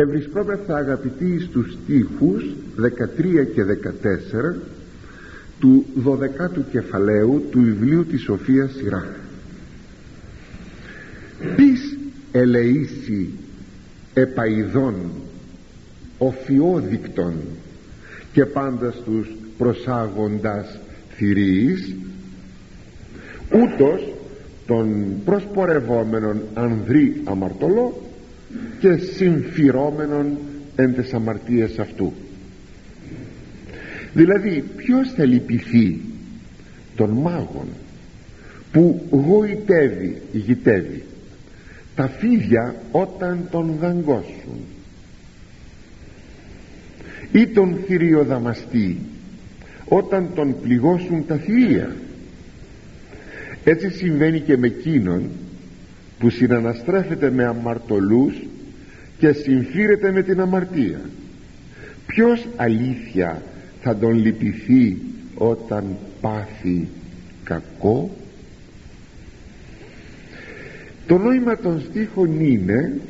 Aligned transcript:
ευρισκόμεθα 0.00 0.76
αγαπητοί 0.76 1.40
στους 1.40 1.72
στίχους 1.72 2.44
13 2.76 3.46
και 3.54 3.62
14 3.64 4.56
του 5.60 5.86
12ου 6.04 6.62
κεφαλαίου 6.70 7.44
του 7.50 7.60
βιβλίου 7.60 8.04
της 8.04 8.22
Σοφίας 8.22 8.70
Σειρά 8.72 9.06
πις 11.56 11.98
ελεήσει 12.32 13.30
επαϊδών 14.14 14.94
οφιόδεικτων 16.18 17.34
και 18.32 18.44
πάντα 18.44 18.94
τους 19.04 19.28
προσάγοντας 19.58 20.78
θηρίης 21.16 21.94
ούτως 23.52 24.12
τον 24.66 25.14
προσπορευόμενον 25.24 26.42
ανδρή 26.54 27.20
αμαρτωλό 27.24 28.09
και 28.78 28.96
συμφυρώμενον 28.96 30.38
εν 30.76 30.94
τες 30.94 31.14
αμαρτίες 31.14 31.78
αυτού. 31.78 32.12
Δηλαδή 34.12 34.64
ποιος 34.76 35.12
θα 35.12 35.24
λυπηθεί 35.24 36.00
των 36.96 37.10
μάγων 37.10 37.66
που 38.72 39.02
γοητεύει, 39.10 40.22
γητεύει 40.32 41.04
τα 41.94 42.08
φίδια 42.08 42.74
όταν 42.90 43.48
τον 43.50 43.76
δαγκώσουν 43.80 44.60
ή 47.32 47.46
τον 47.46 47.78
θηριοδαμαστή 47.86 48.98
όταν 49.84 50.30
τον 50.34 50.60
πληγώσουν 50.62 51.26
τα 51.26 51.36
θηρία. 51.36 51.96
Έτσι 53.64 53.90
συμβαίνει 53.90 54.40
και 54.40 54.56
με 54.56 54.66
εκείνον 54.66 55.30
που 56.18 56.30
συναναστρέφεται 56.30 57.30
με 57.30 57.44
αμαρτωλούς 57.44 58.34
και 59.20 59.32
συμφύρεται 59.32 60.12
με 60.12 60.22
την 60.22 60.40
αμαρτία. 60.40 61.00
Ποιος 62.06 62.48
αλήθεια 62.56 63.42
θα 63.82 63.96
τον 63.96 64.12
λυπηθεί 64.12 64.96
όταν 65.34 65.96
πάθει 66.20 66.88
κακό; 67.44 68.10
Το 71.06 71.18
νόημα 71.18 71.56
των 71.56 71.80
στίχων 71.80 72.40
είναι 72.40 73.00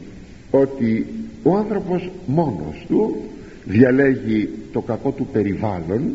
ότι 0.50 1.06
ο 1.42 1.56
άνθρωπος 1.56 2.10
μόνος 2.26 2.84
του 2.88 3.16
διαλέγει 3.64 4.48
το 4.72 4.80
κακό 4.80 5.10
του 5.10 5.26
περιβάλλον 5.32 6.14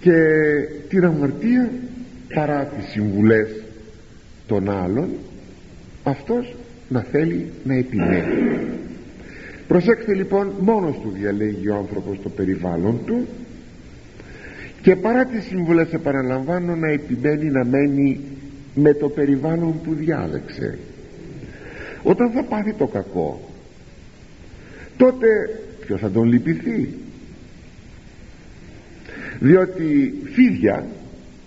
και 0.00 0.12
την 0.88 1.04
αμαρτία 1.04 1.70
παρά 2.34 2.64
τις 2.64 2.90
συμβουλές 2.90 3.48
των 4.46 4.70
άλλων 4.70 5.08
αυτός 6.02 6.54
να 6.88 7.00
θέλει 7.00 7.50
να 7.64 7.74
επιμένει 7.74 8.66
προσέξτε 9.68 10.14
λοιπόν 10.14 10.52
μόνος 10.60 10.98
του 11.02 11.12
διαλέγει 11.14 11.68
ο 11.68 11.76
άνθρωπος 11.76 12.18
το 12.22 12.28
περιβάλλον 12.28 13.00
του 13.06 13.26
και 14.82 14.96
παρά 14.96 15.24
τις 15.24 15.44
συμβουλές 15.44 15.92
επαναλαμβάνω 15.92 16.76
να 16.76 16.88
επιμένει 16.88 17.50
να 17.50 17.64
μένει 17.64 18.20
με 18.74 18.94
το 18.94 19.08
περιβάλλον 19.08 19.80
που 19.82 19.94
διάλεξε. 19.94 20.78
Όταν 22.02 22.30
θα 22.30 22.42
πάθει 22.42 22.72
το 22.72 22.86
κακό 22.86 23.40
τότε 24.96 25.26
ποιος 25.80 26.00
θα 26.00 26.10
τον 26.10 26.24
λυπηθεί; 26.24 26.88
Διότι 29.40 30.14
φίδια 30.24 30.86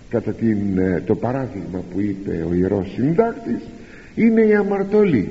κατά 0.08 0.32
την, 0.32 0.78
ε, 0.78 1.02
το 1.06 1.14
παράδειγμα 1.14 1.84
που 1.92 2.00
είπε 2.00 2.46
ο 2.50 2.54
Ιερός 2.54 2.92
Συντάκτης 2.94 3.62
είναι 4.24 4.42
οι 4.42 4.54
αμαρτωλοί. 4.54 5.28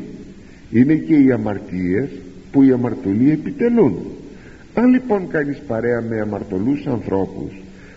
Είναι 0.71 0.95
και 0.95 1.15
οι 1.15 1.31
αμαρτίες 1.31 2.09
που 2.51 2.63
οι 2.63 2.71
αμαρτωλοί 2.71 3.31
επιτελούν. 3.31 3.95
Αν 4.73 4.89
λοιπόν 4.89 5.27
κάνεις 5.27 5.57
παρέα 5.67 6.01
με 6.01 6.19
αμαρτωλούς 6.19 6.85
ανθρώπους 6.87 7.51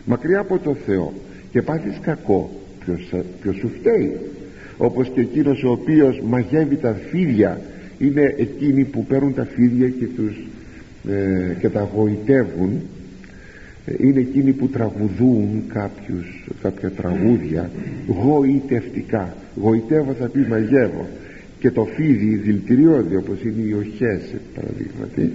μακριά 0.04 0.40
από 0.40 0.58
το 0.58 0.74
Θεό 0.86 1.12
και 1.50 1.62
πάθεις 1.62 1.98
κακό 2.00 2.50
ποιος, 2.84 3.14
ποιος 3.40 3.56
σου 3.56 3.70
φταίει; 3.78 4.16
Όπως 4.76 5.10
και 5.14 5.20
εκείνος 5.20 5.64
ο 5.64 5.70
οποίος 5.70 6.20
μαγεύει 6.20 6.76
τα 6.76 6.96
φίδια 7.10 7.60
είναι 7.98 8.34
εκείνοι 8.38 8.84
που 8.84 9.04
παίρνουν 9.04 9.34
τα 9.34 9.44
φίδια 9.44 9.88
και, 9.88 10.06
τους, 10.06 10.46
ε, 11.08 11.54
και 11.58 11.68
τα 11.68 11.88
γοητεύουν 11.94 12.70
ε, 12.70 12.80
είναι 13.98 14.20
εκείνοι 14.20 14.52
που 14.52 14.68
τραγουδούν 14.68 15.62
κάποιους, 15.68 16.44
κάποια 16.62 16.90
τραγούδια 16.90 17.70
γοητευτικά. 18.06 19.36
Γοητεύω 19.56 20.12
θα 20.12 20.28
πει 20.28 20.46
μαγεύω. 20.48 21.08
Και 21.58 21.70
το 21.70 21.84
φίδι 21.84 22.34
δηλητηριώδη 22.34 23.16
όπως 23.16 23.42
είναι 23.42 23.62
οι 23.62 23.72
οχές 23.72 24.34
παραδείγματι 24.54 25.32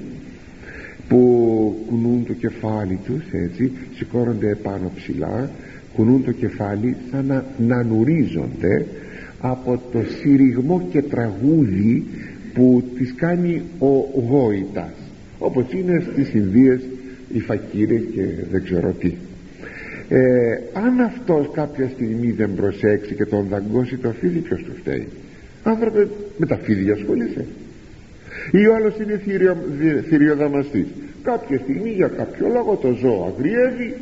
που 1.08 1.76
κουνούν 1.88 2.26
το 2.26 2.34
κεφάλι 2.34 3.00
τους 3.06 3.24
έτσι 3.32 3.72
σηκώνονται 3.96 4.50
επάνω 4.50 4.92
ψηλά 4.96 5.50
κουνούν 5.96 6.24
το 6.24 6.32
κεφάλι 6.32 6.96
σαν 7.12 7.26
να, 7.26 7.46
να 7.58 7.84
νουρίζονται 7.84 8.86
από 9.40 9.82
το 9.92 10.00
συρριγμό 10.20 10.88
και 10.92 11.02
τραγούδι 11.02 12.06
που 12.54 12.84
τις 12.98 13.14
κάνει 13.16 13.62
ο 13.80 14.22
γόητας. 14.30 14.94
Όπως 15.40 15.66
είναι 15.74 16.04
στις 16.12 16.34
Ινδίες 16.34 16.82
οι 17.34 17.40
φακύρες 17.40 18.02
και 18.14 18.24
δεν 18.52 18.64
ξέρω 18.64 18.92
τι. 18.92 19.14
Ε, 20.10 20.20
αν 20.74 21.00
αυτός 21.00 21.50
κάποια 21.54 21.90
στιγμή 21.94 22.32
δεν 22.32 22.56
προσέξει 22.56 23.14
και 23.14 23.26
τον 23.26 23.48
δαγκώσει 23.50 23.98
το 23.98 24.12
φίδι 24.20 24.40
ποιος 24.40 24.64
του 24.64 24.72
φταίει; 24.80 25.08
Άνθρωπε 25.64 26.08
με 26.38 26.46
τα 26.46 26.58
φίδια 26.58 26.94
ασχολείσαι. 26.94 27.46
Ή 28.52 28.68
ο 28.68 28.76
άλλος 28.76 28.96
είναι 29.00 29.18
θηριο, 29.18 29.58
θηριοδαμαστής. 30.10 30.88
Κάποια 31.24 31.60
στιγμή 31.60 31.90
για 31.90 32.08
κάποιο 32.08 32.48
λόγο 32.48 32.76
το 32.76 32.92
ζώο 33.02 33.34
αγριεύει 33.36 33.94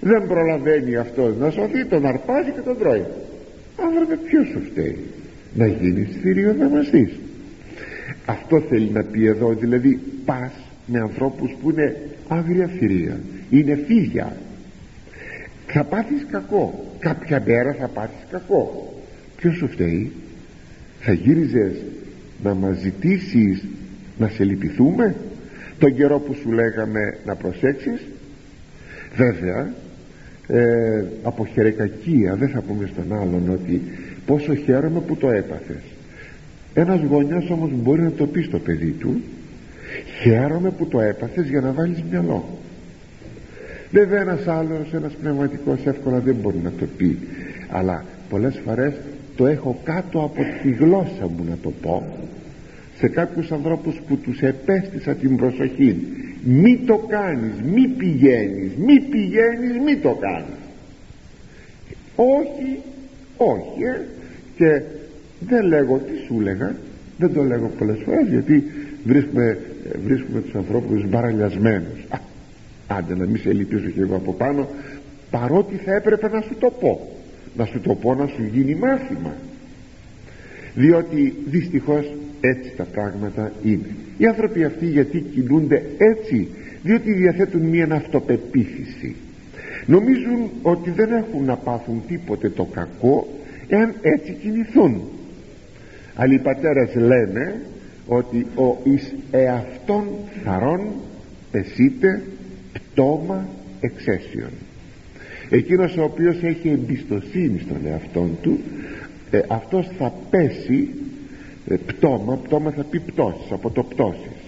δεν 0.00 0.26
προλαβαίνει 0.26 0.96
αυτός 0.96 1.36
να 1.36 1.50
σωθεί 1.50 1.84
τον 1.84 2.06
αρπάζει 2.06 2.50
και 2.50 2.60
τον 2.60 2.78
τρώει. 2.78 3.04
Άνθρωπε 3.86 4.18
ποιος 4.24 4.46
σου 4.46 4.60
φταίει; 4.70 4.98
Να 5.54 5.66
γίνεις 5.66 6.08
θηριοδαμαστής. 6.22 7.10
Αυτό 8.26 8.60
θέλει 8.60 8.90
να 8.90 9.02
πει 9.02 9.26
εδώ 9.26 9.54
δηλαδή 9.54 10.00
πας 10.24 10.52
με 10.86 10.98
ανθρώπους 11.00 11.56
που 11.62 11.70
είναι 11.70 11.96
άγρια 12.28 12.66
θηρία. 12.66 13.20
Είναι 13.50 13.78
φίδια. 13.86 14.36
Θα 15.66 15.84
πάθεις 15.84 16.26
κακό. 16.30 16.94
Κάποια 16.98 17.42
μέρα 17.46 17.76
θα 17.78 17.88
πάθεις 17.88 18.26
κακό. 18.30 18.94
Ποιος 19.36 19.56
σου 19.56 19.68
φταίει; 19.68 20.12
Θα 21.00 21.12
γύριζες 21.12 21.76
να 22.42 22.54
μας 22.54 22.78
ζητήσεις 22.78 23.64
να 24.18 24.28
σε 24.28 24.44
λυπηθούμε; 24.44 25.16
Τον 25.78 25.94
καιρό 25.94 26.18
που 26.18 26.34
σου 26.34 26.52
λέγαμε 26.52 27.18
να 27.24 27.34
προσέξεις; 27.34 28.00
Βέβαια 29.16 29.72
ε, 30.46 31.04
από 31.22 31.46
χερεκακία 31.46 32.34
δεν 32.34 32.48
θα 32.48 32.60
πούμε 32.60 32.86
στον 32.86 33.12
άλλον 33.12 33.50
ότι 33.50 33.82
πόσο 34.26 34.54
χαίρομαι 34.54 35.00
που 35.00 35.16
το 35.16 35.30
έπαθες. 35.30 35.82
Ένας 36.74 37.00
γονιός 37.02 37.50
όμως 37.50 37.70
μπορεί 37.74 38.02
να 38.02 38.12
το 38.12 38.26
πει 38.26 38.42
στο 38.42 38.58
παιδί 38.58 38.90
του 38.90 39.22
χαίρομαι 40.22 40.70
που 40.70 40.86
το 40.86 41.00
έπαθες 41.00 41.48
για 41.48 41.60
να 41.60 41.72
βάλεις 41.72 42.02
μυαλό. 42.10 42.44
Βέβαια 43.90 44.20
ένας 44.20 44.46
άλλος 44.46 44.92
ένας 44.92 45.12
πνευματικός 45.12 45.78
εύκολα 45.84 46.18
δεν 46.18 46.34
μπορεί 46.34 46.60
να 46.64 46.70
το 46.70 46.86
πει 46.96 47.18
αλλά 47.70 48.04
πολλές 48.28 48.60
φορές 48.64 48.92
το 49.36 49.46
έχω 49.46 49.80
κάτω 49.84 50.18
από 50.18 50.42
τη 50.62 50.70
γλώσσα 50.70 51.28
μου 51.36 51.44
να 51.48 51.56
το 51.62 51.72
πω. 51.82 52.18
Σε 52.98 53.08
κάποιους 53.08 53.52
ανθρώπους 53.52 54.00
που 54.08 54.16
τους 54.16 54.40
επέστησα 54.40 55.14
την 55.14 55.36
προσοχή 55.36 56.06
μη 56.44 56.80
το 56.86 56.96
κάνεις 56.96 57.52
μη 57.64 57.88
πηγαίνεις 57.88 58.72
μη 58.76 59.00
πηγαίνεις 59.00 59.78
μη 59.84 59.96
το 59.96 60.18
κάνεις. 60.20 60.58
Όχι 62.16 62.78
όχι 63.36 63.82
ε. 63.82 64.00
και 64.56 64.82
δεν 65.40 65.66
λέγω 65.66 65.98
τι 65.98 66.24
σου 66.26 66.40
λέγα 66.40 66.74
δεν 67.18 67.32
το 67.32 67.42
λέγω 67.42 67.70
πολλές 67.78 67.98
φορές 68.04 68.28
γιατί 68.28 68.64
βρίσκουμε, 69.04 69.58
βρίσκουμε 70.04 70.40
τους 70.40 70.54
ανθρώπους 70.54 71.08
μπαραλιασμένους. 71.08 72.00
Α, 72.08 72.18
άντε 72.86 73.16
να 73.16 73.26
μην 73.26 73.40
σε 73.40 73.52
λυπήσω 73.52 73.88
και 73.88 74.00
εγώ 74.00 74.16
από 74.16 74.32
πάνω 74.32 74.68
παρότι 75.30 75.76
θα 75.76 75.94
έπρεπε 75.94 76.28
να 76.28 76.40
σου 76.40 76.56
το 76.58 76.70
πω. 76.80 77.08
Να 77.56 77.64
σου 77.64 77.80
το 77.80 77.94
πω 77.94 78.14
να 78.14 78.26
σου 78.26 78.42
γίνει 78.52 78.74
μάθημα. 78.74 79.34
Διότι 80.74 81.34
δυστυχώς 81.46 82.12
έτσι 82.40 82.72
τα 82.76 82.84
πράγματα 82.84 83.52
είναι. 83.62 83.88
Οι 84.18 84.26
άνθρωποι 84.26 84.64
αυτοί 84.64 84.86
γιατί 84.86 85.20
κινούνται 85.20 85.82
έτσι; 85.96 86.48
Διότι 86.82 87.12
διαθέτουν 87.12 87.60
μία 87.60 87.88
αυτοπεποίθηση. 87.90 89.16
Νομίζουν 89.86 90.50
ότι 90.62 90.90
δεν 90.90 91.12
έχουν 91.12 91.44
να 91.44 91.56
πάθουν 91.56 92.02
τίποτε 92.08 92.48
το 92.48 92.64
κακό 92.64 93.28
εάν 93.68 93.94
έτσι 94.00 94.32
κινηθούν. 94.32 95.02
Αλλά 96.14 96.34
οι 96.34 96.38
πατέρες 96.38 96.94
λένε 96.94 97.60
ότι 98.06 98.46
ο 98.54 98.76
εις 98.84 99.14
εαυτόν 99.30 100.04
θαρών 100.44 100.80
πεσείται 101.50 102.22
πτώμα 102.72 103.48
εξαίσιον. 103.80 104.50
Εκείνος 105.50 105.96
ο 105.96 106.02
οποίος 106.02 106.42
έχει 106.42 106.68
εμπιστοσύνη 106.68 107.58
στον 107.58 107.86
εαυτόν 107.86 108.38
του 108.42 108.58
ε, 109.30 109.40
αυτός 109.48 109.90
θα 109.98 110.12
πέσει 110.30 110.88
ε, 111.68 111.74
πτώμα 111.86 112.36
πτώμα 112.36 112.70
θα 112.70 112.82
πει 112.82 113.00
πτώσεις 113.00 113.50
από 113.50 113.70
το 113.70 113.82
πτώσεις. 113.82 114.42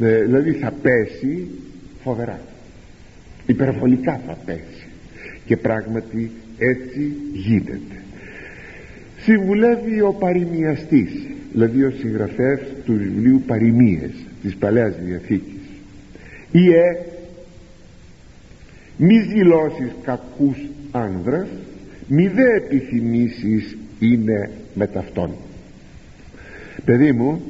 Ε, 0.00 0.22
δηλαδή 0.22 0.52
θα 0.52 0.72
πέσει 0.82 1.48
φοβερά. 2.02 2.40
Υπερβολικά 3.46 4.20
θα 4.26 4.36
πέσει. 4.44 4.86
Και 5.46 5.56
πράγματι 5.56 6.30
έτσι 6.58 7.12
γίνεται. 7.32 8.02
Συμβουλεύει 9.18 10.00
ο 10.00 10.12
παροιμιαστής 10.12 11.12
δηλαδή 11.54 11.84
ο 11.84 11.90
συγγραφέας 11.90 12.60
του 12.84 12.92
βιβλίου 12.92 13.42
παροιμίες 13.46 14.10
της 14.42 14.56
Παλαιάς 14.56 14.94
Διαθήκης. 15.04 15.60
«Ιε 16.52 16.82
μη 18.96 19.18
δηλώσεις 19.18 19.92
κακούς 20.04 20.56
άνδρας 20.90 21.48
μη 22.08 22.26
δε 22.26 22.56
επιθυμήσεις 22.56 23.76
είναι 23.98 24.50
με 24.74 24.86
ταυτόν 24.86 25.30
παιδί 26.84 27.12
μου 27.12 27.42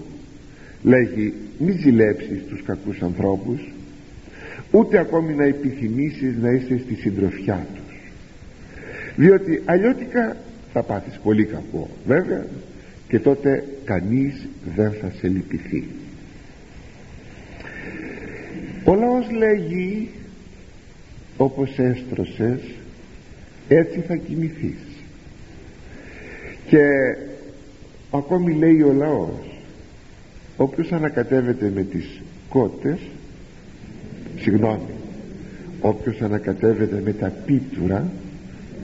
λέγει 0.82 1.32
μη 1.58 1.70
ζηλέψεις 1.70 2.42
τους 2.48 2.62
κακούς 2.62 3.02
ανθρώπους 3.02 3.72
ούτε 4.70 4.98
ακόμη 4.98 5.34
να 5.34 5.44
επιθυμήσεις 5.44 6.36
να 6.40 6.50
είσαι 6.50 6.78
στη 6.78 6.94
συντροφιά 6.94 7.66
τους 7.74 7.84
διότι 9.16 9.62
αλλιώτικα 9.64 10.36
θα 10.72 10.82
πάθεις 10.82 11.18
πολύ 11.22 11.44
κακό. 11.44 11.88
Βέβαια 12.06 12.46
και 13.08 13.18
τότε 13.18 13.64
κανείς 13.84 14.46
δεν 14.74 14.92
θα 14.92 15.12
σε 15.18 15.28
λυπηθεί. 15.28 15.84
Ο 18.84 18.94
λαός 18.94 19.30
λέγει 19.30 20.10
όπως 21.36 21.78
έστρωσες 21.78 22.60
έτσι 23.68 24.00
θα 24.00 24.16
κοιμηθείς 24.16 24.78
και 26.66 26.78
ακόμη 28.10 28.54
λέει 28.54 28.82
ο 28.82 28.92
λαός 28.92 29.58
όποιος 30.56 30.92
ανακατεύεται 30.92 31.70
με 31.74 31.82
τις 31.82 32.20
κότες 32.48 32.98
συγγνώμη 34.38 34.94
όποιος 35.80 36.20
ανακατεύεται 36.20 37.00
με 37.04 37.12
τα 37.12 37.32
πίτουρα 37.46 38.10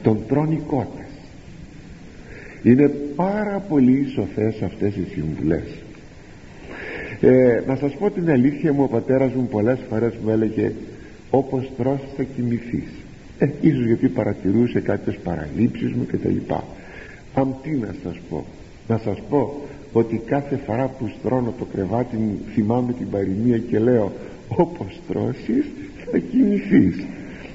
τον 0.02 0.26
τρώνει 0.28 0.62
κότες 0.66 1.09
είναι 2.62 2.88
πάρα 3.16 3.64
πολύ 3.68 4.06
σοφές 4.14 4.62
αυτές 4.62 4.96
οι 4.96 5.06
συμβουλές. 5.12 5.82
Ε, 7.20 7.62
να 7.66 7.76
σας 7.76 7.96
πω 7.96 8.10
την 8.10 8.30
αλήθεια 8.30 8.72
μου 8.72 8.82
ο 8.82 8.88
πατέρας 8.88 9.32
μου 9.32 9.48
πολλές 9.50 9.78
φορές 9.88 10.12
μου 10.24 10.30
έλεγε 10.30 10.72
όπως 11.30 11.70
τρως 11.78 12.00
θα 12.16 12.22
κοιμηθείς 12.22 12.88
ε, 13.38 13.48
ίσως 13.60 13.84
γιατί 13.84 14.08
παρατηρούσε 14.08 14.80
κάποιες 14.80 15.16
παραλήψεις 15.16 15.92
μου 15.92 16.06
και 16.06 16.16
τα 16.16 16.28
λοιπά 16.28 16.64
αν 17.34 17.54
τι 17.62 17.70
να 17.70 17.94
σας 18.02 18.20
πω. 18.28 18.44
Να 18.88 18.98
σας 18.98 19.22
πω 19.28 19.60
ότι 19.92 20.20
κάθε 20.26 20.56
φορά 20.66 20.86
που 20.98 21.10
στρώνω 21.18 21.54
το 21.58 21.64
κρεβάτι 21.64 22.16
μου 22.16 22.38
θυμάμαι 22.54 22.92
την 22.92 23.10
παροιμία 23.10 23.58
και 23.58 23.78
λέω 23.78 24.12
όπως 24.48 25.00
τρώσεις 25.08 25.66
θα 26.10 26.18
κοιμηθείς 26.18 27.04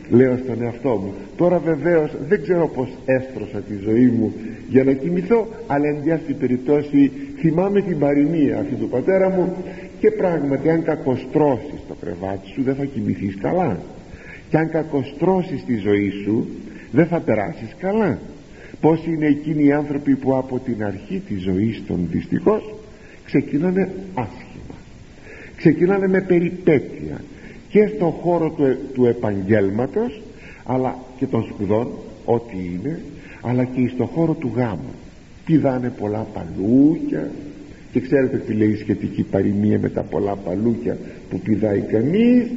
λέω 0.09 0.37
στον 0.37 0.61
εαυτό 0.61 0.89
μου. 0.89 1.13
Τώρα 1.37 1.57
βεβαίως 1.57 2.11
δεν 2.27 2.41
ξέρω 2.41 2.67
πως 2.67 2.89
έστρωσα 3.05 3.57
τη 3.57 3.73
ζωή 3.83 4.05
μου 4.05 4.33
για 4.69 4.83
να 4.83 4.91
κοιμηθώ 4.91 5.47
αλλά 5.67 5.87
εν 5.87 5.97
διάστη 6.03 6.33
περιπτώσει 6.33 7.11
θυμάμαι 7.37 7.81
την 7.81 7.99
παροιμία 7.99 8.59
αυτή 8.59 8.75
του 8.75 8.89
πατέρα 8.89 9.29
μου 9.29 9.55
και 9.99 10.11
πράγματι 10.11 10.69
αν 10.69 10.83
κακοστρώσεις 10.83 11.79
το 11.87 11.95
κρεβάτι 12.01 12.47
σου 12.53 12.63
δεν 12.63 12.75
θα 12.75 12.85
κοιμηθείς 12.85 13.37
καλά. 13.41 13.79
Και 14.49 14.57
αν 14.57 14.69
κακοστρώσεις 14.69 15.63
τη 15.65 15.75
ζωή 15.77 16.11
σου 16.23 16.47
δεν 16.91 17.05
θα 17.05 17.19
περάσεις 17.19 17.75
καλά. 17.79 18.19
Πως 18.81 19.05
είναι 19.05 19.27
εκείνοι 19.27 19.63
οι 19.63 19.71
άνθρωποι 19.71 20.15
που 20.15 20.35
από 20.35 20.59
την 20.59 20.83
αρχή 20.83 21.21
της 21.27 21.41
ζωής 21.41 21.83
των 21.87 22.07
δυστυχώς 22.11 22.73
ξεκινάνε 23.25 23.91
άσχημα. 24.13 24.75
Ξεκινάνε 25.55 26.07
με 26.07 26.21
περιπέτεια 26.21 27.21
και 27.75 27.91
στον 27.95 28.11
χώρο 28.11 28.49
του, 28.49 28.77
του 28.93 29.05
επαγγέλματος 29.05 30.21
αλλά 30.65 30.97
και 31.17 31.25
των 31.25 31.43
σπουδών 31.43 31.87
ό,τι 32.25 32.57
είναι 32.57 33.01
αλλά 33.41 33.63
και 33.63 33.91
στον 33.93 34.05
χώρο 34.05 34.33
του 34.33 34.51
γάμου. 34.55 34.93
Πηδάνε 35.45 35.89
πολλά 35.99 36.27
παλούκια 36.33 37.31
και 37.91 37.99
ξέρετε 37.99 38.37
τι 38.37 38.53
λέει 38.53 38.69
η 38.69 38.75
σχετική 38.75 39.23
παροιμία 39.23 39.79
με 39.79 39.89
τα 39.89 40.01
πολλά 40.01 40.35
παλούκια 40.35 40.97
που 41.29 41.39
πηδάει 41.39 41.79
κανείς 41.79 42.47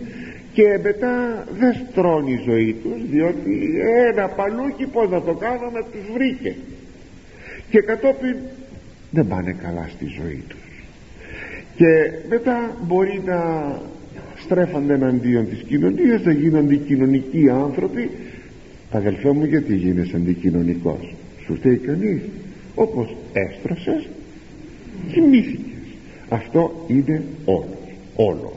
και 0.53 0.79
μετά 0.83 1.45
δεν 1.59 1.75
στρώνει 1.75 2.33
η 2.33 2.43
ζωή 2.45 2.77
τους 2.83 3.11
διότι 3.11 3.81
ένα 4.09 4.29
παλούκι 4.29 4.87
πως 4.87 5.11
να 5.11 5.23
το 5.23 5.35
κάνω 5.35 5.71
να 5.71 5.83
τους 5.83 6.13
βρήκε. 6.15 6.57
Και 7.71 7.81
κατόπιν 7.81 8.37
δεν 9.11 9.27
πάνε 9.27 9.57
καλά 9.63 9.89
στη 9.89 10.07
ζωή 10.21 10.45
τους. 10.49 10.59
Και 11.77 12.13
μετά 12.29 12.77
μπορεί 12.87 13.23
να 13.25 13.41
στρέφονται 14.49 14.95
εναντίον 14.95 15.49
της 15.49 15.63
κοινωνίας 15.63 16.23
να 16.23 16.33
γίνονται 16.33 16.77
κοινωνικοί 16.77 17.51
άνθρωποι. 17.51 18.11
Αδελφέ 18.91 19.33
μου 19.33 19.45
γιατί 19.45 19.75
γίνεσαι 19.75 20.17
αντικοινωνικός; 20.17 21.15
Σου 21.45 21.55
φταίει 21.55 21.77
κανείς; 21.77 22.21
Όπως 22.75 23.17
έστρωσες 23.33 24.09
κοιμήθηκες. 25.13 25.65
Αυτό 26.29 26.85
είναι 26.89 27.23
όλο 27.45 27.79
όλο. 28.19 28.53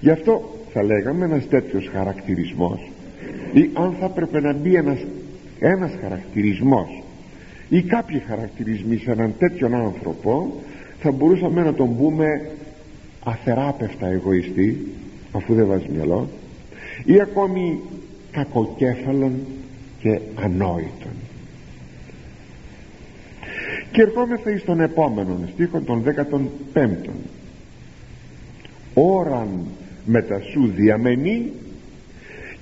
Γι' 0.00 0.10
αυτό 0.10 0.58
θα 0.72 0.82
λέγαμε 0.82 1.24
ένας 1.24 1.48
τέτοιος 1.48 1.90
χαρακτηρισμός 1.92 2.90
ή 3.52 3.70
αν 3.72 3.96
θα 4.00 4.04
έπρεπε 4.04 4.40
να 4.40 4.52
μπει 4.52 4.74
ένας, 4.74 4.98
ένας 5.58 5.90
χαρακτηρισμός 6.00 7.02
ή 7.68 7.82
κάποιοι 7.82 8.22
χαρακτηρισμοί 8.26 8.96
σε 8.96 9.10
έναν 9.10 9.34
τέτοιον 9.38 9.74
άνθρωπο 9.74 10.60
θα 11.00 11.10
μπορούσαμε 11.10 11.62
να 11.62 11.74
τον 11.74 11.96
πούμε 11.96 12.50
αθεράπευτα 13.24 14.06
εγωιστή 14.06 14.86
αφού 15.34 15.54
δεν 15.54 15.66
βάζει 15.66 15.86
μυαλό 15.92 16.28
ή 17.04 17.20
ακόμη 17.20 17.80
κακοκέφαλον 18.30 19.32
και 19.98 20.20
ανόητον. 20.34 21.12
Και 23.92 24.02
ερχόμεθα 24.02 24.50
εις 24.50 24.64
τον 24.64 24.80
επόμενο 24.80 25.38
στίχο 25.52 25.80
των 25.80 26.04
15 26.72 26.86
ώραν 28.94 29.66
τα 30.28 30.40
σου 30.52 30.72
διαμένει 30.76 31.52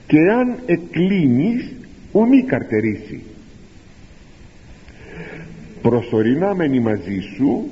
και 0.06 0.18
αν 0.18 0.58
εκλίνεις 0.66 1.74
ουμή 2.12 2.42
καρτερίσει 2.42 3.22
προσωρινά 5.82 6.54
μένει 6.54 6.80
μαζί 6.80 7.20
σου 7.36 7.70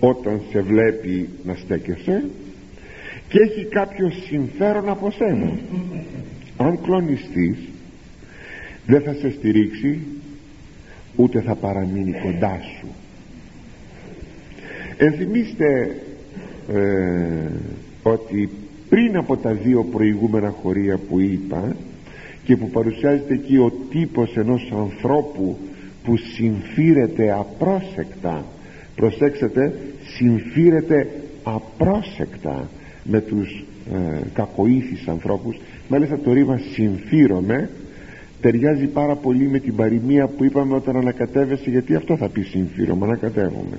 όταν 0.00 0.40
σε 0.50 0.60
βλέπει 0.60 1.28
να 1.44 1.54
στέκεσαι 1.54 2.24
και 3.28 3.38
έχει 3.40 3.64
κάποιο 3.64 4.10
συμφέρον 4.10 4.88
από 4.88 5.10
σένα. 5.10 5.58
Αν 6.56 6.80
κλονιστείς 6.82 7.58
δεν 8.86 9.00
θα 9.00 9.12
σε 9.12 9.30
στηρίξει 9.30 10.00
ούτε 11.16 11.40
θα 11.40 11.54
παραμείνει 11.54 12.12
κοντά 12.22 12.60
σου. 12.78 12.86
Ενθυμίστε 14.96 15.96
ε, 16.72 17.50
ότι 18.02 18.50
πριν 18.88 19.16
από 19.16 19.36
τα 19.36 19.52
δύο 19.52 19.84
προηγούμενα 19.84 20.50
χωρία 20.50 20.98
που 21.08 21.20
είπα 21.20 21.76
και 22.44 22.56
που 22.56 22.70
παρουσιάζεται 22.70 23.34
εκεί 23.34 23.56
ο 23.56 23.72
τύπος 23.90 24.36
ενός 24.36 24.72
ανθρώπου 24.72 25.58
που 26.04 26.16
συμφύρεται 26.16 27.32
απρόσεκτα 27.32 28.44
προσέξτε 28.96 29.72
συμφύρεται 30.16 31.08
απρόσεκτα 31.42 32.68
με 33.10 33.20
τους 33.20 33.64
ε, 33.92 34.20
κακοήθης 34.32 35.08
ανθρώπους. 35.08 35.56
Μάλιστα 35.88 36.18
το 36.18 36.32
ρήμα 36.32 36.60
συμφύρομαι 36.72 37.70
ταιριάζει 38.40 38.86
πάρα 38.86 39.14
πολύ 39.14 39.48
με 39.48 39.58
την 39.58 39.76
παροιμία 39.76 40.26
που 40.26 40.44
είπαμε 40.44 40.74
όταν 40.74 40.96
ανακατεύεσαι 40.96 41.70
γιατί 41.70 41.94
αυτό 41.94 42.16
θα 42.16 42.28
πεις 42.28 42.48
συμφύρωμα 42.48 43.06
ανακατεύομαι. 43.06 43.78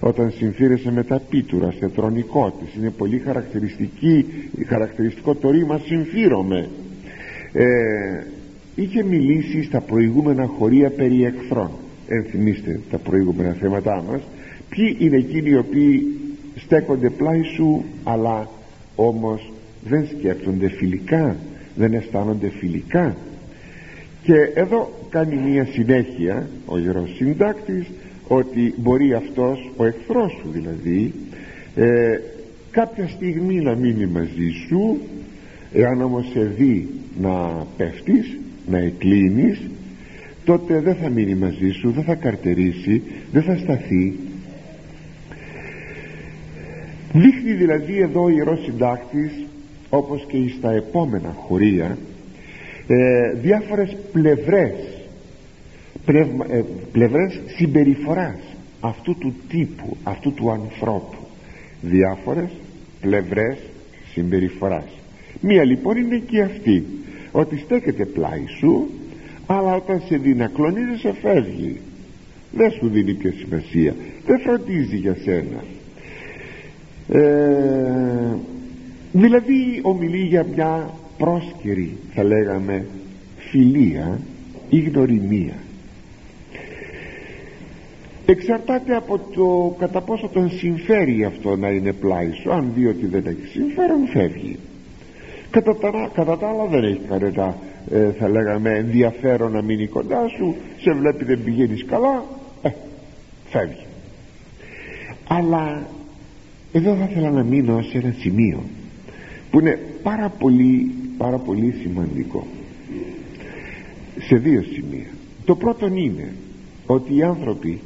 Όταν 0.00 0.30
συμφύρεσαι 0.30 0.92
με 0.92 1.04
τα 1.04 1.20
πίτουρα 1.30 1.70
σε 1.70 1.88
τρονικό 1.88 2.54
της 2.60 2.74
είναι 2.74 2.90
πολύ 2.90 3.18
χαρακτηριστική, 3.18 4.26
χαρακτηριστικό 4.66 5.34
το 5.34 5.50
ρήμα 5.50 5.80
συμφύρωμε 5.84 6.68
ε, 7.52 7.66
είχε 8.74 9.02
μιλήσει 9.02 9.62
στα 9.62 9.80
προηγούμενα 9.80 10.46
χωρία 10.46 10.90
περί 10.90 11.24
εχθρών. 11.24 11.70
Ενθυμίστε 12.08 12.80
τα 12.90 12.98
προηγούμενα 12.98 13.52
θέματά 13.52 14.04
μας. 14.10 14.20
Ποιοι 14.68 14.96
είναι 14.98 15.16
εκείνοι 15.16 15.50
οι 15.50 15.56
οποίοι 15.56 16.06
στέκονται 16.64 17.10
πλάι 17.10 17.42
σου 17.42 17.84
αλλά 18.04 18.48
όμως 18.96 19.52
δεν 19.84 20.06
σκέφτονται 20.06 20.68
φιλικά 20.68 21.36
δεν 21.74 21.94
αισθάνονται 21.94 22.48
φιλικά. 22.48 23.16
Και 24.22 24.34
εδώ 24.54 24.90
κάνει 25.10 25.36
μια 25.36 25.64
συνέχεια 25.64 26.48
ο 26.66 26.78
Ιερός 26.78 27.14
Συντάκτης 27.16 27.86
ότι 28.28 28.74
μπορεί 28.76 29.14
αυτός 29.14 29.70
ο 29.76 29.84
εχθρός 29.84 30.32
σου 30.32 30.50
δηλαδή 30.52 31.14
ε, 31.74 32.18
κάποια 32.70 33.08
στιγμή 33.08 33.54
να 33.54 33.74
μείνει 33.74 34.06
μαζί 34.06 34.48
σου 34.68 34.98
εάν 35.72 36.02
όμως 36.02 36.26
σε 36.32 36.40
δει 36.40 36.88
να 37.20 37.66
πέφτεις 37.76 38.38
να 38.66 38.78
εκλίνεις 38.78 39.60
τότε 40.44 40.80
δεν 40.80 40.94
θα 40.94 41.08
μείνει 41.08 41.34
μαζί 41.34 41.70
σου 41.70 41.90
δεν 41.90 42.04
θα 42.04 42.14
καρτερίσει 42.14 43.02
δεν 43.32 43.42
θα 43.42 43.56
σταθεί 43.56 44.18
δείχνει 47.50 47.64
δηλαδή 47.64 48.00
εδώ 48.00 48.22
ο 48.22 48.28
Ιερός 48.28 48.62
Συντάκτης 48.64 49.32
όπως 49.90 50.24
και 50.28 50.36
στα 50.58 50.70
επόμενα 50.70 51.34
χωρία 51.36 51.98
ε, 52.86 53.32
διάφορες 53.32 53.96
πλευρές 54.12 54.72
πλευμα, 56.04 56.46
ε, 56.50 56.64
πλευρές 56.92 57.40
συμπεριφοράς 57.56 58.40
αυτού 58.80 59.16
του 59.18 59.34
τύπου 59.48 59.96
αυτού 60.02 60.32
του 60.32 60.50
ανθρώπου. 60.50 61.16
Διάφορες 61.82 62.50
πλευρές 63.00 63.58
συμπεριφοράς. 64.12 64.88
Μία 65.40 65.64
λοιπόν 65.64 65.96
είναι 65.96 66.18
και 66.18 66.42
αυτή 66.42 66.84
ότι 67.32 67.58
στέκεται 67.58 68.04
πλάι 68.04 68.44
σου 68.58 68.88
αλλά 69.46 69.74
όταν 69.74 70.02
σε 70.06 70.16
δει 70.16 70.34
να 70.34 70.46
κλονίζεσαι 70.46 71.14
φεύγει. 71.22 71.80
Δεν 72.52 72.70
σου 72.70 72.88
δίνει 72.88 73.12
πια 73.14 73.32
σημασία. 73.32 73.94
Δεν 74.26 74.40
φροντίζει 74.40 74.96
για 74.96 75.16
σένα 75.24 75.62
ε, 77.12 78.34
δηλαδή 79.12 79.80
ομιλεί 79.82 80.22
για 80.22 80.46
μια 80.54 80.90
πρόσκαιρη 81.18 81.96
θα 82.14 82.22
λέγαμε 82.24 82.86
φιλία 83.36 84.20
ή 84.68 84.80
γνωριμία. 84.80 85.54
Εξαρτάται 88.26 88.94
από 88.94 89.18
το 89.18 89.76
κατά 89.78 90.00
πόσο 90.00 90.28
τον 90.32 90.50
συμφέρει 90.50 91.24
αυτό 91.24 91.56
να 91.56 91.68
είναι 91.68 91.92
πλάι 91.92 92.30
σου 92.32 92.52
αν 92.52 92.72
δει 92.74 92.86
ότι 92.86 93.06
δεν 93.06 93.26
έχει 93.26 93.46
συμφέρον 93.46 94.06
φεύγει. 94.12 94.58
Κατά 95.50 95.76
τα, 95.76 96.10
κατά 96.14 96.38
τα 96.38 96.48
άλλα 96.48 96.66
δεν 96.66 96.84
έχει 96.84 97.00
κανένα 97.08 97.56
ε, 97.90 98.10
θα 98.18 98.28
λέγαμε 98.28 98.70
ενδιαφέρον 98.70 99.52
να 99.52 99.62
μείνει 99.62 99.86
κοντά 99.86 100.28
σου. 100.28 100.56
Σε 100.80 100.92
βλέπει 100.92 101.24
δεν 101.24 101.42
πηγαίνεις 101.44 101.84
καλά. 101.84 102.24
Ε, 102.62 102.68
φεύγει. 103.44 103.86
Αλλά 105.28 105.86
εδώ 106.72 106.94
θα 106.94 107.08
ήθελα 107.10 107.30
να 107.30 107.42
μείνω 107.42 107.82
σε 107.82 107.98
ένα 107.98 108.14
σημείο 108.18 108.62
που 109.50 109.60
είναι 109.60 109.78
πάρα 110.02 110.28
πολύ 110.28 110.90
πάρα 111.22 111.38
πολύ 111.38 111.74
σημαντικό. 111.82 112.46
Σε 114.18 114.36
δύο 114.36 114.62
σημεία. 114.62 115.10
Το 115.44 115.54
πρώτο 115.56 115.86
είναι 115.86 116.32
ότι 116.86 117.16
οι 117.16 117.22
άνθρωποι 117.22 117.80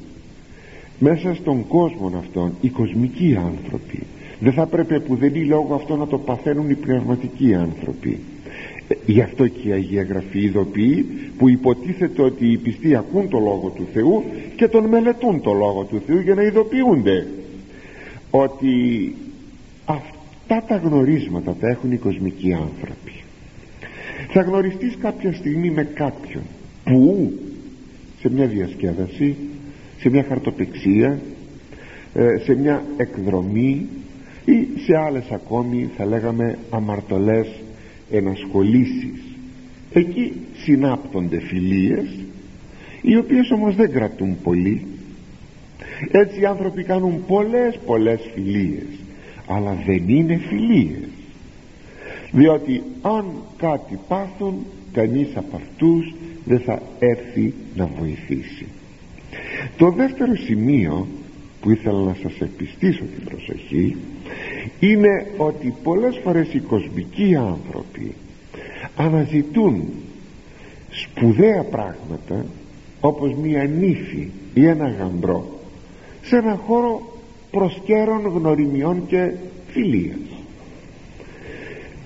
μέσα 0.98 1.34
στον 1.34 1.66
κόσμο 1.66 2.12
αυτόν 2.18 2.54
οι 2.60 2.68
κοσμικοί 2.68 3.38
άνθρωποι 3.44 4.02
δεν 4.40 4.52
θα 4.52 4.66
πρέπει 4.66 5.00
που 5.00 5.16
δεν 5.16 5.34
είναι 5.34 5.44
λόγω 5.44 5.74
αυτό 5.74 5.96
να 5.96 6.06
το 6.06 6.18
παθαίνουν 6.18 6.70
οι 6.70 6.74
πνευματικοί 6.74 7.54
άνθρωποι. 7.54 8.18
Ε, 8.88 8.94
γι' 9.06 9.20
αυτό 9.20 9.46
και 9.46 9.68
η 9.68 9.72
Αγία 9.72 10.02
Γραφή 10.02 10.40
ειδοποιεί 10.40 11.06
που 11.38 11.48
υποτίθεται 11.48 12.22
ότι 12.22 12.46
οι 12.52 12.56
πιστοί 12.56 12.96
ακούν 12.96 13.28
το 13.28 13.38
Λόγο 13.38 13.72
του 13.76 13.86
Θεού 13.92 14.24
και 14.56 14.68
τον 14.68 14.84
μελετούν 14.84 15.40
το 15.40 15.52
Λόγο 15.52 15.82
του 15.84 16.02
Θεού 16.06 16.20
για 16.20 16.34
να 16.34 16.42
ειδοποιούνται 16.42 17.26
ότι 18.36 19.14
αυτά 19.84 20.64
τα 20.68 20.76
γνωρίσματα 20.76 21.54
τα 21.60 21.68
έχουν 21.68 21.92
οι 21.92 21.96
κοσμικοί 21.96 22.52
άνθρωποι. 22.52 23.12
Θα 24.32 24.40
γνωριστείς 24.40 24.96
κάποια 25.00 25.32
στιγμή 25.32 25.70
με 25.70 25.84
κάποιον 25.84 26.42
που 26.84 27.32
σε 28.20 28.30
μια 28.30 28.46
διασκέδαση 28.46 29.36
σε 29.98 30.08
μια 30.10 30.24
χαρτοπεξία 30.28 31.20
ε, 32.14 32.38
σε 32.44 32.54
μια 32.54 32.82
εκδρομή 32.96 33.86
ή 34.44 34.66
σε 34.84 34.96
άλλες 35.06 35.30
ακόμη 35.30 35.90
θα 35.96 36.04
λέγαμε 36.04 36.58
αμαρτωλές 36.70 37.48
ενασχολήσεις. 38.10 39.22
Εκεί 39.92 40.32
συνάπτονται 40.56 41.40
φιλίες 41.40 42.18
οι 43.02 43.16
οποίες 43.16 43.50
όμως 43.50 43.76
δεν 43.76 43.90
κρατούν 43.90 44.36
πολύ 44.42 44.86
έτσι 46.10 46.40
οι 46.40 46.44
άνθρωποι 46.44 46.82
κάνουν 46.82 47.24
πολλές 47.26 47.78
πολλές 47.86 48.20
φιλίες 48.34 48.86
αλλά 49.46 49.76
δεν 49.86 50.08
είναι 50.08 50.36
φιλίες. 50.36 51.08
Διότι 52.30 52.82
αν 53.02 53.24
κάτι 53.56 53.98
πάθουν 54.08 54.54
κανείς 54.92 55.28
από 55.34 55.56
αυτούς 55.56 56.14
δεν 56.44 56.60
θα 56.60 56.82
έρθει 56.98 57.54
να 57.74 57.86
βοηθήσει. 57.86 58.66
Το 59.76 59.90
δεύτερο 59.90 60.36
σημείο 60.36 61.06
που 61.60 61.70
ήθελα 61.70 62.00
να 62.00 62.16
σας 62.22 62.40
επιστήσω 62.40 63.04
την 63.16 63.24
προσοχή 63.24 63.96
είναι 64.80 65.26
ότι 65.36 65.74
πολλές 65.82 66.20
φορές 66.22 66.54
οι 66.54 66.60
κοσμικοί 66.60 67.36
άνθρωποι 67.36 68.14
αναζητούν 68.96 69.84
σπουδαία 70.90 71.62
πράγματα 71.62 72.46
όπως 73.00 73.34
μία 73.34 73.64
νύφη 73.64 74.28
ή 74.54 74.66
ένα 74.66 74.88
γαμπρό 74.88 75.53
σε 76.24 76.36
ένα 76.36 76.60
χώρο 76.66 77.02
προσκέρων 77.50 78.26
γνωριμιών 78.26 79.06
και 79.06 79.32
φιλίας 79.66 80.34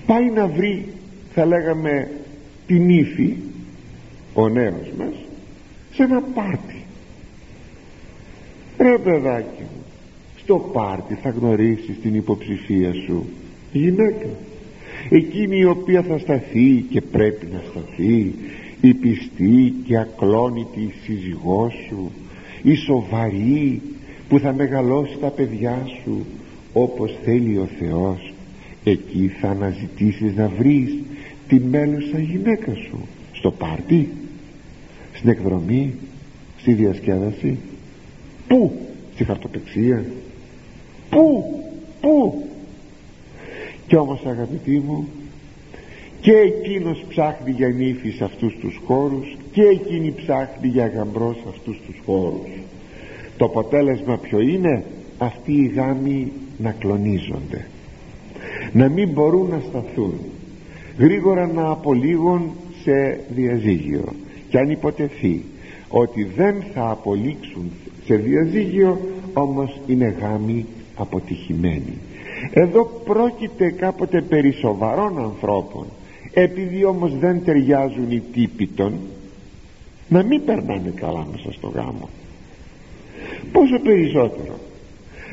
πάει 0.09 0.29
να 0.29 0.47
βρει 0.47 0.85
θα 1.33 1.45
λέγαμε 1.45 2.11
την 2.67 2.89
ύφη 2.89 3.35
ο 4.33 4.49
νέος 4.49 4.91
μας 4.97 5.13
σε 5.91 6.03
ένα 6.03 6.21
πάρτι. 6.21 6.83
Ρε 8.77 8.97
παιδάκι 8.97 9.61
μου 9.61 9.83
στο 10.37 10.69
πάρτι 10.73 11.13
θα 11.13 11.29
γνωρίσεις 11.29 11.99
την 12.01 12.15
υποψηφία 12.15 12.93
σου 12.93 13.25
γυναίκα. 13.71 14.27
Εκείνη 15.09 15.57
η 15.57 15.65
οποία 15.65 16.01
θα 16.01 16.17
σταθεί 16.17 16.85
και 16.89 17.01
πρέπει 17.01 17.47
να 17.53 17.61
σταθεί 17.69 18.35
η 18.81 18.93
πιστή 18.93 19.73
και 19.85 19.97
ακλόνητη 19.97 20.93
σύζυγός 21.03 21.73
σου 21.87 22.11
η 22.63 22.75
σοβαρή 22.75 23.81
που 24.29 24.39
θα 24.39 24.53
μεγαλώσει 24.53 25.17
τα 25.21 25.27
παιδιά 25.27 25.87
σου 26.03 26.25
όπως 26.73 27.17
θέλει 27.23 27.57
ο 27.57 27.67
Θεός. 27.79 28.33
Εκεί 28.83 29.31
θα 29.41 29.49
αναζητήσεις 29.49 30.35
να 30.35 30.47
βρεις 30.47 30.95
τη 31.47 31.59
μέλουσα 31.59 32.19
γυναίκα 32.19 32.73
σου 32.73 32.99
στο 33.33 33.51
πάρτι 33.51 34.09
στην 35.13 35.29
εκδρομή 35.29 35.93
στη 36.57 36.73
διασκέδαση. 36.73 37.57
Πού; 38.47 38.71
Στη 39.13 39.23
χαρτοπεξία. 39.23 40.05
Πού; 41.09 41.43
Πού; 42.01 42.43
Κι 43.87 43.95
όμως 43.95 44.25
αγαπητοί 44.25 44.79
μου 44.79 45.07
και 46.21 46.31
εκείνος 46.31 47.03
ψάχνει 47.09 47.51
για 47.51 47.67
νύφης 47.67 48.15
σε 48.15 48.23
αυτούς 48.23 48.57
τους 48.59 48.79
χώρους 48.85 49.37
και 49.51 49.61
εκείνη 49.61 50.11
ψάχνει 50.11 50.67
για 50.67 50.87
γαμπρός 50.87 51.35
σε 51.35 51.49
αυτούς 51.49 51.79
τους 51.85 51.95
χώρους 52.05 52.58
το 53.39 53.45
αποτέλεσμα 53.45 54.17
ποιο 54.17 54.39
είναι; 54.39 54.83
Αυτοί 55.17 55.51
οι 55.53 55.71
γάμοι 55.75 56.31
να 56.57 56.71
κλονίζονται. 56.71 57.67
Να 58.73 58.89
μην 58.89 59.09
μπορούν 59.09 59.49
να 59.49 59.59
σταθούν. 59.69 60.13
Γρήγορα 60.97 61.47
να 61.47 61.69
απολύγουν 61.69 62.51
σε 62.83 63.19
διαζύγιο. 63.29 64.03
Και 64.49 64.57
αν 64.57 64.69
υποτεθεί 64.69 65.43
ότι 65.89 66.23
δεν 66.23 66.63
θα 66.73 66.89
απολύξουν 66.89 67.71
σε 68.05 68.15
διαζύγιο 68.15 68.99
όμως 69.33 69.79
είναι 69.87 70.15
γάμοι 70.21 70.65
αποτυχημένοι. 70.95 71.97
Εδώ 72.53 72.85
πρόκειται 73.05 73.71
κάποτε 73.71 74.21
περί 74.21 74.51
σοβαρών 74.51 75.19
ανθρώπων. 75.19 75.85
Επειδή 76.33 76.85
όμως 76.85 77.17
δεν 77.17 77.43
ταιριάζουν 77.45 78.11
οι 78.11 78.23
τύποι 78.33 78.67
των 78.67 78.93
να 80.07 80.23
μην 80.23 80.45
περνάνε 80.45 80.93
καλά 80.95 81.27
μέσα 81.31 81.51
στο 81.51 81.67
γάμο 81.67 82.09
πόσο 83.51 83.79
περισσότερο 83.79 84.59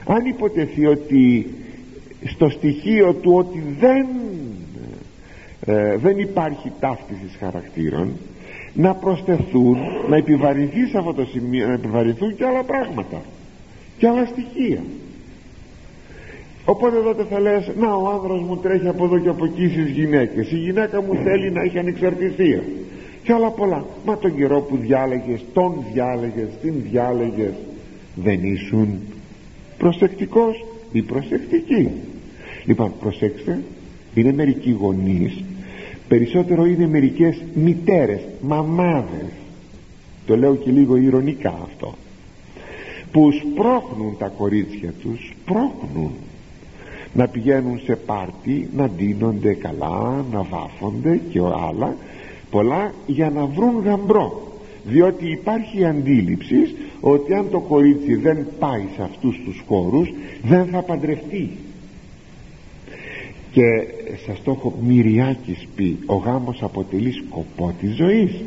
αν 0.06 0.24
υποτεθεί 0.24 0.86
ότι 0.86 1.46
στο 2.24 2.48
στοιχείο 2.48 3.12
του 3.12 3.32
ότι 3.34 3.62
δεν 3.80 4.06
ε, 5.66 5.96
δεν 5.96 6.18
υπάρχει 6.18 6.72
ταύτιση 6.80 7.38
χαρακτήρων 7.38 8.12
να 8.74 8.94
προσθεθούν 8.94 9.78
να 10.08 10.16
επιβαρυνθείς 10.16 10.90
σε 10.90 10.98
αυτό 10.98 11.14
το 11.14 11.24
σημείο 11.24 11.66
να 11.66 11.72
επιβαρυνθούν 11.72 12.36
και 12.36 12.44
άλλα 12.44 12.62
πράγματα 12.62 13.22
και 13.98 14.06
άλλα 14.06 14.24
στοιχεία. 14.24 14.82
Οπότε 16.64 16.96
τότε 16.96 17.24
θα 17.30 17.40
λες 17.40 17.70
να 17.78 17.94
ο 17.94 18.08
άνδρας 18.08 18.40
μου 18.40 18.56
τρέχει 18.56 18.88
από 18.88 19.04
εδώ 19.04 19.18
και 19.18 19.28
από 19.28 19.44
εκεί 19.44 19.68
στις 19.68 19.88
γυναίκες. 19.88 20.50
Η 20.50 20.56
γυναίκα 20.56 21.02
μου 21.02 21.14
θέλει 21.24 21.50
να 21.50 21.62
έχει 21.62 21.78
ανεξαρτησία 21.78 22.62
και 23.22 23.32
άλλα 23.32 23.50
πολλά. 23.50 23.84
Μα 24.04 24.18
τον 24.18 24.36
καιρό 24.36 24.60
που 24.60 24.76
διάλεγες 24.76 25.44
τον 25.52 25.84
διάλεγες 25.92 26.48
την 26.62 26.74
διάλεγες 26.90 27.52
δεν 28.22 28.44
ήσουν 28.44 28.98
προσεκτικός 29.78 30.64
ή 30.92 31.02
προσεκτική. 31.02 31.90
Λοιπόν 32.64 32.92
προσέξτε 33.00 33.62
είναι 34.14 34.32
μερικοί 34.32 34.70
γονείς 34.70 35.42
περισσότερο 36.08 36.64
είναι 36.66 36.86
μερικές 36.86 37.42
μητέρες 37.54 38.20
μαμάδες. 38.40 39.30
Το 40.26 40.36
λέω 40.36 40.54
και 40.56 40.70
λίγο 40.70 40.96
ηρωνικά 40.96 41.58
αυτό. 41.62 41.94
Που 43.12 43.30
σπρώχνουν 43.32 44.16
τα 44.18 44.28
κορίτσια 44.28 44.92
τους 45.02 45.32
σπρώχνουν. 45.32 46.10
Να 47.12 47.28
πηγαίνουν 47.28 47.80
σε 47.84 47.96
πάρτι 47.96 48.68
να 48.76 48.88
ντύνονται 48.88 49.54
καλά 49.54 50.24
να 50.32 50.42
βάφονται 50.42 51.20
και 51.30 51.38
άλλα 51.38 51.96
πολλά 52.50 52.92
για 53.06 53.30
να 53.30 53.44
βρουν 53.44 53.80
γαμπρό 53.84 54.45
διότι 54.88 55.30
υπάρχει 55.30 55.84
αντίληψη 55.84 56.56
ότι 57.00 57.34
αν 57.34 57.50
το 57.50 57.60
κορίτσι 57.60 58.14
δεν 58.14 58.46
πάει 58.58 58.84
σε 58.96 59.02
αυτούς 59.02 59.40
τους 59.44 59.62
χώρους 59.66 60.12
δεν 60.42 60.66
θα 60.66 60.82
παντρευτεί. 60.82 61.50
Και 63.52 63.62
σας 64.26 64.42
το 64.42 64.50
έχω 64.50 64.78
μυριάκης 64.86 65.68
πει 65.74 65.98
ο 66.06 66.14
γάμος 66.14 66.62
αποτελεί 66.62 67.12
σκοπό 67.12 67.74
της 67.80 67.94
ζωής 67.94 68.44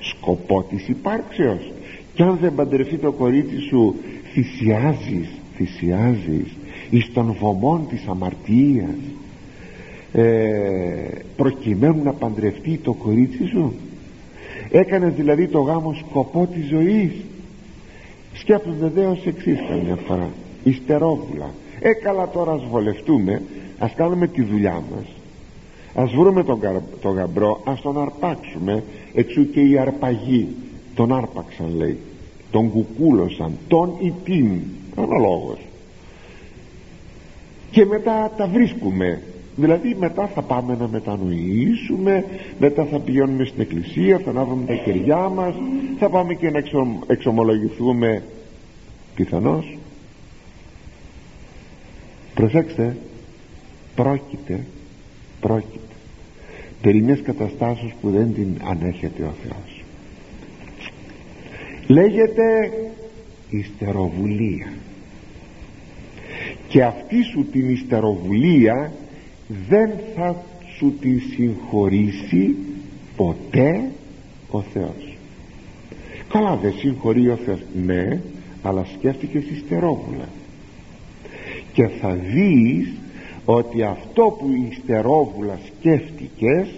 σκοπό 0.00 0.62
της 0.62 0.88
υπάρξεως. 0.88 1.72
Και 2.14 2.22
αν 2.22 2.38
δεν 2.40 2.54
παντρευτεί 2.54 2.96
το 2.96 3.12
κορίτσι 3.12 3.60
σου 3.60 3.94
θυσιάζεις 4.32 5.28
θυσιάζεις 5.58 6.56
εις 6.90 7.12
των 7.12 7.36
βωμών 7.40 7.86
της 7.88 8.06
αμαρτίας. 8.06 8.96
Ε, 10.12 10.22
προκειμένου 11.36 12.02
να 12.02 12.12
παντρευτεί 12.12 12.76
το 12.76 12.92
κορίτσι 12.92 13.46
σου 13.46 13.72
έκανες 14.70 15.14
δηλαδή 15.14 15.46
το 15.48 15.60
γάμο 15.60 15.94
σκοπό 15.94 16.48
της 16.54 16.68
ζωής. 16.68 17.12
Σκέφτονται 18.32 18.88
δε 18.94 19.06
ως 19.06 19.26
εξής 19.26 19.58
καμιά 19.68 19.96
φορά. 19.96 20.30
Ιστερόβουλα. 20.64 21.50
Ε 21.80 21.92
καλά 21.92 22.28
τώρα 22.28 22.52
ας 22.52 22.64
βολευτούμε 22.70 23.42
ας 23.78 23.92
κάνουμε 23.94 24.26
τη 24.26 24.42
δουλειά 24.42 24.82
μας. 24.94 25.06
Ας 25.94 26.12
βρούμε 26.12 26.44
τον, 26.44 26.60
τον 27.00 27.14
γαμπρό 27.14 27.60
ας 27.64 27.80
τον 27.80 28.00
αρπάξουμε. 28.00 28.84
Εξού 29.14 29.50
και 29.50 29.60
οι 29.60 29.78
αρπαγοί 29.78 30.48
τον 30.94 31.12
άρπαξαν 31.12 31.74
λέει. 31.76 31.98
Τον 32.50 32.70
κουκούλωσαν. 32.70 33.52
Τον 33.68 33.94
ή 34.00 34.12
την 34.24 34.60
αναλόγως. 34.96 35.58
Και 37.70 37.84
μετά 37.84 38.32
τα 38.36 38.46
βρίσκουμε 38.46 39.22
δηλαδή 39.58 39.96
μετά 39.98 40.26
θα 40.34 40.42
πάμε 40.42 40.76
να 40.80 40.88
μετανοήσουμε 40.88 42.24
μετά 42.58 42.84
θα 42.84 42.98
πηγαίνουμε 42.98 43.44
στην 43.44 43.60
εκκλησία 43.60 44.18
θα 44.18 44.30
ανάβουμε 44.30 44.64
τα 44.64 44.74
χεριά 44.74 45.28
μας 45.28 45.54
θα 45.98 46.08
πάμε 46.08 46.34
και 46.34 46.50
να 46.50 46.62
εξομολογηθούμε 47.06 48.22
πιθανώς. 49.14 49.78
Προσέξτε 52.34 52.96
πρόκειται 53.94 54.66
πρόκειται 55.40 55.78
περί 56.82 57.02
μιας 57.02 57.22
καταστάσεως 57.22 57.94
που 58.00 58.10
δεν 58.10 58.34
την 58.34 58.48
ανέχεται 58.64 59.22
ο 59.22 59.34
Θεός. 59.42 59.82
Λέγεται 61.86 62.72
ιστεροβουλία. 63.50 64.72
Και 66.68 66.82
αυτή 66.82 67.22
σου 67.22 67.46
την 67.52 67.70
ιστεροβουλία 67.70 68.92
δεν 69.68 69.90
θα 70.14 70.44
σου 70.76 70.94
τη 71.00 71.18
συγχωρήσει 71.18 72.56
ποτέ 73.16 73.90
ο 74.50 74.60
Θεός. 74.60 75.16
Καλά 76.28 76.56
δεν 76.56 76.72
συγχωρεί 76.78 77.28
ο 77.28 77.36
Θεός 77.36 77.60
ναι 77.84 78.20
αλλά 78.62 78.86
σκέφτηκες 78.98 79.44
ιστερόβουλα 79.44 80.28
και 81.72 81.88
θα 82.00 82.14
δεις 82.14 82.92
ότι 83.44 83.82
αυτό 83.82 84.36
που 84.38 84.46
ιστερόβουλα 84.70 85.58
σκέφτηκες 85.66 86.68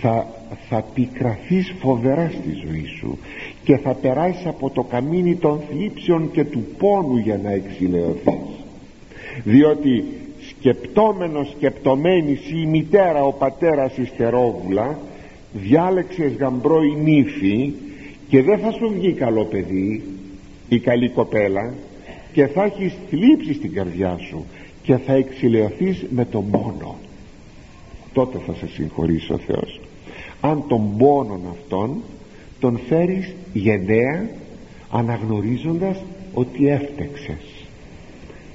θα, 0.00 0.26
θα 0.68 0.84
πικραθείς 0.94 1.74
φοβερά 1.78 2.30
στη 2.40 2.52
ζωή 2.66 2.86
σου 2.98 3.18
και 3.64 3.76
θα 3.76 3.94
περάσεις 3.94 4.46
από 4.46 4.70
το 4.70 4.82
καμίνι 4.82 5.34
των 5.36 5.60
θλίψεων 5.70 6.30
και 6.30 6.44
του 6.44 6.64
πόνου 6.78 7.16
για 7.16 7.40
να 7.42 7.50
εξηλαιωθείς. 7.50 8.64
Διότι 9.44 10.04
σκεπτόμενος 10.62 11.50
σκεπτομένης 11.56 12.50
η 12.50 12.66
μητέρα 12.66 13.22
ο 13.22 13.32
πατέρας 13.32 13.96
ιστερόβουλα 13.96 14.98
διάλεξες 15.52 16.32
γαμπρό 16.38 16.82
η 16.82 17.00
νύφη 17.00 17.72
και 18.28 18.42
δεν 18.42 18.58
θα 18.58 18.72
σου 18.72 18.92
βγει 18.94 19.12
καλό 19.12 19.44
παιδί 19.44 20.02
η 20.68 20.78
καλή 20.78 21.08
κοπέλα 21.08 21.74
και 22.32 22.46
θα 22.46 22.64
έχεις 22.64 22.94
θλίψη 23.10 23.54
στην 23.54 23.74
καρδιά 23.74 24.18
σου 24.28 24.44
και 24.82 24.96
θα 24.96 25.12
εξηλαιωθείς 25.12 26.06
με 26.10 26.24
το 26.24 26.40
μόνο 26.40 26.96
τότε 28.12 28.38
θα 28.46 28.54
σε 28.54 28.68
συγχωρήσει 28.68 29.32
ο 29.32 29.38
Θεός. 29.38 29.80
Αν 30.40 30.64
τον 30.68 30.96
πόνο 30.96 31.40
αυτόν 31.50 32.02
τον 32.60 32.80
φέρεις 32.88 33.34
γενναία 33.52 34.28
αναγνωρίζοντας 34.90 36.02
ότι 36.34 36.68
έφτεξες. 36.68 37.66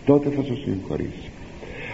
Τότε 0.05 0.29
θα 0.29 0.43
σου 0.43 0.57
συγχωρήσει 0.63 1.26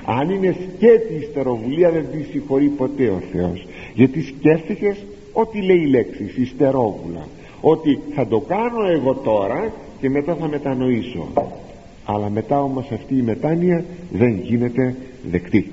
αν 0.06 0.30
είναι 0.30 0.56
σκέτη 0.76 1.14
ιστεροβουλία 1.14 1.92
δεν 1.92 2.06
τη 2.12 2.24
συγχωρεί 2.24 2.68
ποτέ 2.68 3.10
ο 3.10 3.22
Θεός. 3.32 3.68
Γιατί 3.94 4.22
σκέφτηκες 4.22 5.06
ό,τι 5.34 5.62
λέει 5.62 5.80
η 5.80 5.88
λέξη 5.88 6.34
ιστερόβουλα 6.36 7.28
ότι 7.62 8.00
θα 8.16 8.28
το 8.28 8.40
κάνω 8.40 8.88
εγώ 8.88 9.14
τώρα 9.14 9.74
και 10.00 10.10
μετά 10.10 10.36
θα 10.36 10.48
μετανοήσω 10.48 11.28
αλλά 12.06 12.30
μετά 12.30 12.64
όμως 12.64 12.92
αυτή 12.92 13.18
η 13.18 13.22
μετάνοια 13.22 13.86
δεν 14.12 14.40
γίνεται 14.44 14.96
δεκτή. 15.32 15.72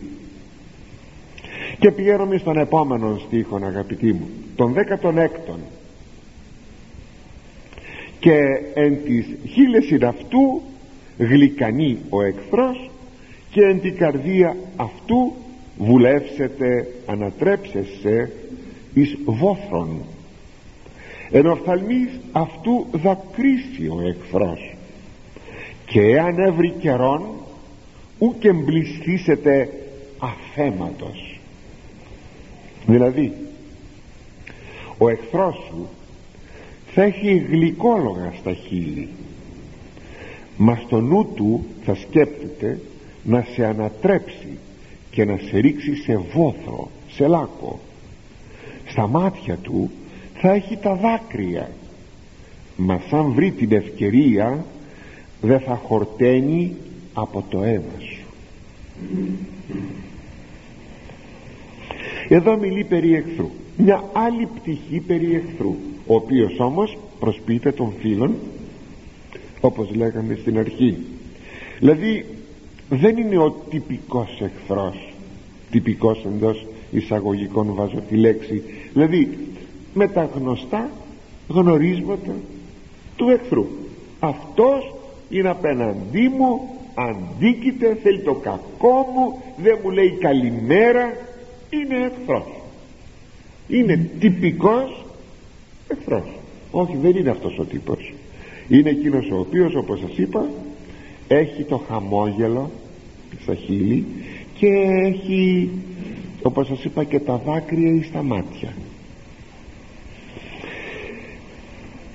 Και 1.79 1.91
πηγαίνουμε 1.91 2.39
στον 2.39 2.59
επόμενο 2.59 3.21
στίχο 3.27 3.57
αγαπητοί 3.63 4.13
μου 4.13 4.29
τον 4.57 4.75
16ο 4.75 5.55
και 8.21 8.39
εν 8.75 8.99
της 9.05 9.27
χείλεσιν 9.53 10.05
αυτού 10.05 10.63
γλυκανεί 11.19 11.99
ο 12.11 12.23
εχθρός 12.23 12.90
και 13.51 13.63
εν 13.63 13.81
την 13.81 13.97
καρδία 13.97 14.57
αυτού 14.77 15.33
βουλεύσετε 15.79 16.87
ανατρέψεσαι 17.07 18.33
εις 18.95 19.17
βόθρον. 19.25 20.03
Εν 21.31 21.47
οφθαλμής 21.47 22.21
αυτού 22.33 22.87
δακρύσει 22.93 23.89
ο 23.89 24.01
εχθρός 24.01 24.75
και 25.87 26.01
εάν 26.01 26.39
έβρι 26.39 26.75
καιρόν 26.79 27.23
ούκ 28.19 28.45
εμπληστήσετε 28.45 29.69
αφέματος 30.19 31.41
δηλαδή 32.87 33.33
ο 34.99 35.09
εχθρός 35.09 35.55
σου 35.69 35.89
θα 36.87 37.03
έχει 37.03 37.37
γλυκόλογα 37.37 38.33
στα 38.39 38.53
χείλη 38.53 39.09
μα 40.57 40.83
στο 40.87 41.01
νου 41.01 41.33
του 41.35 41.67
θα 41.85 41.95
σκέπτεται 41.95 42.81
να 43.25 43.47
σε 43.55 43.65
ανατρέψει 43.67 44.59
και 45.11 45.25
να 45.25 45.37
σε 45.37 45.59
ρίξει 45.59 45.95
σε 45.95 46.17
βόθρο 46.17 46.91
σε 47.09 47.27
λάκκο. 47.27 47.81
Στα 48.87 49.07
μάτια 49.07 49.57
του 49.57 49.91
θα 50.35 50.53
έχει 50.53 50.77
τα 50.77 50.95
δάκρυα. 50.95 51.71
Μα 52.77 53.01
σαν 53.09 53.33
βρει 53.33 53.51
την 53.51 53.73
ευκαιρία 53.73 54.65
δεν 55.41 55.61
θα 55.61 55.75
χορταίνει 55.75 56.77
από 57.13 57.45
το 57.49 57.63
αίμα 57.63 57.99
σου. 57.99 58.25
Εδώ 62.29 62.57
μιλεί 62.57 62.85
περί 62.85 63.15
εχθρού. 63.15 63.51
Μια 63.77 64.05
άλλη 64.13 64.49
πτυχή 64.55 65.01
περί 65.01 65.35
εχθρού 65.35 65.77
ο 66.07 66.15
οποίος 66.15 66.59
όμως 66.59 66.99
προσποιείται 67.21 67.73
των 67.73 67.93
φίλων 68.01 68.35
όπως 69.61 69.95
λέγαμε 69.95 70.35
στην 70.41 70.59
αρχή. 70.59 70.97
Δηλαδή 71.79 72.25
δεν 72.91 73.17
είναι 73.17 73.39
ο 73.39 73.51
τυπικός 73.71 74.41
εχθρός 74.41 75.11
τυπικός 75.71 76.25
εντός 76.25 76.67
εισαγωγικών 76.91 77.75
βάζω 77.75 78.03
τη 78.09 78.17
λέξη. 78.17 78.63
Δηλαδή 78.93 79.39
με 79.95 80.09
τα 80.09 80.31
γνωστά 80.35 80.91
γνωρίσματα 81.49 82.35
του 83.17 83.29
εχθρού. 83.29 83.67
Αυτός 84.21 84.95
είναι 85.31 85.49
απέναντί 85.49 86.29
μου 86.29 86.61
αντίκειται 86.95 87.99
θέλει 88.03 88.21
το 88.21 88.35
κακό 88.35 89.09
μου 89.15 89.43
δεν 89.63 89.79
μου 89.83 89.91
λέει 89.91 90.11
καλημέρα 90.11 91.17
είναι 91.71 91.97
εχθρός. 92.05 92.47
Είναι 93.69 94.11
τυπικός 94.19 95.05
εχθρός. 95.89 96.29
Όχι 96.71 96.97
δεν 96.97 97.17
είναι 97.17 97.31
αυτός 97.31 97.59
ο 97.59 97.65
τύπος. 97.65 98.13
Είναι 98.69 98.91
εκείνος 98.91 99.31
ο 99.31 99.39
οποίος 99.39 99.75
όπως 99.75 99.99
σας 99.99 100.17
είπα 100.19 100.49
έχει 101.33 101.65
το 101.65 101.77
χαμόγελο 101.89 102.71
στα 103.43 103.55
χείλη 103.55 104.07
και 104.55 104.67
έχει 105.05 105.71
όπως 106.43 106.67
σας 106.67 106.85
είπα 106.85 107.05
και 107.05 107.21
τα 107.21 107.37
δάκρυα 107.37 107.95
ή 107.95 108.03
στα 108.03 108.23
μάτια. 108.23 108.73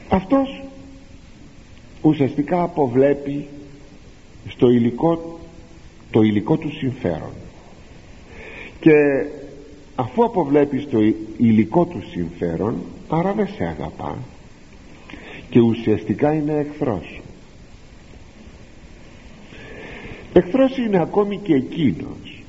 Αυτός 0.09 0.63
ουσιαστικά 2.01 2.61
αποβλέπει 2.61 3.47
στο 4.47 4.69
υλικό 4.69 5.39
το 6.11 6.21
υλικό 6.21 6.57
του 6.57 6.71
συμφέρον. 6.71 7.33
Και 8.79 8.91
αφού 9.95 10.23
αποβλέπει 10.23 10.85
το 10.85 10.99
υλικό 11.37 11.85
του 11.85 12.03
συμφέρον 12.09 12.75
άρα 13.09 13.33
δεν 13.33 13.47
σε 13.47 13.63
αγαπά 13.63 14.17
και 15.49 15.59
ουσιαστικά 15.59 16.33
είναι 16.33 16.53
εχθρός 16.53 17.21
εχθρός 20.37 20.77
είναι 20.77 21.01
ακόμη 21.01 21.37
και 21.37 21.53
εκείνος. 21.53 22.43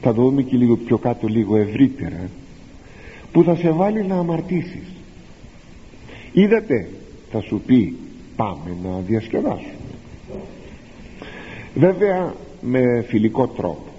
Θα 0.00 0.14
το 0.14 0.22
δούμε 0.22 0.42
και 0.42 0.56
λίγο 0.56 0.76
πιο 0.76 0.98
κάτω 0.98 1.26
λίγο 1.26 1.56
ευρύτερα. 1.56 2.28
Που 3.32 3.42
θα 3.42 3.56
σε 3.56 3.70
βάλει 3.70 4.06
να 4.06 4.18
αμαρτήσεις. 4.18 4.86
Είδατε 6.32 6.90
θα 7.30 7.40
σου 7.40 7.62
πει 7.66 7.96
πάμε 8.36 8.76
να 8.82 8.98
διασκεδάσουμε. 9.06 9.72
Βέβαια 11.74 12.34
με 12.60 13.04
φιλικό 13.08 13.46
τρόπο. 13.46 13.92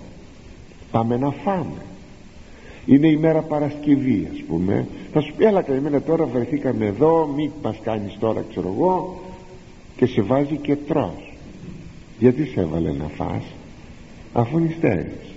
Πάμε 0.92 1.18
να 1.18 1.32
φάμε. 1.32 1.82
Είναι 2.86 3.08
η 3.08 3.18
μέρα 3.18 3.42
Παρασκευής 3.42 4.28
ας 4.32 4.44
πούμε. 4.48 4.88
Θα 5.14 5.22
σου 5.22 5.34
πει 5.38 5.46
έλα 5.46 5.62
καημένα 5.62 6.02
τώρα 6.02 6.26
βρεθήκαμε 6.26 6.86
εδώ 6.86 7.28
μη 7.36 7.52
μας 7.62 7.80
κάνεις 7.84 8.18
τώρα 8.20 8.44
ξέρω 8.50 8.74
εγώ 8.76 9.20
και 9.96 10.06
σε 10.06 10.22
βάζει 10.22 10.56
και 10.56 10.76
τρως 10.76 11.29
γιατί 12.20 12.46
σε 12.46 12.60
έβαλε 12.60 12.92
να 12.92 13.08
φας 13.08 13.44
αφού 14.34 14.60
νηστέρεις 14.60 15.34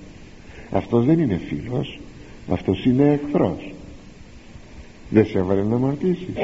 αυτός 0.70 1.04
δεν 1.04 1.18
είναι 1.18 1.40
φίλος 1.48 2.00
αυτός 2.48 2.84
είναι 2.84 3.20
εχθρός. 3.22 3.72
Δεν 5.10 5.26
σε 5.26 5.38
έβαλε 5.38 5.62
να 5.62 5.74
αμαρτήσεις 5.74 6.34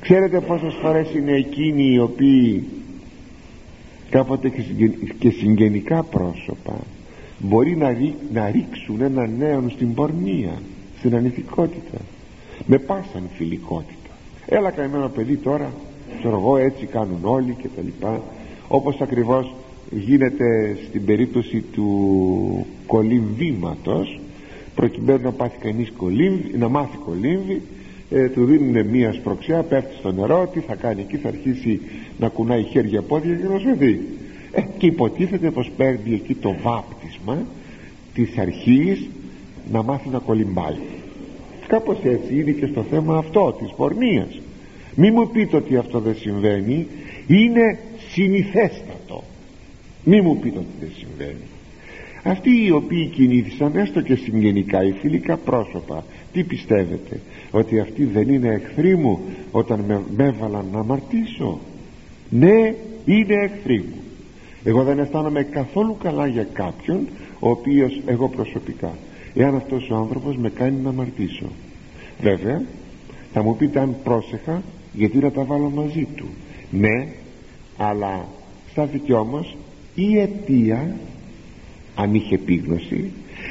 ξέρετε 0.00 0.40
πόσες 0.40 0.74
φορές 0.82 1.14
είναι 1.14 1.32
εκείνοι 1.32 1.92
οι 1.92 1.98
οποίοι 1.98 2.64
κάποτε 4.10 4.48
και 5.18 5.30
συγγενικά 5.30 6.02
πρόσωπα 6.02 6.76
μπορεί 7.38 7.76
να, 7.76 7.88
ρί, 7.88 8.14
να 8.32 8.50
ρίξουν 8.50 9.00
ένα 9.00 9.26
νέο 9.26 9.64
στην 9.68 9.94
πορνεία 9.94 10.62
στην 10.98 11.16
ανηθικότητα 11.16 11.98
με 12.66 12.78
πάσαν 12.78 13.28
φιλικότητα. 13.34 14.10
Έλα 14.46 14.70
καημένο 14.70 15.08
παιδί 15.08 15.36
τώρα 15.36 15.72
ξέρω 16.18 16.36
εγώ 16.36 16.56
έτσι 16.56 16.86
κάνουν 16.86 17.18
όλοι 17.22 17.56
και 17.62 17.68
τα 17.76 17.82
λοιπά 17.82 18.22
όπως 18.68 19.00
ακριβώς 19.00 19.54
γίνεται 19.90 20.76
στην 20.88 21.04
περίπτωση 21.04 21.64
του 21.72 22.66
κολυμβήματος 22.86 24.20
προκειμένου 24.74 25.22
να 25.22 25.32
πάθει 25.32 25.58
κανείς 25.58 25.92
κολύμβη, 25.96 26.58
να 26.58 26.68
μάθει 26.68 26.96
κολύμβη 26.96 27.62
ε, 28.10 28.28
του 28.28 28.44
δίνουν 28.44 28.86
μία 28.86 29.12
σπροξιά 29.12 29.62
πέφτει 29.62 29.96
στο 29.98 30.12
νερό 30.12 30.50
τι 30.52 30.60
θα 30.60 30.74
κάνει 30.74 31.00
εκεί 31.00 31.16
θα 31.16 31.28
αρχίσει 31.28 31.80
να 32.18 32.28
κουνάει 32.28 32.62
χέρια 32.62 33.02
πόδια 33.02 33.34
και 33.34 33.48
να 33.48 33.58
σωθεί 33.58 34.00
ε, 34.52 34.60
και 34.78 34.86
υποτίθεται 34.86 35.50
πως 35.50 35.70
παίρνει 35.76 36.14
εκεί 36.14 36.34
το 36.34 36.56
βάπτισμα 36.62 37.46
της 38.14 38.38
αρχής 38.38 39.08
να 39.72 39.82
μάθει 39.82 40.08
να 40.08 40.18
κολυμπάει. 40.18 40.76
Κάπως 41.66 41.98
έτσι 42.02 42.40
είναι 42.40 42.50
και 42.50 42.66
στο 42.66 42.84
θέμα 42.90 43.16
αυτό 43.16 43.56
της 43.58 43.72
πορνείας. 43.76 44.40
Μη 44.94 45.10
μου 45.10 45.28
πείτε 45.28 45.56
ότι 45.56 45.76
αυτό 45.76 45.98
δεν 46.00 46.14
συμβαίνει. 46.16 46.86
Είναι 47.26 47.78
συνηθέστατο. 48.14 49.24
Μη 50.04 50.20
μου 50.20 50.38
πείτε 50.38 50.58
ότι 50.58 50.74
δεν 50.80 50.90
συμβαίνει. 50.96 51.44
Αυτοί 52.22 52.64
οι 52.64 52.70
οποίοι 52.70 53.06
κινήθησαν 53.06 53.76
έστω 53.76 54.00
και 54.00 54.14
συγγενικά 54.14 54.84
οι 54.84 54.92
φιλικά 54.92 55.36
πρόσωπα 55.36 56.04
τι 56.32 56.42
πιστεύετε 56.44 57.20
ότι 57.50 57.80
αυτοί 57.80 58.04
δεν 58.04 58.28
είναι 58.28 58.48
εχθροί 58.48 58.96
μου 58.96 59.20
όταν 59.50 59.80
με, 59.80 60.02
με 60.16 60.24
έβαλαν 60.24 60.66
να 60.72 60.78
αμαρτήσω; 60.78 61.58
Ναι 62.30 62.74
είναι 63.04 63.34
εχθροί 63.34 63.78
μου. 63.78 64.02
Εγώ 64.64 64.82
δεν 64.82 64.98
αισθάνομαι 64.98 65.42
καθόλου 65.42 65.96
καλά 66.02 66.26
για 66.26 66.46
κάποιον 66.52 67.08
ο 67.38 67.48
οποίος 67.50 68.00
εγώ 68.06 68.28
προσωπικά 68.28 68.92
εάν 69.34 69.54
αυτός 69.54 69.90
ο 69.90 69.94
άνθρωπος 69.96 70.36
με 70.36 70.50
κάνει 70.50 70.80
να 70.82 70.88
αμαρτήσω. 70.88 71.46
Βέβαια 72.20 72.62
θα 73.32 73.42
μου 73.42 73.56
πείτε 73.56 73.80
αν 73.80 73.96
πρόσεχα 74.04 74.62
γιατί 74.92 75.18
να 75.18 75.30
τα 75.30 75.44
βάλω 75.44 75.70
μαζί 75.70 76.06
του. 76.16 76.26
Ναι 76.70 77.06
αλλά 77.76 78.26
στάθηκε 78.70 79.12
όμως 79.12 79.56
η 79.94 80.18
αιτία 80.18 80.96
αν 81.94 82.14
είχε 82.14 82.34
επίγνωση 82.34 83.10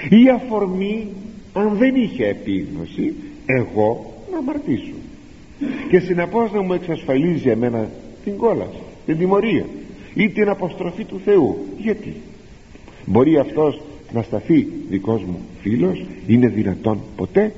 η 0.10 0.30
αφορμή 0.30 1.08
αν 1.54 1.78
δεν 1.78 1.96
είχε 1.96 2.28
επίγνωση 2.28 3.14
εγώ 3.46 4.14
να 4.32 4.38
αμαρτήσω. 4.38 4.94
Και 5.90 6.00
συνεπώς 6.00 6.52
να 6.52 6.62
μου 6.62 6.74
εξασφαλίζει 6.74 7.50
εμένα 7.50 7.90
την 8.24 8.38
κόλαση 8.38 8.82
την 9.06 9.18
τιμωρία 9.18 9.66
ή 10.14 10.30
την 10.30 10.50
αποστροφή 10.50 11.04
του 11.04 11.22
Θεού. 11.26 11.58
Γιατί; 11.78 12.14
Μπορεί 13.06 13.38
αυτός 13.38 13.82
να 14.14 14.22
σταθεί 14.22 14.68
δικός 14.90 15.24
μου 15.24 15.40
φίλος; 15.62 16.06
Είναι 16.28 16.48
δυνατόν 16.48 17.00
ποτέ; 17.16 17.54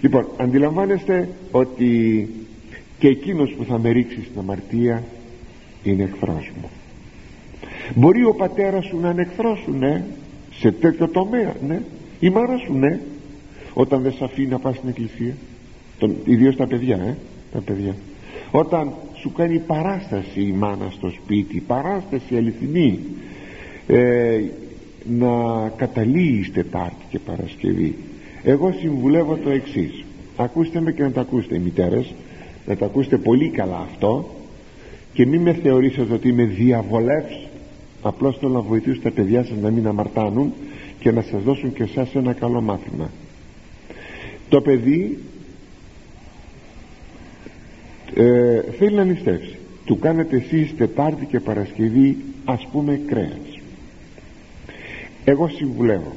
Λοιπόν 0.00 0.26
αντιλαμβάνεστε 0.36 1.28
ότι 1.50 2.28
και 2.98 3.08
εκείνος 3.08 3.50
που 3.50 3.64
θα 3.64 3.78
με 3.78 3.90
ρίξει 3.90 4.20
στην 4.24 4.38
αμαρτία 4.38 5.02
είναι 5.90 6.02
εχθρός 6.02 6.50
μου. 6.60 6.68
Μπορεί 7.94 8.24
ο 8.24 8.34
πατέρας 8.34 8.84
σου 8.84 9.00
να 9.00 9.10
είναι 9.10 9.22
εχθρός 9.22 9.58
σου 9.58 9.72
ναι. 9.78 10.04
Σε 10.50 10.70
τέτοιο 10.72 11.08
τομέα 11.08 11.54
ναι. 11.66 11.80
Η 12.20 12.30
μάνα 12.30 12.56
σου 12.56 12.74
ναι. 12.74 13.00
Όταν 13.74 14.02
δεν 14.02 14.12
σε 14.12 14.24
αφήνει 14.24 14.48
να 14.48 14.58
πας 14.58 14.76
στην 14.76 14.88
εκκλησία. 14.88 15.34
Τον, 15.98 16.16
ιδίως 16.24 16.56
τα 16.56 16.66
παιδιά 16.66 16.96
ε, 16.96 17.16
τα 17.52 17.60
παιδιά. 17.60 17.94
Όταν 18.50 18.92
σου 19.14 19.32
κάνει 19.32 19.58
παράσταση 19.58 20.40
η 20.40 20.52
μάνα 20.52 20.90
στο 20.90 21.08
σπίτι 21.10 21.60
παράσταση 21.60 22.36
αληθινή 22.36 22.98
ε, 23.86 24.40
να 25.04 25.28
καταλύεις 25.76 26.52
Τετάρτη 26.52 27.04
και 27.10 27.18
Παρασκευή. 27.18 27.94
Εγώ 28.42 28.72
συμβουλεύω 28.72 29.36
το 29.36 29.50
εξής. 29.50 30.04
Ακούστε 30.36 30.80
με 30.80 30.92
και 30.92 31.02
να 31.02 31.10
τα 31.10 31.20
ακούσετε 31.20 31.54
οι 31.54 31.58
μητέρες. 31.58 32.14
Να 32.66 32.76
τα 32.76 32.86
ακούσετε 32.86 33.16
πολύ 33.16 33.50
καλά 33.50 33.86
αυτό 33.90 34.33
και 35.14 35.26
μην 35.26 35.40
με 35.40 35.52
θεωρήσετε 35.52 36.14
ότι 36.14 36.28
είμαι 36.28 36.44
διαβολεύς. 36.44 37.46
Απλώς 38.02 38.38
θέλω 38.38 38.52
να 38.52 38.60
βοηθήσω 38.60 39.00
τα 39.00 39.10
παιδιά 39.10 39.44
σας 39.44 39.56
να 39.60 39.70
μην 39.70 39.86
αμαρτάνουν 39.86 40.52
και 40.98 41.12
να 41.12 41.22
σας 41.22 41.42
δώσουν 41.42 41.72
και 41.72 41.82
εσάς 41.82 42.14
ένα 42.14 42.32
καλό 42.32 42.60
μάθημα. 42.60 43.10
Το 44.48 44.60
παιδί 44.60 45.18
ε, 48.14 48.60
θέλει 48.78 48.96
να 48.96 49.04
νηστεύσει. 49.04 49.56
Του 49.84 49.98
κάνετε 49.98 50.36
εσείς 50.36 50.76
Τετάρτη 50.76 51.26
και 51.26 51.40
Παρασκευή 51.40 52.16
ας 52.44 52.68
πούμε 52.72 53.00
κρέας. 53.06 53.60
Εγώ 55.24 55.48
συμβουλεύω. 55.48 56.12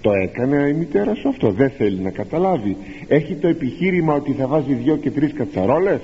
Το 0.00 0.12
έκανε 0.12 0.68
η 0.68 0.72
μητέρα 0.72 1.14
σου 1.14 1.28
αυτό 1.28 1.50
δεν 1.50 1.70
θέλει 1.70 1.98
να 2.00 2.10
καταλάβει. 2.10 2.76
Έχει 3.08 3.34
το 3.34 3.48
επιχείρημα 3.48 4.14
ότι 4.14 4.32
θα 4.32 4.46
βάζει 4.46 4.74
δυο 4.74 4.96
και 4.96 5.10
τρεις 5.10 5.32
κατσαρόλες; 5.32 6.00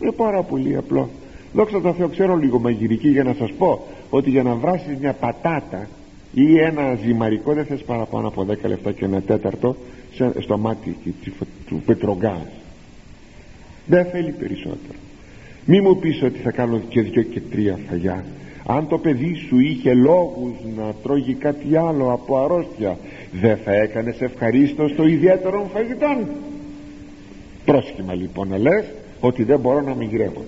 Είναι 0.00 0.12
πάρα 0.12 0.42
πολύ 0.42 0.76
απλό 0.76 1.08
δόξα 1.52 1.80
τω 1.80 1.92
Θεώ 1.92 2.08
ξέρω 2.08 2.36
λίγο 2.36 2.58
μαγειρική 2.58 3.08
για 3.08 3.24
να 3.24 3.34
σας 3.34 3.50
πω 3.58 3.86
ότι 4.10 4.30
για 4.30 4.42
να 4.42 4.54
βράσεις 4.54 4.96
μια 5.00 5.12
πατάτα 5.12 5.88
ή 6.34 6.58
ένα 6.58 6.98
ζυμαρικό 7.04 7.52
δεν 7.52 7.64
θες 7.64 7.82
παραπάνω 7.82 8.28
από 8.28 8.46
10 8.50 8.56
λεπτά 8.62 8.92
και 8.92 9.04
ένα 9.04 9.20
τέταρτο 9.20 9.76
στο 10.38 10.58
μάτι 10.58 10.96
του 11.66 11.82
πετρογκάζ 11.86 12.40
δεν 13.86 14.04
θέλει 14.04 14.30
περισσότερο. 14.30 14.98
Μη 15.64 15.80
μου 15.80 15.98
πεις 15.98 16.22
ότι 16.22 16.38
θα 16.38 16.50
κάνω 16.50 16.80
και 16.88 17.02
δυο 17.02 17.22
και 17.22 17.40
τρία 17.40 17.78
φαγιά. 17.88 18.24
Αν 18.66 18.88
το 18.88 18.98
παιδί 18.98 19.34
σου 19.34 19.58
είχε 19.58 19.94
λόγους 19.94 20.52
να 20.76 20.94
τρώγει 21.02 21.34
κάτι 21.34 21.76
άλλο 21.76 22.12
από 22.12 22.38
αρρώστια 22.38 22.98
δεν 23.32 23.56
θα 23.56 23.72
έκανες 23.72 24.20
ευχαρίστως 24.20 24.94
το 24.94 25.06
ιδιαίτερο 25.06 25.70
φαγητό 25.72 26.26
πρόσχημα 27.64 28.14
λοιπόν 28.14 28.48
να 28.48 28.58
λες 28.58 28.84
ότι 29.20 29.42
δεν 29.42 29.60
μπορώ 29.60 29.80
να 29.80 29.94
μαγειρεύω 29.94 30.44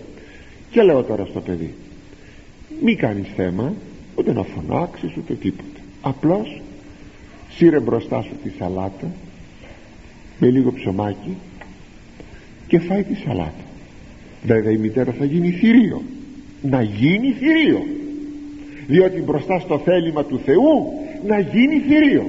και 0.74 0.82
λέω 0.82 1.02
τώρα 1.02 1.24
στο 1.24 1.40
παιδί 1.40 1.74
μη 2.82 2.94
κάνεις 2.94 3.26
θέμα 3.37 3.74
ούτε 4.14 4.32
να 4.32 4.42
φωνάξεις 4.42 5.16
ούτε 5.16 5.34
τίποτα. 5.34 5.80
Απλώς 6.00 6.62
σύρε 7.50 7.80
μπροστά 7.80 8.22
σου 8.22 8.32
τη 8.42 8.50
σαλάτα 8.58 9.10
με 10.38 10.48
λίγο 10.50 10.72
ψωμάκι 10.72 11.37
και 12.66 12.78
φάει 12.78 13.02
τη 13.02 13.14
σαλάτα. 13.14 13.64
Βέβαια 14.44 14.72
η 14.72 14.76
μητέρα 14.76 15.12
θα 15.12 15.24
γίνει 15.24 15.50
θηρίο. 15.50 16.02
Να 16.62 16.82
γίνει 16.82 17.32
θηρίο. 17.32 17.87
Διότι 18.87 19.20
μπροστά 19.20 19.58
στο 19.58 19.78
θέλημα 19.78 20.24
του 20.24 20.40
Θεού 20.44 20.92
να 21.26 21.38
γίνει 21.38 21.78
θηρίο. 21.78 22.26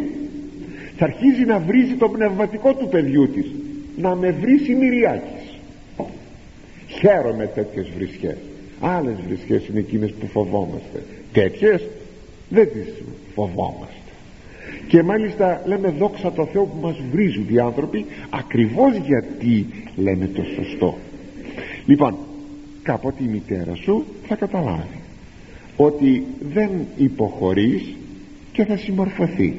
Θα 0.97 1.05
αρχίζει 1.05 1.45
να 1.45 1.59
βρίζει 1.59 1.93
το 1.93 2.09
πνευματικό 2.09 2.73
του 2.73 2.87
παιδιού 2.87 3.29
της 3.29 3.45
να 3.97 4.15
με 4.15 4.31
βρίσει 4.31 4.73
μυριάκης 4.75 5.34
χαίρομαι 6.87 7.45
τέτοιες 7.45 7.89
βρισχές. 7.95 8.37
Άλλες 8.79 9.15
βρισχές 9.27 9.67
είναι 9.67 9.79
εκείνες 9.79 10.11
που 10.11 10.27
φοβόμαστε. 10.27 11.03
Τέτοιες 11.31 11.87
δεν 12.49 12.69
τις 12.71 12.87
φοβόμαστε. 13.33 13.93
Και 14.87 15.03
μάλιστα 15.03 15.61
λέμε 15.65 15.89
δόξα 15.89 16.31
τω 16.31 16.45
Θεώ 16.45 16.63
που 16.63 16.77
μας 16.81 16.95
βρίζουν 17.11 17.45
οι 17.49 17.59
άνθρωποι 17.59 18.05
ακριβώς 18.29 18.95
γιατί 18.95 19.65
λέμε 19.95 20.27
το 20.27 20.43
σωστό. 20.55 20.97
Λοιπόν 21.85 22.15
κάποτε 22.83 23.23
η 23.23 23.27
μητέρα 23.27 23.75
σου 23.75 24.05
θα 24.27 24.35
καταλάβει 24.35 24.99
ότι 25.77 26.23
δεν 26.53 26.69
υποχωρείς 26.97 27.95
και 28.51 28.65
θα 28.65 28.77
συμμορφωθεί. 28.77 29.53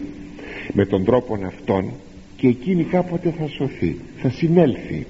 Με 0.72 0.86
τον 0.86 1.04
τρόπο 1.04 1.38
αυτόν 1.46 1.92
και 2.36 2.48
εκείνη 2.48 2.84
κάποτε 2.84 3.34
θα 3.38 3.46
σωθεί 3.46 3.96
θα 4.16 4.30
συνέλθει 4.30 5.06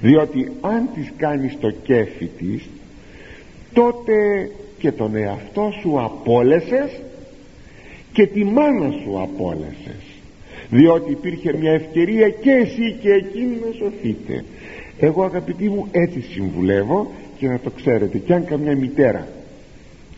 διότι 0.00 0.52
αν 0.60 0.88
της 0.94 1.12
κάνεις 1.16 1.56
το 1.60 1.70
κέφι 1.70 2.26
της 2.26 2.68
τότε 3.72 4.50
και 4.78 4.92
τον 4.92 5.16
εαυτό 5.16 5.72
σου 5.80 6.00
απόλεσες 6.00 7.00
και 8.12 8.26
τη 8.26 8.44
μάνα 8.44 8.90
σου 8.90 9.20
απόλεσες. 9.20 10.02
Διότι 10.70 11.10
υπήρχε 11.10 11.56
μια 11.56 11.72
ευκαιρία 11.72 12.28
και 12.28 12.50
εσύ 12.50 12.96
και 13.00 13.12
εκείνη 13.12 13.56
να 13.66 13.72
σωθείτε. 13.72 14.44
Εγώ 14.98 15.24
αγαπητοί 15.24 15.68
μου 15.68 15.86
έτσι 15.90 16.20
συμβουλεύω 16.20 17.12
και 17.38 17.48
να 17.48 17.58
το 17.58 17.70
ξέρετε. 17.70 18.18
Και 18.18 18.34
αν 18.34 18.44
καμιά 18.44 18.76
μητέρα 18.76 19.28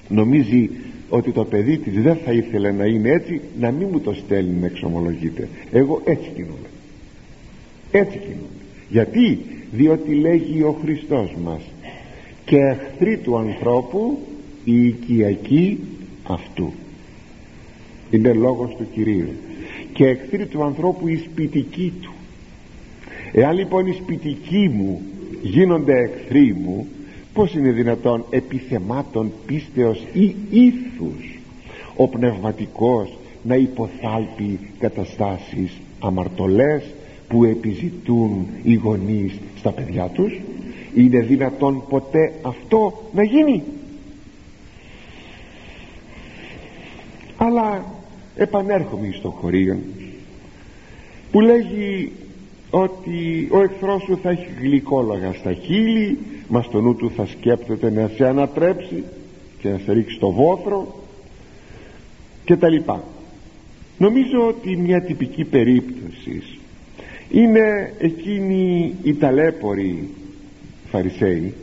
νομίζει 0.08 0.70
ότι 1.08 1.30
το 1.32 1.44
παιδί 1.44 1.78
της 1.78 2.02
δεν 2.02 2.16
θα 2.24 2.32
ήθελε 2.32 2.70
να 2.70 2.84
είναι 2.84 3.10
έτσι 3.10 3.40
να 3.58 3.70
μην 3.70 3.88
μου 3.92 4.00
το 4.00 4.12
στέλνει 4.12 4.60
να 4.60 4.66
εξομολογείται. 4.66 5.48
Εγώ 5.72 6.00
έτσι 6.04 6.30
κινούμαι. 6.34 6.68
Έτσι 7.90 8.18
κινούμαι. 8.18 8.48
Γιατί 8.88 9.38
διότι 9.72 10.14
λέγει 10.14 10.62
ο 10.62 10.76
Χριστός 10.82 11.34
μας. 11.44 11.60
Και 12.44 12.56
εχθροί 12.56 13.16
του 13.16 13.38
ανθρώπου 13.38 14.18
η 14.64 14.86
οικιακή 14.86 15.78
αυτού. 16.22 16.72
Είναι 18.10 18.32
λόγος 18.32 18.74
του 18.76 18.86
Κυρίου. 18.92 19.28
Και 19.92 20.06
εχθροί 20.06 20.46
του 20.46 20.64
ανθρώπου 20.64 21.08
η 21.08 21.16
σπιτική 21.16 21.92
του. 22.02 22.12
Εάν 23.32 23.56
λοιπόν 23.56 23.86
οι 23.86 23.92
σπιτικοί 23.92 24.68
μου 24.68 25.02
γίνονται 25.42 25.98
εχθροί 25.98 26.54
μου 26.54 26.86
πως 27.32 27.54
είναι 27.54 27.70
δυνατόν 27.70 28.24
επιθεμάτων 28.30 29.32
πίστεως 29.46 30.02
ή 30.12 30.34
ήθους 30.50 31.38
ο 31.96 32.08
πνευματικός 32.08 33.18
να 33.42 33.54
υποθάλπει 33.56 34.58
καταστάσεις 34.78 35.72
αμαρτωλές 36.00 36.82
που 37.28 37.44
επιζητούν 37.44 38.46
οι 38.62 38.74
γονείς 38.74 39.38
στα 39.56 39.72
παιδιά 39.72 40.06
τους 40.08 40.40
είναι 40.94 41.20
δυνατόν 41.20 41.82
ποτέ 41.88 42.32
αυτό 42.42 43.08
να 43.12 43.22
γίνει; 43.22 43.62
Αλλά 47.36 47.84
επανέρχομαι 48.36 49.10
στο 49.18 49.30
χωρίο 49.30 49.78
που 51.30 51.40
λέγει 51.40 52.12
ότι 52.70 53.48
ο 53.50 53.62
εχθρός 53.62 54.02
σου 54.02 54.18
θα 54.22 54.30
έχει 54.30 54.46
γλυκόλογα 54.60 55.32
στα 55.32 55.52
χείλη 55.52 56.18
μας 56.48 56.64
στο 56.64 56.80
νου 56.80 56.94
του 56.94 57.10
θα 57.16 57.26
σκέπτεται 57.26 57.90
να 57.90 58.08
σε 58.08 58.26
ανατρέψει 58.26 59.04
και 59.60 59.68
να 59.68 59.78
σε 59.78 59.92
ρίξει 59.92 60.14
στο 60.14 60.30
βόθρο 60.30 60.94
και 62.44 62.56
τα 62.56 62.68
λοιπά. 62.68 63.04
Νομίζω 63.98 64.46
ότι 64.48 64.76
μια 64.76 65.02
τυπική 65.02 65.44
περίπτωση 65.44 66.57
είναι 67.30 67.92
εκείνοι 67.98 68.94
οι 69.02 69.14
ταλέποροι 69.14 70.08
φαρισαίοι 70.90 71.54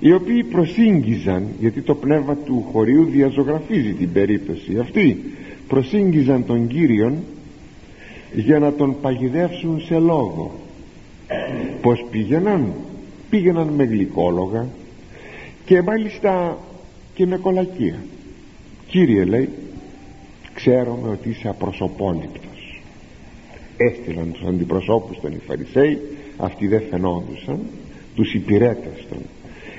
οι 0.00 0.12
οποίοι 0.12 0.44
προσήγγιζαν 0.44 1.46
γιατί 1.60 1.80
το 1.80 1.94
πνεύμα 1.94 2.36
του 2.36 2.66
χωρίου 2.72 3.04
διαζωγραφίζει 3.04 3.92
την 3.92 4.12
περίπτωση 4.12 4.78
αυτή 4.78 5.20
προσήγγιζαν 5.68 6.46
τον 6.46 6.66
Κύριον 6.66 7.22
για 8.32 8.58
να 8.58 8.72
τον 8.72 8.96
παγιδεύσουν 9.00 9.80
σε 9.80 9.98
λόγο. 9.98 10.54
Πως 11.80 12.06
πήγαιναν; 12.10 12.72
Πήγαιναν 13.30 13.68
με 13.68 13.84
γλυκόλογα 13.84 14.66
και 15.64 15.82
μάλιστα 15.82 16.58
και 17.14 17.26
με 17.26 17.36
κολακία. 17.36 17.96
Κύριε 18.86 19.24
λέει 19.24 19.48
ξέρουμε 20.54 21.08
ότι 21.08 21.28
είσαι 21.28 21.48
απροσωπόληπτος 21.48 22.47
έστειλαν 23.78 24.32
τους 24.32 24.42
αντιπροσώπους 24.48 25.20
των 25.20 25.32
Ιφαρισαίοι 25.32 25.98
αυτοί 26.36 26.66
δεν 26.66 26.82
φαινόντουσαν 26.90 27.58
τους 28.14 28.34
υπηρέτες 28.34 29.06
των 29.08 29.18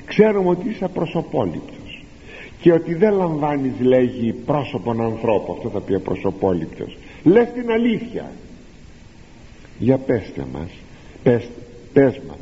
ξέρουμε 0.06 0.50
ότι 0.50 0.70
είσαι 0.70 0.86
απροσωπόληπτος 0.86 2.04
και 2.62 2.72
ότι 2.72 2.94
δεν 2.94 3.14
λαμβάνεις 3.14 3.74
λέγει 3.80 4.34
πρόσωπον 4.46 5.02
ανθρώπου. 5.02 5.52
Αυτό 5.52 5.70
θα 5.70 5.80
πει 5.80 5.96
απροσωπόληπτος 5.96 6.98
λες 7.24 7.48
την 7.54 7.72
αλήθεια. 7.72 8.32
Για 9.80 9.98
πέστε 9.98 10.46
μας 10.54 10.70
πες, 11.24 11.50
πες 11.94 12.20
μας 12.28 12.38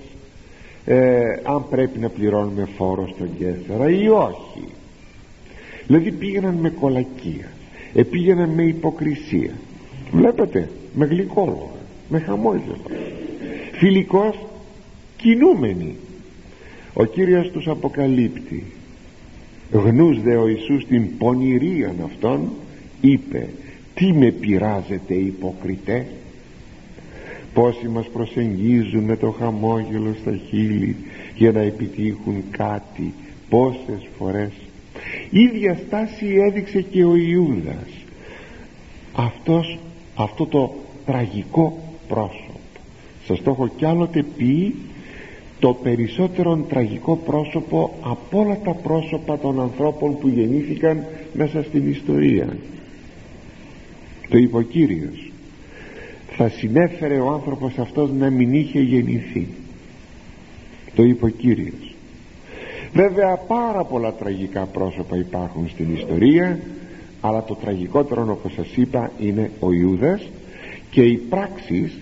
ε, 0.85 1.19
αν 1.43 1.65
πρέπει 1.69 1.99
να 1.99 2.09
πληρώνουμε 2.09 2.67
φόρο 2.77 3.07
στον 3.15 3.29
Κέσσερα 3.37 3.89
ή 3.89 4.09
όχι. 4.09 4.67
Δηλαδή 5.87 6.11
πήγαιναν 6.11 6.53
με 6.53 6.69
κολακία 6.69 7.51
ε, 7.93 8.03
πήγαιναν 8.03 8.49
με 8.49 8.63
υποκρισία. 8.63 9.51
Βλέπετε 10.11 10.69
με 10.97 11.05
γλυκόλογα 11.05 11.77
με 12.09 12.19
χαμόγελο. 12.19 12.77
Φιλικός 13.71 14.45
κινούμενοι 15.17 15.95
ο 16.93 17.05
Κύριος 17.05 17.49
τους 17.51 17.67
αποκαλύπτει. 17.67 18.63
Γνούς 19.71 20.21
δε 20.21 20.35
ο 20.35 20.47
Ιησούς 20.47 20.85
την 20.85 21.17
πονηρίαν 21.17 21.95
αυτών 22.05 22.49
είπε 23.01 23.47
τι 23.93 24.13
με 24.13 24.31
πειράζετε 24.31 25.13
υποκριτέ; 25.13 26.07
Πόσοι 27.53 27.87
μας 27.87 28.07
προσεγγίζουν 28.07 29.03
με 29.03 29.17
το 29.17 29.31
χαμόγελο 29.31 30.15
στα 30.21 30.39
χείλη 30.49 30.95
για 31.35 31.51
να 31.51 31.59
επιτύχουν 31.59 32.43
κάτι 32.51 33.13
πόσες 33.49 34.07
φορές; 34.17 34.51
Ίδια 35.29 35.79
στάση 35.87 36.25
έδειξε 36.47 36.81
και 36.81 37.05
ο 37.05 37.15
Ιούδας. 37.15 37.89
Αυτός 39.13 39.79
αυτό 40.15 40.45
το 40.45 40.73
τραγικό 41.07 41.77
πρόσωπο. 42.07 42.59
Σας 43.25 43.41
το 43.41 43.49
έχω 43.49 43.67
κι 43.67 43.85
άλλοτε 43.85 44.25
πει 44.37 44.75
το 45.59 45.73
περισσότερο 45.73 46.65
τραγικό 46.69 47.15
πρόσωπο 47.15 47.93
από 48.01 48.39
όλα 48.39 48.57
τα 48.63 48.71
πρόσωπα 48.71 49.37
των 49.37 49.61
ανθρώπων 49.61 50.17
που 50.17 50.27
γεννήθηκαν 50.27 51.05
μέσα 51.33 51.63
στην 51.63 51.89
ιστορία. 51.91 52.57
Το 54.29 54.37
είπε 54.37 54.57
ο 54.57 54.61
Κύριος. 54.61 55.31
Θα 56.37 56.49
συνέφερε 56.49 57.19
ο 57.19 57.31
άνθρωπος 57.31 57.77
αυτός 57.77 58.11
να 58.11 58.29
μην 58.29 58.53
είχε 58.53 58.79
γεννηθεί. 58.79 59.47
Το 60.95 61.03
είπε 61.03 61.25
ο 61.25 61.29
Κύριος. 61.29 61.95
Βέβαια 62.93 63.35
πάρα 63.37 63.83
πολλά 63.83 64.13
τραγικά 64.13 64.65
πρόσωπα 64.65 65.17
υπάρχουν 65.17 65.69
στην 65.69 65.95
ιστορία 65.95 66.59
αλλά 67.21 67.43
το 67.43 67.55
τραγικότερο 67.55 68.27
όπως 68.31 68.53
σας 68.53 68.75
είπα 68.75 69.11
είναι 69.19 69.51
ο 69.59 69.73
Ιούδας 69.73 70.21
και 70.97 71.03
η 71.03 71.17
πράξης 71.17 71.97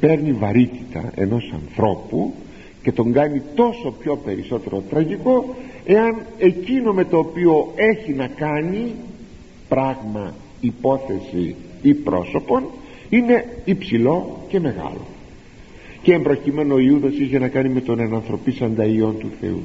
παίρνει 0.00 0.32
βαρύτητα 0.32 1.12
ενός 1.14 1.52
ανθρώπου 1.54 2.34
και 2.82 2.92
τον 2.92 3.12
κάνει 3.12 3.42
τόσο 3.54 3.90
πιο 3.90 4.16
περισσότερο 4.16 4.82
τραγικό 4.90 5.54
εάν 5.84 6.22
εκείνο 6.38 6.92
με 6.92 7.04
το 7.04 7.18
οποίο 7.18 7.72
έχει 7.74 8.12
να 8.12 8.26
κάνει 8.26 8.92
πράγμα 9.68 10.34
υπόθεση 10.60 11.54
ή 11.82 11.94
πρόσωπον 11.94 12.64
είναι 13.10 13.44
υψηλό 13.64 14.38
και 14.48 14.60
μεγάλο. 14.60 15.06
Και 16.02 16.12
εμπροκειμένο 16.12 16.74
ο 16.74 16.78
Ιούδας 16.78 17.14
είχε 17.14 17.38
να 17.38 17.48
κάνει 17.48 17.68
με 17.68 17.80
τον 17.80 18.00
ενανθρωπίσαντα 18.00 18.84
Υιόν 18.84 19.18
του 19.18 19.30
Θεού. 19.40 19.62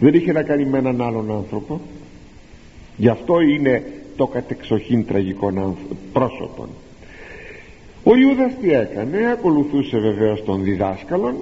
Δεν 0.00 0.14
είχε 0.14 0.32
να 0.32 0.42
κάνει 0.42 0.64
με 0.64 0.78
έναν 0.78 1.02
άλλον 1.02 1.32
άνθρωπο. 1.32 1.80
Γι' 2.96 3.08
αυτό 3.08 3.40
είναι 3.40 3.82
το 4.16 4.26
κατεξοχήν 4.26 5.06
τραγικό 5.06 5.76
πρόσωπο 6.12 6.68
ο 8.04 8.16
Ιούδας 8.16 8.52
τι 8.60 8.72
έκανε; 8.72 9.30
Ακολουθούσε 9.30 9.98
βεβαίως 9.98 10.44
τον 10.44 10.62
διδάσκαλον 10.62 11.34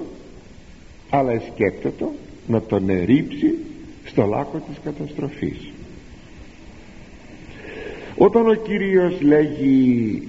αλλά 1.09 1.41
σκέπτεται 1.53 2.05
να 2.47 2.61
τον 2.61 2.89
ερίψει 2.89 3.57
στο 4.05 4.25
λάκκο 4.25 4.57
της 4.57 4.77
καταστροφής. 4.83 5.71
Όταν 8.17 8.49
ο 8.49 8.53
Κύριος 8.53 9.21
λέγει 9.21 10.27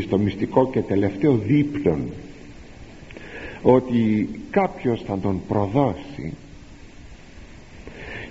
στο 0.00 0.18
μυστικό 0.18 0.70
και 0.70 0.80
τελευταίο 0.80 1.36
δίπλον 1.36 2.00
ότι 3.62 4.28
κάποιος 4.50 5.02
θα 5.06 5.18
τον 5.18 5.40
προδώσει 5.48 6.32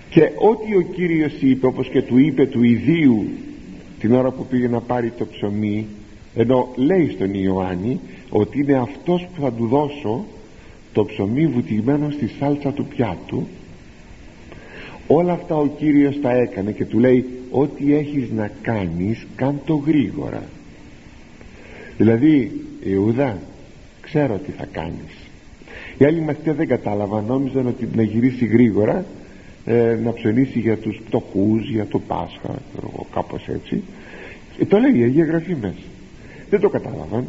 και 0.09 0.21
ό,τι 0.21 0.75
ο 0.75 0.81
Κύριος 0.81 1.33
είπε 1.39 1.65
όπως 1.65 1.89
και 1.89 2.01
του 2.01 2.17
είπε 2.17 2.45
του 2.45 2.63
ιδίου 2.63 3.27
την 3.99 4.13
ώρα 4.13 4.31
που 4.31 4.45
πήγε 4.45 4.67
να 4.67 4.81
πάρει 4.81 5.11
το 5.17 5.25
ψωμί 5.25 5.87
ενώ 6.37 6.67
λέει 6.75 7.09
στον 7.09 7.33
Ιωάννη 7.33 7.99
ότι 8.29 8.59
είναι 8.59 8.77
αυτός 8.77 9.27
που 9.33 9.41
θα 9.41 9.51
του 9.51 9.67
δώσω 9.67 10.25
το 10.93 11.05
ψωμί 11.05 11.47
βουτυγμένο 11.47 12.09
στη 12.09 12.27
σάλτσα 12.39 12.71
του 12.71 12.85
πιάτου. 12.85 13.47
Όλα 15.07 15.31
αυτά 15.33 15.55
ο 15.55 15.67
Κύριος 15.67 16.19
τα 16.21 16.31
έκανε 16.31 16.71
και 16.71 16.85
του 16.85 16.99
λέει 16.99 17.25
ό,τι 17.51 17.95
έχεις 17.95 18.31
να 18.31 18.51
κάνεις 18.61 19.27
κάν 19.35 19.59
το 19.65 19.75
γρήγορα 19.75 20.43
δηλαδή 21.97 22.61
Ιούδα 22.83 23.37
ξέρω 24.01 24.39
τι 24.45 24.51
θα 24.51 24.65
κάνεις 24.71 25.27
οι 25.97 26.05
άλλοι 26.05 26.21
μαθητές 26.21 26.55
δεν 26.55 26.67
κατάλαβαν 26.67 27.25
νόμιζαν 27.25 27.67
ότι 27.67 27.89
να 27.95 28.01
γυρίσει 28.01 28.45
γρήγορα 28.45 29.05
ε, 29.65 29.99
να 30.03 30.13
ψωνίσει 30.13 30.59
για 30.59 30.77
τους 30.77 31.01
πτωχούς 31.05 31.69
για 31.69 31.85
το 31.85 31.99
Πάσχα 31.99 32.55
κάπως 33.13 33.47
έτσι. 33.47 33.83
Και 34.57 34.65
το 34.65 34.77
λέει 34.77 34.99
η 34.99 35.03
Αγία 35.03 35.25
Γραφή 35.25 35.55
μέσα 35.61 35.75
δεν 36.49 36.59
το 36.59 36.69
κατάλαβαν 36.69 37.25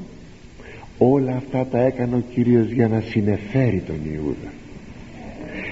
όλα 0.99 1.33
αυτά 1.37 1.67
τα 1.71 1.79
έκανε 1.79 2.17
ο 2.17 2.23
Κύριος 2.35 2.71
για 2.71 2.89
να 2.89 3.01
συνεφέρει 3.01 3.83
τον 3.87 3.97
Ιούδα. 4.15 4.53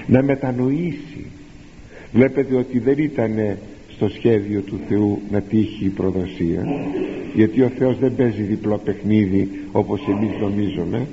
Να 0.07 0.23
μετανοήσει. 0.23 1.25
Βλέπετε 2.11 2.55
ότι 2.55 2.79
δεν 2.79 2.97
ήταν 2.97 3.57
στο 3.89 4.09
σχέδιο 4.09 4.61
του 4.61 4.79
Θεού 4.87 5.21
να 5.31 5.41
τύχει 5.41 5.85
η 5.85 5.89
προδοσία 5.89 6.65
γιατί 7.37 7.61
ο 7.61 7.71
Θεός 7.77 7.97
δεν 7.99 8.15
παίζει 8.15 8.41
διπλό 8.41 8.77
παιχνίδι 8.77 9.49
όπως 9.71 10.01
εμείς 10.07 10.39
νομίζουμε. 10.39 11.07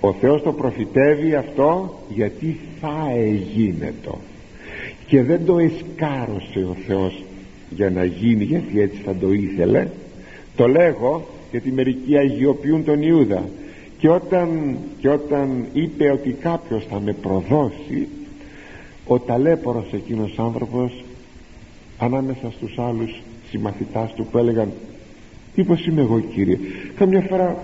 Ο 0.00 0.12
Θεός 0.12 0.42
το 0.42 0.52
προφητεύει 0.52 1.34
αυτό 1.34 2.00
γιατί 2.08 2.58
θα 2.80 3.10
εγίνετο. 3.16 4.18
Και 5.06 5.22
δεν 5.22 5.44
το 5.44 5.58
εσκάρωσε 5.58 6.58
ο 6.58 6.76
Θεός 6.86 7.24
για 7.70 7.90
να 7.90 8.04
γίνει 8.04 8.44
γιατί 8.44 8.80
έτσι 8.80 9.00
θα 9.04 9.14
το 9.14 9.32
ήθελε. 9.32 9.86
Το 10.56 10.68
λέγω 10.68 11.26
γιατί 11.54 11.72
μερικοί 11.72 12.16
αγιοποιούν 12.16 12.84
τον 12.84 13.02
Ιούδα. 13.02 13.48
Και 13.98 14.08
όταν, 14.08 14.76
και 15.00 15.08
όταν 15.08 15.64
είπε 15.72 16.10
ότι 16.10 16.30
κάποιος 16.30 16.86
θα 16.90 17.00
με 17.00 17.12
προδώσει 17.12 18.08
ο 19.06 19.18
ταλέπορος 19.18 19.92
εκείνος 19.92 20.38
άνθρωπος 20.38 21.04
ανάμεσα 21.98 22.50
στους 22.50 22.78
άλλους 22.78 23.22
συμμαθητάς 23.50 24.14
του 24.14 24.26
που 24.30 24.38
έλεγαν 24.38 24.72
τι 25.54 25.64
πως 25.64 25.86
είμαι 25.86 26.00
εγώ 26.00 26.20
κύριε. 26.20 26.58
Καμιά 26.96 27.20
φορά 27.20 27.56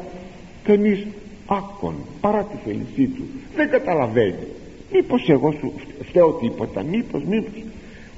κανείς 0.63 1.07
άκον 1.47 1.95
παρά 2.21 2.43
τη 2.43 2.57
θέλησή 2.65 3.15
του 3.15 3.23
δεν 3.57 3.71
καταλαβαίνει. 3.71 4.47
Μήπως 4.93 5.29
εγώ 5.29 5.53
σου 5.53 5.73
φταίω 6.09 6.33
τίποτα 6.33 6.83
μήπως 6.83 7.23
μήπως 7.25 7.65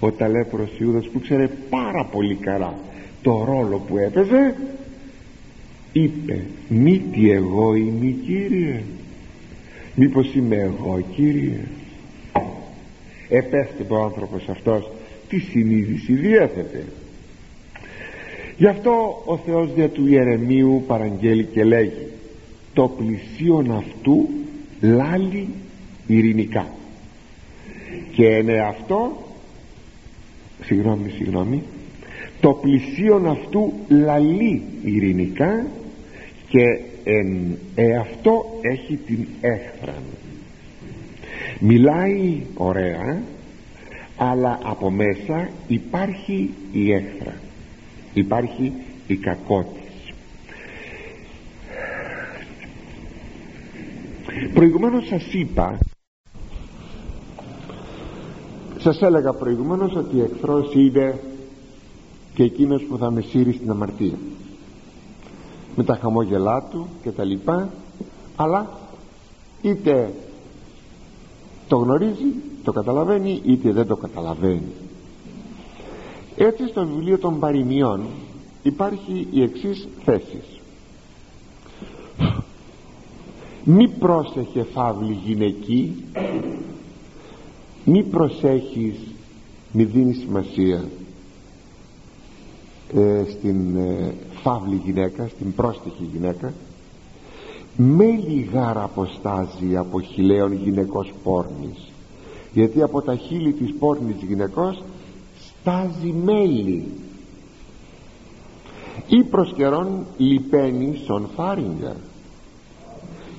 ο 0.00 0.10
ταλέπορος 0.10 0.70
Ιούδας 0.78 1.08
που 1.08 1.20
ξέρε 1.20 1.48
πάρα 1.70 2.04
πολύ 2.04 2.34
καλά 2.34 2.74
το 3.22 3.44
ρόλο 3.44 3.82
που 3.88 3.98
έπαιζε 3.98 4.54
είπε 5.92 6.44
μη 6.68 7.02
τι 7.12 7.30
εγώ 7.30 7.74
είμαι 7.74 8.14
Κύριε. 8.26 8.82
Μήπως 9.94 10.34
είμαι 10.34 10.56
εγώ 10.56 11.00
Κύριε 11.14 11.60
επέστε 13.32 13.86
ο 13.88 14.02
άνθρωπος 14.02 14.48
αυτός 14.48 14.90
τι 15.28 15.38
συνείδηση 15.38 16.12
διέθετε 16.12 16.84
γι' 18.56 18.66
αυτό 18.66 19.22
ο 19.24 19.36
Θεός 19.36 19.74
δια 19.74 19.88
του 19.88 20.06
Ιερεμίου 20.06 20.84
παραγγέλει 20.86 21.44
και 21.44 21.64
λέγει 21.64 22.06
το 22.72 22.88
πλησίον 22.88 23.72
αυτού 23.72 24.28
λάλει 24.80 25.48
ειρηνικά 26.06 26.66
και 28.12 28.24
είναι 28.24 28.60
αυτό 28.60 29.16
συγγνώμη 30.64 31.10
συγγνώμη 31.10 31.62
το 32.40 32.52
πλησίον 32.52 33.28
αυτού 33.28 33.72
λαλεί 33.88 34.62
ειρηνικά 34.84 35.66
και 36.52 36.80
εν 37.04 37.58
εαυτό 37.74 38.58
έχει 38.60 38.96
την 38.96 39.26
έχθρα 39.40 39.94
μιλάει 41.58 42.42
ωραία 42.54 43.22
αλλά 44.16 44.58
από 44.62 44.90
μέσα 44.90 45.50
υπάρχει 45.66 46.50
η 46.72 46.92
έχθρα 46.92 47.34
υπάρχει 48.14 48.72
η 49.06 49.16
κακότης. 49.16 50.12
Προηγουμένως 54.54 55.06
σας 55.06 55.32
είπα 55.32 55.78
σας 58.78 59.02
έλεγα 59.02 59.32
προηγουμένως 59.32 59.94
ότι 59.94 60.20
εχθρός 60.20 60.74
είναι 60.74 61.20
και 62.34 62.42
εκείνος 62.42 62.82
που 62.82 62.98
θα 62.98 63.10
με 63.10 63.20
σύρει 63.20 63.52
στην 63.52 63.70
αμαρτία 63.70 64.18
με 65.76 65.84
τα 65.84 65.94
χαμόγελά 65.94 66.62
του 66.70 66.86
και 67.02 67.10
τα 67.10 67.24
λοιπά. 67.24 67.68
Αλλά 68.36 68.70
είτε 69.62 70.12
το 71.68 71.76
γνωρίζει 71.76 72.34
το 72.64 72.72
καταλαβαίνει 72.72 73.40
είτε 73.44 73.72
δεν 73.72 73.86
το 73.86 73.96
καταλαβαίνει. 73.96 74.72
Έτσι 76.36 76.66
στο 76.68 76.86
βιβλίο 76.86 77.18
των 77.18 77.38
παροιμιών 77.38 78.00
υπάρχει 78.62 79.28
η 79.30 79.42
εξής 79.42 79.88
θέση. 80.04 80.40
Μη 83.64 83.88
πρόσεχε 83.88 84.62
φαύλη 84.62 85.12
γυναική 85.24 86.04
μη 87.84 88.02
προσέχεις 88.02 88.96
μη 89.72 89.84
δίνεις 89.84 90.18
σημασία 90.18 90.84
ε, 92.94 93.24
στην 93.30 93.76
ε, 93.76 94.14
φαύλη 94.42 94.80
γυναίκα 94.84 95.28
στην 95.28 95.54
πρόστιχη 95.54 96.08
γυναίκα 96.12 96.52
μέλη 97.76 98.48
γάρα 98.52 98.82
αποστάζει 98.82 99.76
από 99.76 100.00
χιλέων 100.00 100.52
γυναικός 100.52 101.12
πόρνης. 101.22 101.92
Γιατί 102.52 102.82
από 102.82 103.02
τα 103.02 103.16
χείλη 103.16 103.52
της 103.52 103.74
πόρνης 103.78 104.16
γυναικός 104.22 104.82
στάζει 105.38 106.14
μέλη 106.24 106.86
ή 109.06 109.24
προς 109.24 109.52
καιρόν 109.56 110.06
λιπαίνει 110.16 111.00
σον 111.04 111.28
φάριγγα. 111.34 111.96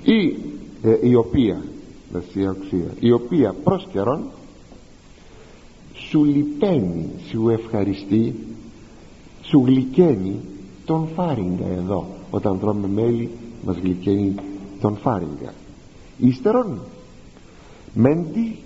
Ή 0.03 0.37
ε, 0.81 1.07
η 1.07 1.15
οποία 1.15 1.63
η 2.99 3.11
οποία 3.11 3.55
προς 3.63 3.87
καιρόν 3.91 4.23
σου 5.93 6.23
λιπαίνει 6.23 7.09
σου 7.29 7.49
ευχαριστεί 7.49 8.35
σου 9.53 9.63
γλυκαίνει 9.65 10.39
τον 10.85 11.07
φάριγγα 11.15 11.67
εδώ 11.67 12.05
όταν 12.31 12.59
τρώμε 12.59 12.87
μέλι 12.87 13.29
μας 13.65 13.77
γλυκαίνει 13.77 14.35
τον 14.81 14.97
φάριγγα. 14.97 15.53
Ύστερον 16.17 16.79
μέντι 17.93 18.57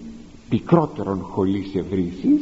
πικρότερον 0.50 1.20
χολής 1.22 1.76
ευρύσης 1.76 2.42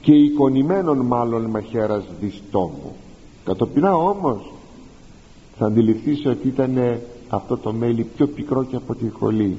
και 0.00 0.12
εικονημένων 0.12 0.98
μάλλον 0.98 1.44
μαχαίρας 1.44 2.04
διστόμου. 2.20 2.96
Κατοπινά 3.44 3.96
όμως 3.96 4.52
θα 5.56 5.66
αντιληφθείς 5.66 6.26
ότι 6.26 6.48
ήταν 6.48 7.00
αυτό 7.28 7.56
το 7.56 7.72
μέλι 7.72 8.06
πιο 8.16 8.26
πικρό 8.26 8.64
και 8.64 8.76
από 8.76 8.94
τη 8.94 9.08
χολή 9.08 9.56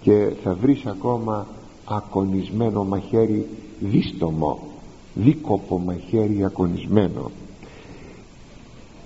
και 0.00 0.32
θα 0.42 0.54
βρεις 0.54 0.86
ακόμα 0.86 1.46
ακονισμένο 1.84 2.84
μαχαίρι 2.84 3.48
δίστομο 3.80 4.75
δίκοπο 5.16 5.78
μαχαίρι 5.78 6.44
ακονισμένο 6.44 7.30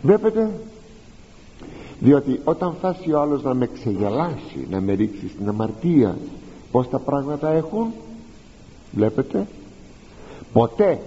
βλέπετε; 0.02 0.50
Διότι 2.00 2.40
όταν 2.44 2.74
φτάσει 2.78 3.12
ο 3.12 3.20
άλλος 3.20 3.42
να 3.42 3.54
με 3.54 3.66
ξεγελάσει 3.66 4.66
να 4.70 4.80
με 4.80 4.92
ρίξει 4.92 5.28
στην 5.28 5.48
αμαρτία 5.48 6.18
πως 6.70 6.88
τα 6.88 6.98
πράγματα 6.98 7.50
έχουν; 7.50 7.92
Βλέπετε; 8.92 9.46
Ποτέ 10.52 11.00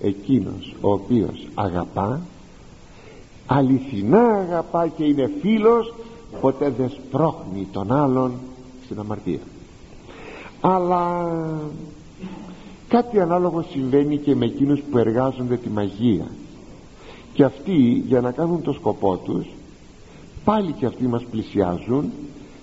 εκείνος 0.00 0.74
ο 0.80 0.92
οποίος 0.92 1.48
αγαπά 1.54 2.20
αληθινά 3.46 4.22
αγαπά 4.22 4.88
και 4.88 5.04
είναι 5.04 5.30
φίλος 5.40 5.94
ποτέ 6.40 6.70
δεν 6.70 6.90
σπρώχνει 6.90 7.68
τον 7.72 7.92
άλλον 7.92 8.32
στην 8.84 8.98
αμαρτία. 8.98 9.40
Αλλά 10.60 11.32
κάτι 12.90 13.20
ανάλογο 13.20 13.64
συμβαίνει 13.70 14.16
και 14.16 14.34
με 14.34 14.44
εκείνους 14.44 14.80
που 14.80 14.98
εργάζονται 14.98 15.56
τη 15.56 15.68
μαγεία. 15.68 16.26
Και 17.32 17.44
αυτοί 17.44 18.02
για 18.06 18.20
να 18.20 18.30
κάνουν 18.32 18.62
το 18.62 18.72
σκοπό 18.72 19.16
τους 19.16 19.46
πάλι 20.44 20.72
και 20.72 20.86
αυτοί 20.86 21.06
μας 21.06 21.24
πλησιάζουν 21.30 22.10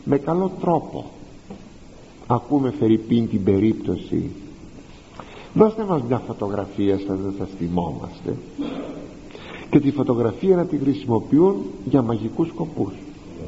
με 0.04 0.18
καλό 0.18 0.52
τρόπο. 0.62 1.06
Ακούμε 2.28 2.72
φερρυπίν 2.80 3.30
την 3.30 3.44
περίπτωση. 3.44 4.32
Δώστε 5.54 5.84
μας 5.84 6.02
μια 6.02 6.18
φωτογραφία 6.18 6.98
σας 6.98 7.20
δεν 7.20 7.34
σας 7.38 7.50
θυμόμαστε. 7.58 8.36
Και 9.70 9.80
τη 9.80 9.92
φωτογραφία 9.92 10.56
να 10.56 10.66
τη 10.66 10.78
χρησιμοποιούν 10.78 11.56
για 11.86 12.02
μαγικούς 12.02 12.48
σκοπούς. 12.48 12.94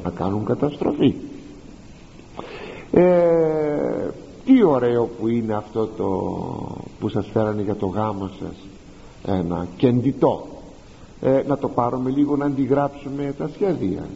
Να 0.04 0.10
κάνουν 0.10 0.44
καταστροφή. 0.44 1.14
Ε, 2.92 4.08
τι 4.44 4.64
ωραίο 4.64 5.10
που 5.20 5.28
είναι 5.28 5.54
αυτό 5.54 5.86
το 5.86 6.08
που 7.00 7.08
σας 7.08 7.26
φέρανε 7.32 7.62
για 7.62 7.74
το 7.74 7.86
γάμο 7.86 8.30
σας 8.40 8.54
ένα 9.26 9.66
κεντητό 9.76 10.46
ε, 11.20 11.42
να 11.46 11.58
το 11.58 11.68
πάρουμε 11.68 12.10
λίγο 12.10 12.36
να 12.36 12.44
αντιγράψουμε 12.44 13.34
τα 13.38 13.50
σχέδια. 13.54 14.08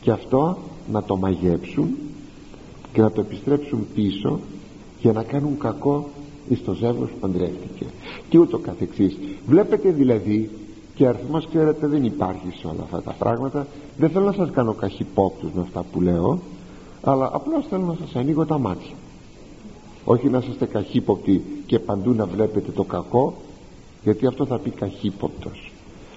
Και 0.00 0.10
αυτό 0.10 0.56
να 0.92 1.02
το 1.02 1.16
μαγέψουν 1.16 1.88
και 2.92 3.00
να 3.00 3.10
το 3.10 3.20
επιστρέψουν 3.20 3.86
πίσω 3.94 4.40
για 5.00 5.12
να 5.12 5.22
κάνουν 5.22 5.58
κακό 5.58 6.08
εις 6.48 6.64
το 6.64 6.72
ζεύγος 6.72 7.10
που 7.10 7.18
παντρεύτηκε. 7.20 7.86
Και 8.28 8.38
ούτω 8.38 8.58
καθεξής. 8.58 9.18
Βλέπετε 9.46 9.90
δηλαδή 9.90 10.50
και 10.94 11.06
αριθμός 11.06 11.48
ξέρετε 11.48 11.86
δεν 11.86 12.04
υπάρχει 12.04 12.50
σε 12.58 12.66
όλα 12.66 12.82
αυτά 12.82 13.02
τα 13.02 13.12
πράγματα. 13.18 13.66
Δεν 13.98 14.10
θέλω 14.10 14.24
να 14.24 14.32
σας 14.32 14.50
κάνω 14.50 14.72
καχυπόπτους 14.72 15.50
με 15.52 15.60
αυτά 15.60 15.84
που 15.92 16.00
λέω 16.00 16.38
αλλά 17.02 17.30
απλώς 17.32 17.66
θέλω 17.70 17.84
να 17.84 17.94
σας 17.94 18.16
ανοίγω 18.16 18.46
τα 18.46 18.58
μάτια 18.58 18.94
όχι 20.04 20.28
να 20.28 20.42
είστε 20.50 20.66
καχύποπτοι 20.66 21.62
και 21.66 21.78
παντού 21.78 22.12
να 22.12 22.26
βλέπετε 22.26 22.70
το 22.70 22.84
κακό 22.84 23.34
γιατί 24.02 24.26
αυτό 24.26 24.46
θα 24.46 24.58
πει 24.58 24.70
καχύποπτος. 24.70 25.72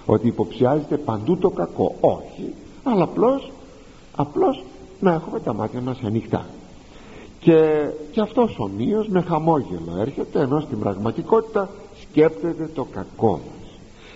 Ότι 0.05 0.27
υποψιάζεται 0.27 0.97
παντού 0.97 1.38
το 1.38 1.49
κακό. 1.49 1.95
Όχι. 1.99 2.53
Αλλά 2.83 3.03
απλώς 3.03 3.51
απλώς 4.15 4.63
να 4.99 5.13
έχουμε 5.13 5.39
τα 5.39 5.53
μάτια 5.53 5.81
μας 5.81 5.97
ανοιχτά. 6.05 6.45
Και, 7.39 7.89
και 8.11 8.21
αυτός 8.21 8.55
ομοίως 8.59 9.07
με 9.07 9.21
χαμόγελο 9.21 9.97
έρχεται 9.99 10.39
ενώ 10.39 10.59
στην 10.59 10.79
πραγματικότητα 10.79 11.69
σκέπτεται 12.01 12.69
το 12.73 12.88
κακό 12.91 13.31
μας. 13.31 13.69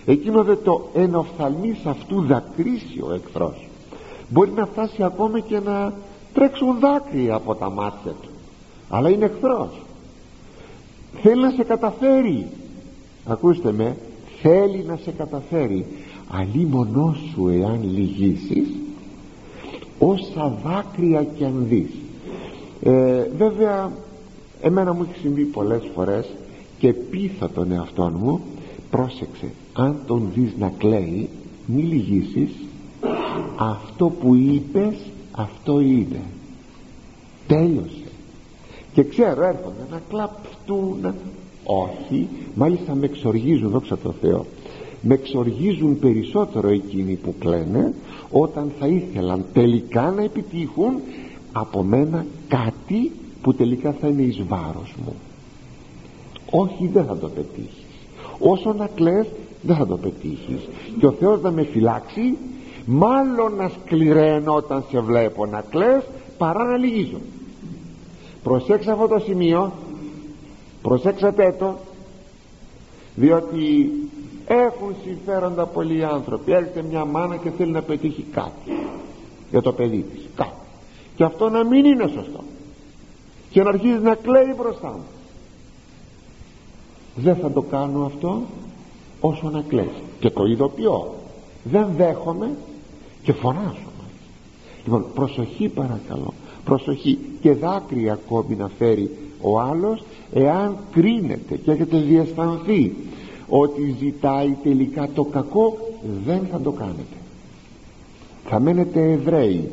Εκείνο 0.04 0.44
δε 0.44 0.56
το 0.56 0.88
ενοφθαλμής 0.94 1.86
αυτού 1.86 2.22
δακρύσει 2.22 3.00
ο 3.00 3.12
εχθρός. 3.12 3.68
Μπορεί 4.28 4.50
να 4.50 4.66
φτάσει 4.66 5.02
ακόμα 5.02 5.40
και 5.40 5.60
να 5.60 5.92
τρέξουν 6.34 6.78
δάκρυα 6.78 7.34
από 7.34 7.54
τα 7.54 7.70
μάτια 7.70 8.12
του 8.22 8.31
αλλά 8.94 9.10
είναι 9.10 9.24
εχθρός. 9.24 9.82
Θέλει 11.22 11.42
να 11.42 11.50
σε 11.50 11.64
καταφέρει. 11.64 12.46
Ακούστε 13.26 13.72
με 13.72 13.96
θέλει 14.40 14.84
να 14.86 14.96
σε 14.96 15.10
καταφέρει. 15.10 15.86
Μονό 16.68 17.16
σου 17.32 17.48
εάν 17.48 17.80
λυγίσεις 17.94 18.68
όσα 19.98 20.58
δάκρυα 20.64 21.24
και 21.24 21.44
αν 21.44 21.66
δεις. 21.68 21.90
Ε, 22.82 23.24
βέβαια 23.36 23.90
εμένα 24.60 24.92
μου 24.92 25.06
έχει 25.10 25.20
συμβεί 25.20 25.42
πολλές 25.42 25.82
φορές 25.94 26.28
και 26.78 26.92
πείθα 26.92 27.50
τον 27.50 27.72
εαυτό 27.72 28.12
μου 28.18 28.40
πρόσεξε 28.90 29.52
αν 29.72 29.96
τον 30.06 30.30
δεις 30.34 30.52
να 30.58 30.72
κλαίει 30.78 31.28
μη 31.66 31.82
λυγίσεις. 31.82 32.50
Αυτό 33.56 34.08
που 34.08 34.34
είπες 34.34 34.96
αυτό 35.32 35.80
είναι. 35.80 36.22
Τέλειωσε 37.46 38.11
και 38.92 39.02
ξέρω 39.02 39.44
έρχονται 39.44 39.86
να 39.90 40.00
κλαπτούν 40.08 41.14
όχι 41.64 42.28
μάλιστα 42.54 42.94
με 42.94 43.04
εξοργίζουν 43.04 43.70
δόξα 43.70 43.98
τω 43.98 44.14
Θεώ 44.20 44.46
με 45.02 45.14
εξοργίζουν 45.14 45.98
περισσότερο 45.98 46.68
εκείνοι 46.68 47.14
που 47.14 47.34
κλαίνε 47.38 47.94
όταν 48.30 48.72
θα 48.78 48.86
ήθελαν 48.86 49.44
τελικά 49.52 50.10
να 50.10 50.22
επιτύχουν 50.22 51.00
από 51.52 51.82
μένα 51.82 52.26
κάτι 52.48 53.12
που 53.42 53.54
τελικά 53.54 53.94
θα 54.00 54.08
είναι 54.08 54.22
εις 54.22 54.42
βάρος 54.48 54.94
μου. 55.04 55.14
Όχι 56.50 56.90
δεν 56.92 57.04
θα 57.04 57.16
το 57.16 57.28
πετύχεις. 57.28 57.84
Όσο 58.38 58.72
να 58.72 58.86
κλαις 58.94 59.26
δεν 59.62 59.76
θα 59.76 59.86
το 59.86 59.96
πετύχεις. 59.96 60.68
Και 60.98 61.06
ο 61.06 61.12
Θεός 61.12 61.42
να 61.42 61.50
με 61.50 61.62
φυλάξει 61.62 62.36
μάλλον 62.86 63.54
να 63.54 63.68
σκληραίνω 63.68 64.54
όταν 64.54 64.84
σε 64.90 65.00
βλέπω 65.00 65.46
να 65.46 65.64
κλαις 65.70 66.02
παρά 66.38 66.64
να 66.64 66.76
λυγίζω 66.76 67.18
προσέξτε 68.42 68.92
αυτό 68.92 69.08
το 69.08 69.18
σημείο. 69.18 69.72
Προσέξατε 70.82 71.56
το. 71.58 71.76
Διότι 73.14 73.90
έχουν 74.46 74.94
συμφέροντα 75.04 75.66
πολλοί 75.66 76.04
άνθρωποι. 76.04 76.52
Έρχεται 76.52 76.82
μια 76.82 77.04
μάνα 77.04 77.36
και 77.36 77.50
θέλει 77.50 77.70
να 77.70 77.82
πετύχει 77.82 78.26
κάτι 78.32 78.72
για 79.50 79.62
το 79.62 79.72
παιδί 79.72 80.02
της. 80.12 80.28
Κάτι. 80.34 80.50
Και 81.16 81.24
αυτό 81.24 81.48
να 81.48 81.64
μην 81.64 81.84
είναι 81.84 82.06
σωστό. 82.06 82.40
Και 83.50 83.62
να 83.62 83.68
αρχίζει 83.68 83.98
να 83.98 84.14
κλαίει 84.14 84.54
μπροστά 84.56 84.88
μου. 84.88 85.04
Δεν 87.16 87.36
θα 87.36 87.50
το 87.50 87.62
κάνω 87.62 88.04
αυτό 88.04 88.42
όσο 89.20 89.50
να 89.50 89.62
κλαίσει 89.68 90.02
και 90.20 90.30
το 90.30 90.44
ειδοποιώ. 90.44 91.14
Δεν 91.64 91.88
δέχομαι 91.96 92.50
και 93.22 93.32
φωνάζω. 93.32 93.90
Λοιπόν 94.84 95.06
προσοχή 95.14 95.68
παρακαλώ 95.68 96.32
προσοχή 96.64 97.18
και 97.40 97.52
δάκρυα 97.52 98.12
ακόμη 98.12 98.54
να 98.54 98.70
φέρει 98.78 99.10
ο 99.40 99.60
άλλος 99.60 100.02
εάν 100.32 100.76
κρίνεται 100.92 101.56
και 101.56 101.70
έχετε 101.70 101.98
διαισθανθεί 101.98 102.94
ότι 103.48 103.96
ζητάει 103.98 104.56
τελικά 104.62 105.08
το 105.14 105.24
κακό 105.24 105.78
δεν 106.24 106.46
θα 106.50 106.60
το 106.60 106.70
κάνετε. 106.70 107.16
Θα 108.44 108.60
μένετε 108.60 109.12
Εβραίοι. 109.12 109.70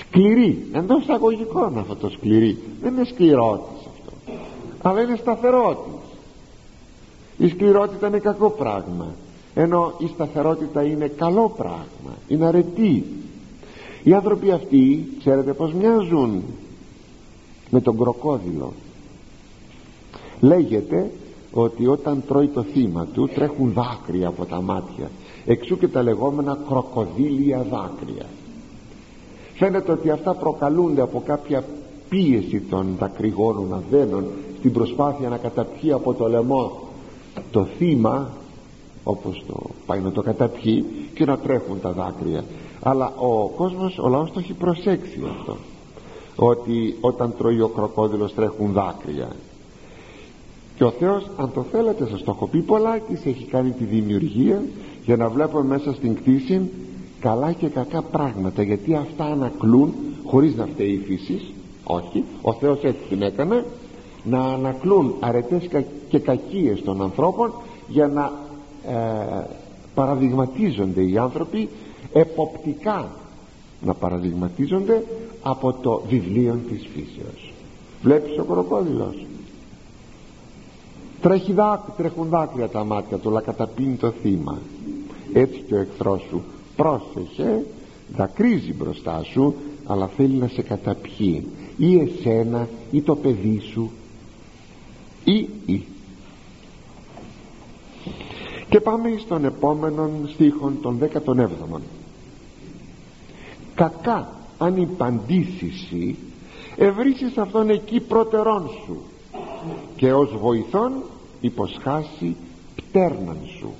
Σκληροί. 0.00 0.66
Εντός 0.72 1.02
εισαγωγικών 1.02 1.78
αυτό 1.78 1.96
το 1.96 2.08
σκληρή 2.08 2.58
δεν 2.82 2.94
είναι 2.94 3.04
σκληρότης 3.04 3.86
αυτό. 3.86 4.32
Αλλά 4.82 5.00
είναι 5.02 5.16
σταθερότης. 5.16 5.92
Η 7.38 7.48
σκληρότητα 7.48 8.06
είναι 8.06 8.18
κακό 8.18 8.50
πράγμα. 8.50 9.14
Ενώ 9.54 9.92
η 9.98 10.06
σταθερότητα 10.06 10.82
είναι 10.82 11.06
καλό 11.06 11.54
πράγμα. 11.56 12.16
Είναι 12.28 12.46
αρετή 12.46 13.04
οι 14.02 14.12
άνθρωποι 14.12 14.50
αυτοί 14.50 15.08
ξέρετε 15.18 15.52
πως 15.52 15.72
μοιάζουν 15.72 16.42
με 17.70 17.80
τον 17.80 17.98
κροκόδιλο. 17.98 18.72
Λέγεται 20.40 21.10
ότι 21.52 21.86
όταν 21.86 22.22
τρώει 22.28 22.48
το 22.48 22.62
θύμα 22.62 23.06
του 23.12 23.28
τρέχουν 23.34 23.72
δάκρυα 23.72 24.28
από 24.28 24.44
τα 24.44 24.60
μάτια. 24.60 25.10
Εξού 25.46 25.78
και 25.78 25.88
τα 25.88 26.02
λεγόμενα 26.02 26.58
κροκοδίλια 26.68 27.66
δάκρυα. 27.70 28.26
Φαίνεται 29.54 29.92
ότι 29.92 30.10
αυτά 30.10 30.34
προκαλούνται 30.34 31.02
από 31.02 31.22
κάποια 31.26 31.64
πίεση 32.08 32.60
των 32.60 32.96
δακρυγόνων 32.98 33.74
αδένων 33.74 34.24
στην 34.58 34.72
προσπάθεια 34.72 35.28
να 35.28 35.36
καταπιεί 35.36 35.92
από 35.92 36.14
το 36.14 36.28
λαιμό. 36.28 36.78
Το 37.50 37.64
θύμα 37.64 38.30
όπως 39.04 39.44
το 39.46 39.70
πάει 39.86 40.00
να 40.00 40.12
το 40.12 40.22
καταπιεί 40.22 40.84
και 41.14 41.24
να 41.24 41.38
τρέχουν 41.38 41.80
τα 41.80 41.90
δάκρυα 41.92 42.44
αλλά 42.82 43.12
ο 43.16 43.48
κόσμος, 43.48 43.98
ο 43.98 44.08
λαός 44.08 44.32
το 44.32 44.38
έχει 44.38 44.52
προσέξει 44.52 45.20
αυτό. 45.38 45.56
Ότι 46.36 46.96
όταν 47.00 47.34
τρώει 47.38 47.60
ο 47.60 47.68
κροκόδιλος 47.68 48.34
τρέχουν 48.34 48.72
δάκρυα. 48.72 49.28
Και 50.76 50.84
ο 50.84 50.90
Θεός 50.90 51.30
αν 51.36 51.52
το 51.54 51.62
θέλετε 51.62 52.06
σας 52.06 52.22
το 52.22 52.30
έχω 52.30 52.46
πει 52.46 52.58
πολλά 52.58 52.98
και 52.98 53.28
έχει 53.28 53.44
κάνει 53.44 53.70
τη 53.70 53.84
δημιουργία 53.84 54.62
για 55.04 55.16
να 55.16 55.28
βλέπουμε 55.28 55.64
μέσα 55.64 55.92
στην 55.92 56.14
κτήση 56.14 56.70
καλά 57.20 57.52
και 57.52 57.68
κακά 57.68 58.02
πράγματα. 58.02 58.62
Γιατί 58.62 58.94
αυτά 58.94 59.24
ανακλούν 59.24 59.94
χωρίς 60.24 60.56
να 60.56 60.66
φταίει 60.66 60.90
η 60.92 60.98
φύση 61.06 61.54
όχι, 61.84 62.24
ο 62.42 62.52
Θεός 62.52 62.82
έτσι 62.82 63.00
την 63.08 63.22
έκανε 63.22 63.64
να 64.24 64.44
ανακλούν 64.44 65.14
αρετές 65.20 65.68
και 66.08 66.18
κακίες 66.18 66.82
των 66.82 67.02
ανθρώπων 67.02 67.52
για 67.88 68.06
να 68.06 68.32
ε, 68.88 69.46
παραδειγματίζονται 69.94 71.02
οι 71.02 71.18
άνθρωποι 71.18 71.68
εποπτικά 72.12 73.10
να 73.80 73.94
παραδειγματίζονται 73.94 75.04
από 75.42 75.72
το 75.72 76.02
βιβλίο 76.08 76.58
της 76.68 76.88
φύσεως. 76.94 77.52
Βλέπεις 78.02 78.38
ο 78.38 78.44
κροκόδιλος 78.44 79.26
Τρέχει 81.22 81.54
τρέχουν 81.96 82.28
δάκρυα 82.28 82.68
τα 82.68 82.84
μάτια 82.84 83.18
του 83.18 83.28
αλλά 83.28 83.40
καταπίνει 83.40 83.94
το 83.94 84.10
θύμα. 84.10 84.58
Έτσι 85.32 85.62
και 85.66 85.74
ο 85.74 85.78
εχθρός 85.78 86.22
σου 86.28 86.42
πρόσεχε 86.76 87.64
δακρύζει 88.16 88.72
μπροστά 88.72 89.22
σου 89.22 89.54
αλλά 89.86 90.06
θέλει 90.06 90.36
να 90.36 90.48
σε 90.48 90.62
καταπιεί. 90.62 91.46
Ή 91.76 91.98
εσένα 91.98 92.68
ή 92.90 93.02
το 93.02 93.16
παιδί 93.16 93.60
σου. 93.72 93.90
Ή 95.24 95.48
ή. 95.66 95.84
Και 98.68 98.80
πάμε 98.80 99.14
στον 99.18 99.44
επόμενο 99.44 100.10
στίχον 100.26 100.78
των 100.82 100.98
17 101.26 101.34
κακά 103.74 104.28
αν 104.58 104.76
υπαντήσεις 104.76 105.92
ευρίσεις 106.76 107.38
αυτόν 107.38 107.70
εκεί 107.70 108.00
πρώτερόν 108.00 108.70
σου 108.84 108.96
και 109.96 110.12
ως 110.12 110.36
βοηθόν 110.40 110.92
υποσχάσει 111.40 112.36
πτέρναν 112.76 113.38
σου. 113.58 113.72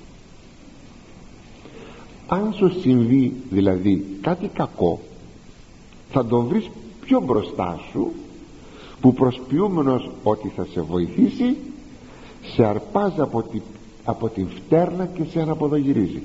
Αν 2.27 2.53
σου 2.53 2.81
συμβεί 2.81 3.33
δηλαδή 3.51 4.19
κάτι 4.21 4.49
κακό 4.49 5.01
θα 6.11 6.27
τον 6.27 6.47
βρεις 6.47 6.71
πιο 7.01 7.21
μπροστά 7.21 7.81
σου 7.91 8.13
που 9.01 9.15
προσποιούμενος 9.15 10.11
ότι 10.23 10.49
θα 10.49 10.67
σε 10.73 10.81
βοηθήσει 10.81 11.57
σε 12.55 12.65
αρπάζει 12.65 13.21
από, 13.21 13.43
τη, 13.43 13.61
από 14.05 14.29
την 14.29 14.49
φτέρνα 14.49 15.07
και 15.07 15.25
σε 15.25 15.41
αναποδογυρίζει. 15.41 16.23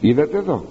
Είδατε 0.00 0.36
εδώ 0.36 0.64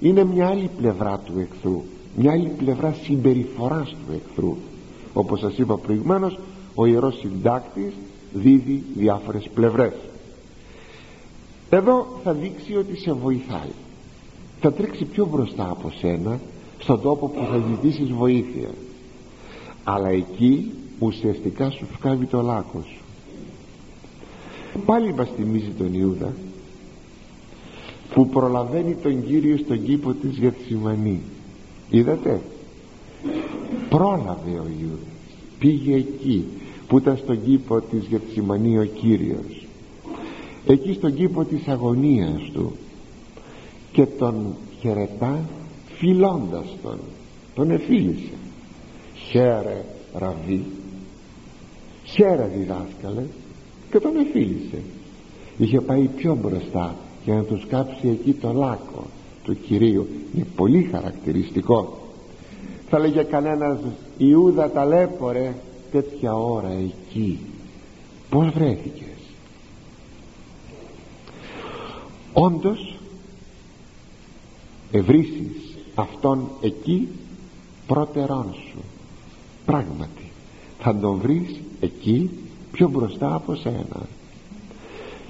είναι 0.00 0.24
μια 0.24 0.48
άλλη 0.48 0.70
πλευρά 0.76 1.18
του 1.18 1.32
εχθρού 1.38 1.82
μια 2.16 2.32
άλλη 2.32 2.48
πλευρά 2.48 2.94
συμπεριφοράς 3.02 3.88
του 3.90 4.12
εχθρού. 4.12 4.56
Όπως 5.12 5.40
σας 5.40 5.58
είπα 5.58 5.76
προηγουμένως 5.76 6.38
ο 6.74 6.86
Ιερός 6.86 7.18
Συντάκτης 7.18 7.92
δίδει 8.32 8.84
διάφορες 8.96 9.48
πλευρές. 9.54 9.92
Εδώ 11.70 12.06
θα 12.24 12.32
δείξει 12.32 12.76
ότι 12.76 12.98
σε 12.98 13.12
βοηθάει. 13.12 13.72
Θα 14.60 14.72
τρέξει 14.72 15.04
πιο 15.04 15.26
μπροστά 15.26 15.70
από 15.70 15.92
σένα 15.98 16.40
στον 16.78 17.00
τόπο 17.00 17.28
που 17.28 17.46
θα 17.50 17.62
ζητήσεις 17.68 18.12
βοήθεια. 18.12 18.68
Αλλά 19.84 20.08
εκεί 20.08 20.72
ουσιαστικά 20.98 21.70
σου 21.70 21.86
σκάβει 21.94 22.26
το 22.26 22.40
λάκκο 22.40 22.82
σου. 22.82 23.02
Πάλι 24.86 25.14
μας 25.14 25.28
θυμίζει 25.36 25.70
τον 25.78 25.94
Ιούδα 25.94 26.32
που 28.14 28.28
προλαβαίνει 28.28 28.94
τον 28.94 29.26
Κύριο 29.26 29.56
στον 29.56 29.84
κήπο 29.84 30.12
της 30.12 30.36
Γεθσιμανή 30.36 31.20
είδατε; 31.90 32.40
Πρόλαβε 33.88 34.50
ο 34.50 34.66
Ιούδας 34.80 35.10
πήγε 35.60 35.94
εκεί 35.94 36.44
που 36.86 36.98
ήταν 36.98 37.16
στον 37.16 37.44
κήπο 37.44 37.80
της 37.80 38.06
Γεθσιμανή 38.06 38.78
ο 38.78 38.84
Κύριος. 38.84 39.66
Εκεί 40.66 40.92
στον 40.92 41.14
κήπο 41.14 41.44
της 41.44 41.68
αγωνίας 41.68 42.50
του. 42.52 42.72
Και 43.92 44.06
τον 44.06 44.54
χαιρετά 44.80 45.40
φιλώντας 45.98 46.66
τον. 46.82 46.98
Τον 47.54 47.70
εφίλησε. 47.70 48.32
Χαίρε 49.30 49.84
ραβή. 50.14 50.64
Χαίρε 52.04 52.50
διδάσκαλε 52.56 53.22
και 53.90 53.98
τον 53.98 54.16
εφίλησε. 54.16 54.82
Είχε 55.58 55.80
πάει 55.80 56.08
πιο 56.16 56.38
μπροστά 56.42 56.96
και 57.30 57.36
να 57.36 57.42
τους 57.42 57.66
κάψει 57.66 58.08
εκεί 58.08 58.32
το 58.32 58.52
λάκκο 58.52 59.06
του 59.44 59.60
Κυρίου. 59.60 60.08
Είναι 60.34 60.46
πολύ 60.56 60.82
χαρακτηριστικό. 60.82 61.98
Θα 62.88 62.98
λέγε 62.98 63.22
κανένας 63.22 63.78
Ιούδα 64.18 64.70
ταλέπορε 64.70 65.54
τέτοια 65.90 66.34
ώρα 66.36 66.68
εκεί. 66.68 67.38
Πως 68.30 68.48
βρέθηκες; 68.50 69.18
Όντως 72.32 72.98
ευρίσεις 74.90 75.76
αυτόν 75.94 76.48
εκεί 76.60 77.08
πρώτερών 77.86 78.54
σου. 78.70 78.78
Πράγματι 79.64 80.30
θα 80.78 80.96
τον 80.96 81.18
βρεις 81.18 81.60
εκεί 81.80 82.30
πιο 82.72 82.88
μπροστά 82.88 83.34
από 83.34 83.54
σένα 83.54 84.06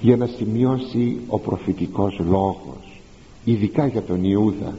για 0.01 0.17
να 0.17 0.25
σημειώσει 0.25 1.17
ο 1.27 1.39
προφητικός 1.39 2.19
λόγος 2.19 3.01
ειδικά 3.43 3.87
για 3.87 4.01
τον 4.01 4.23
Ιούδα. 4.23 4.73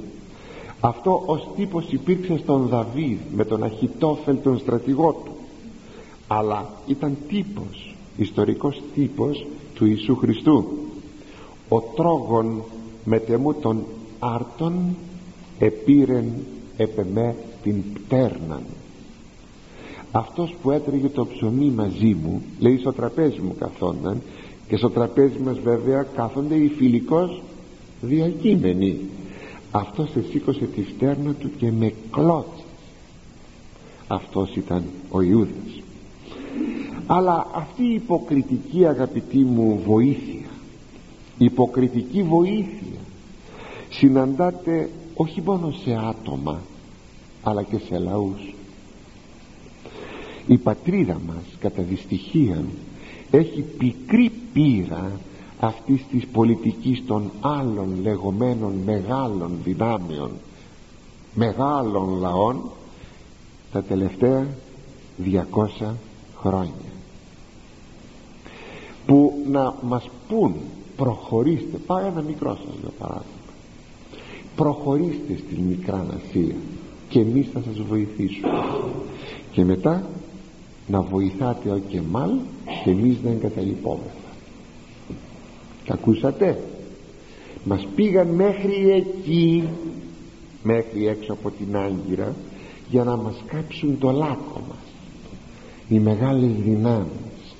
Αυτό 0.81 1.23
ως 1.27 1.49
τύπος 1.57 1.87
υπήρξε 1.91 2.39
στον 2.39 2.67
Δαβίδ 2.67 3.19
με 3.35 3.45
τον 3.45 3.63
Αχιτόφελ 3.63 4.37
τον 4.43 4.59
στρατηγό 4.59 5.23
του. 5.25 5.33
Αλλά 6.27 6.71
ήταν 6.87 7.17
τύπος 7.29 7.95
ιστορικός 8.17 8.83
τύπος 8.95 9.47
του 9.75 9.87
Ιησού 9.87 10.17
Χριστού. 10.17 10.65
Ο 11.69 11.81
τρόγων 11.81 12.63
μετεμού 13.05 13.55
των 13.55 13.85
άρτων 14.19 14.97
επήρεν 15.59 16.25
επεμέ 16.77 17.37
την 17.63 17.83
πτέρναν. 17.93 18.63
Αυτός 20.13 20.55
που 20.63 20.71
έτρεγε 20.71 21.09
το 21.09 21.27
ψωμί 21.27 21.71
μαζί 21.71 22.17
μου 22.23 22.43
λέει 22.59 22.79
στο 22.79 22.93
τραπέζι 22.93 23.41
μου 23.41 23.55
καθόνταν 23.59 24.23
και 24.73 24.79
στο 24.79 24.91
τραπέζι 24.91 25.39
μας 25.39 25.59
βέβαια 25.59 26.03
κάθονται 26.03 26.55
οι 26.55 26.69
φιλικός 26.69 27.43
διακείμενοι. 28.01 28.99
Αυτός 29.71 30.11
σήκωσε 30.31 30.65
τη 30.65 30.83
φτέρνα 30.83 31.33
του 31.33 31.51
και 31.57 31.71
με 31.71 31.93
κλώτσε. 32.11 32.65
Αυτός 34.07 34.57
ήταν 34.57 34.85
ο 35.11 35.23
Ιούδας. 35.23 35.83
Αλλά 37.07 37.47
αυτή 37.55 37.83
η 37.83 37.95
υποκριτική 37.95 38.87
αγαπητή 38.87 39.39
μου 39.39 39.83
βοήθεια 39.87 40.49
υποκριτική 41.39 42.23
βοήθεια 42.23 42.99
συναντάται 43.91 44.91
όχι 45.15 45.43
μόνο 45.43 45.71
σε 45.85 45.99
άτομα 46.09 46.61
αλλά 47.43 47.63
και 47.63 47.79
σε 47.89 47.99
λαούς. 47.99 48.55
Η 50.47 50.57
πατρίδα 50.59 51.21
μας 51.27 51.45
κατά 51.61 51.83
δυστυχία 51.83 52.65
έχει 53.33 53.65
πικρή 53.79 54.33
πείρα 54.53 55.11
αυτής 55.61 56.05
της 56.11 56.27
πολιτικής 56.27 57.03
των 57.07 57.31
άλλων 57.41 57.99
λεγόμενων 58.03 58.73
μεγάλων 58.85 59.51
δυνάμεων 59.65 60.31
μεγάλων 61.35 62.19
λαών 62.21 62.61
τα 63.73 63.83
τελευταία 63.83 64.47
200 65.25 65.95
χρόνια. 66.41 66.73
Που 69.07 69.33
να 69.51 69.75
μας 69.83 70.11
πούν 70.29 70.55
προχωρήστε 70.97 71.77
πάει 71.87 72.07
ένα 72.07 72.23
μικρό 72.23 72.57
σας 72.67 72.75
για 72.81 72.91
παράδειγμα. 72.99 73.27
Προχωρήστε 74.57 75.37
στην 75.47 75.59
Μικρά 75.63 76.07
Ασία 76.09 76.55
και 77.09 77.21
εμείς 77.21 77.47
θα 77.53 77.63
σας 77.67 77.79
βοηθήσουμε. 77.89 78.65
Και 79.53 79.65
μετά 79.65 80.07
να 80.87 81.01
βοηθάτε 81.01 81.71
ο 81.71 81.81
Κεμάλ 81.89 82.31
και 82.85 82.91
εμείς 82.91 83.17
να 83.25 83.31
εγκαταλειπόμεθα. 83.31 84.31
Τα 85.87 85.95
ακούσατε; 85.95 86.59
Μας 87.65 87.89
πήγαν 87.95 88.27
μέχρι 88.27 88.91
εκεί 88.91 89.69
μέχρι 90.63 91.07
έξω 91.07 91.33
από 91.33 91.51
την 91.51 91.77
Άγκυρα 91.77 92.35
για 92.91 93.05
να 93.05 93.17
μας 93.17 93.43
κάψουν 93.47 93.99
το 93.99 94.11
λάκκο 94.11 94.61
μας. 94.69 94.79
Οι 95.89 95.99
μεγάλες 95.99 96.51
δυνάμεις. 96.65 97.55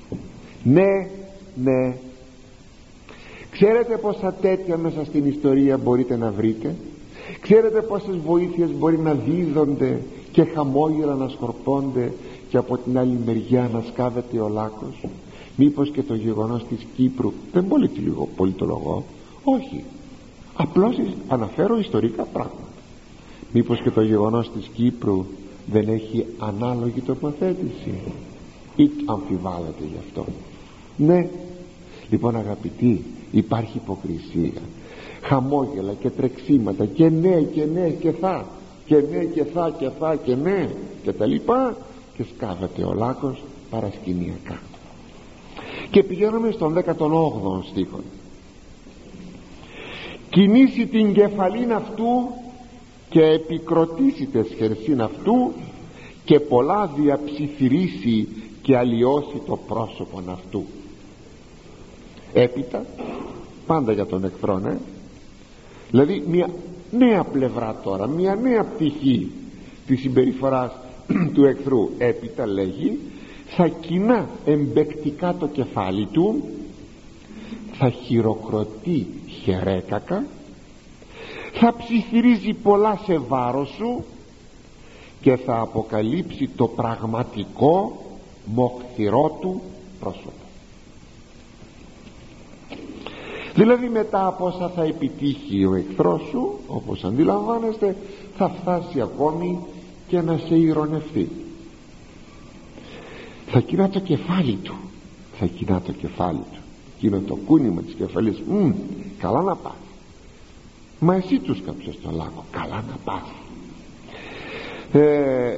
Ναι 0.63 1.07
ναι. 1.55 1.95
Ξέρετε 3.51 3.97
πόσα 3.97 4.33
τέτοια 4.33 4.77
μέσα 4.77 5.05
στην 5.05 5.25
ιστορία 5.25 5.77
μπορείτε 5.77 6.17
να 6.17 6.31
βρείτε; 6.31 6.75
Ξέρετε 7.41 7.81
πόσες 7.81 8.17
βοήθειες 8.17 8.69
μπορεί 8.79 8.99
να 8.99 9.13
δίδονται 9.13 10.01
και 10.31 10.43
χαμόγελα 10.43 11.15
να 11.15 11.29
σκορπώνται 11.29 12.11
και 12.53 12.59
από 12.59 12.77
την 12.77 12.97
άλλη 12.97 13.19
μεριά 13.25 13.69
να 13.73 13.83
σκάβεται 13.91 14.39
ο 14.39 14.47
λάκκος. 14.47 15.03
Μήπως 15.55 15.91
και 15.91 16.03
το 16.03 16.15
γεγονός 16.15 16.65
της 16.65 16.85
Κύπρου 16.95 17.33
δεν 17.51 17.67
πολύ 17.67 17.89
λίγο 17.95 18.29
λογό 18.59 19.03
όχι. 19.43 19.83
Απλώς 20.55 20.95
αναφέρω 21.27 21.77
ιστορικά 21.79 22.23
πράγματα. 22.23 22.67
Μήπως 23.51 23.81
και 23.81 23.89
το 23.89 24.01
γεγονός 24.01 24.51
της 24.51 24.69
Κύπρου 24.73 25.25
δεν 25.71 25.87
έχει 25.87 26.25
ανάλογη 26.39 27.01
τοποθέτηση 27.01 27.93
ή 28.75 28.89
αμφιβάλλεται 29.05 29.83
γι' 29.91 29.99
αυτό. 30.07 30.25
Ναι. 30.97 31.29
Λοιπόν 32.09 32.35
αγαπητοί 32.35 33.03
υπάρχει 33.31 33.77
υποκρισία. 33.77 34.61
Χαμόγελα 35.21 35.93
και 35.93 36.09
τρεξίματα 36.09 36.85
και 36.85 37.09
ναι 37.09 37.41
και 37.41 37.65
ναι 37.73 37.89
και 37.89 38.11
θα 38.11 38.45
και 38.85 38.95
ναι 38.95 39.23
και 39.23 39.43
θα 39.43 39.73
και 39.77 39.89
θα 39.99 40.15
και 40.15 40.35
ναι 40.35 40.69
και 41.03 41.11
τα 41.11 41.25
λοιπά 41.25 41.77
και 42.17 42.23
σκάβεται 42.35 42.83
ο 42.83 42.93
λάκκος 42.93 43.43
παρασκηνιακά. 43.69 44.59
Και 45.89 46.03
πηγαίνουμε 46.03 46.51
στον 46.51 46.73
18ο 46.73 47.63
στίχο. 47.71 47.99
Κινήσει 50.29 50.87
την 50.87 51.13
κεφαλήν 51.13 51.73
αυτού 51.73 52.29
και 53.09 53.23
επικροτήσει 53.23 54.25
τεσχερσίν 54.25 55.01
αυτού 55.01 55.51
και 56.25 56.39
πολλά 56.39 56.91
διαψιθυρίσει 56.95 58.27
και 58.61 58.77
αλλοιώσει 58.77 59.41
το 59.45 59.59
πρόσωπον 59.67 60.29
αυτού. 60.29 60.65
Έπειτα 62.33 62.85
πάντα 63.65 63.91
για 63.91 64.05
τον 64.05 64.23
εχθρό 64.23 64.57
ναι 64.57 64.77
δηλαδή 65.89 66.23
μια 66.27 66.49
νέα 66.91 67.23
πλευρά 67.23 67.79
τώρα 67.83 68.07
μια 68.07 68.35
νέα 68.35 68.63
πτυχή 68.63 69.31
της 69.87 69.99
συμπεριφοράς 69.99 70.71
του 71.33 71.45
εχθρού. 71.45 71.89
Έπειτα 71.97 72.47
λέγει 72.47 72.99
θα 73.55 73.67
κοινά 73.67 74.29
εμπεκτικά 74.45 75.35
το 75.39 75.47
κεφάλι 75.47 76.05
του 76.05 76.43
θα 77.73 77.89
χειροκροτεί 77.89 79.07
χερέκακα 79.43 80.25
θα 81.53 81.75
ψιθυρίζει 81.75 82.53
πολλά 82.53 82.99
σε 83.05 83.17
βάρος 83.17 83.69
σου 83.77 84.03
και 85.21 85.35
θα 85.35 85.59
αποκαλύψει 85.59 86.49
το 86.55 86.67
πραγματικό 86.67 88.05
μοχθηρό 88.45 89.37
του 89.41 89.61
πρόσωπο 89.99 90.31
δηλαδή 93.55 93.89
μετά 93.89 94.27
από 94.27 94.45
όσα 94.45 94.69
θα 94.69 94.83
επιτύχει 94.83 95.65
ο 95.65 95.75
εχθρός 95.75 96.21
σου 96.29 96.59
όπως 96.67 97.03
αντιλαμβάνεστε 97.03 97.95
θα 98.37 98.49
φτάσει 98.49 99.01
ακόμη 99.01 99.59
και 100.13 100.21
να 100.21 100.37
σε 100.37 100.55
ηρωνευτεί. 100.55 101.29
Θα 103.47 103.59
κοινά 103.59 103.89
το 103.89 103.99
κεφάλι 103.99 104.53
του. 104.63 104.75
Θα 105.39 105.45
κοινά 105.45 105.81
το 105.81 105.91
κεφάλι 105.91 106.43
του. 106.53 106.59
Εκείνο 106.95 107.19
το 107.19 107.35
κούνημα 107.35 107.81
της 107.81 107.93
κεφαλής 107.93 108.41
Μ, 108.49 108.71
καλά 109.19 109.41
να 109.41 109.55
πας 109.55 109.73
μα 110.99 111.15
εσύ 111.15 111.39
τους 111.39 111.61
κάψες 111.65 111.99
το 112.03 112.09
λάκκο 112.11 112.43
καλά 112.51 112.83
να 112.89 112.97
πας 113.03 113.21
ε, 114.91 115.57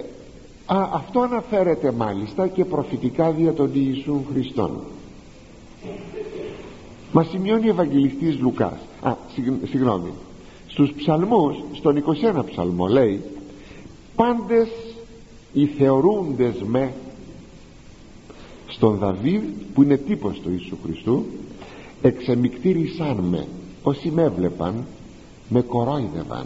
α, 0.66 0.90
αυτό 0.94 1.20
αναφέρεται 1.20 1.92
μάλιστα 1.92 2.48
και 2.48 2.66
προφητικά 2.66 3.32
δια 3.32 3.54
τον 3.54 3.72
Ιησού 3.74 4.22
Χριστόν. 4.32 4.80
Μα 7.12 7.24
σημειώνει 7.24 7.68
ο 7.68 7.72
Ευαγγελιστής 7.72 8.40
Λουκάς 8.40 8.80
α, 9.02 9.14
συγγνώμη 9.70 10.12
στους 10.68 10.92
ψαλμούς 10.92 11.56
στον 11.74 12.04
21 12.36 12.44
ψαλμό 12.46 12.88
λέει 12.88 13.24
πάντες 14.16 14.70
οι 15.54 15.66
θεωρούντες 15.66 16.56
με 16.66 16.94
στον 18.68 18.98
Δαβίδ 18.98 19.42
που 19.74 19.84
είναι 19.84 19.98
τύπος 19.98 20.40
του 20.40 20.52
Ιησού 20.52 20.78
Χριστού 20.84 21.26
εξεμικτήρισαν 22.02 23.18
με 23.18 23.48
όσοι 23.84 24.10
με 24.10 24.24
έβλεπαν 24.24 24.86
με 25.50 25.62
κορόιδευαν. 25.62 26.46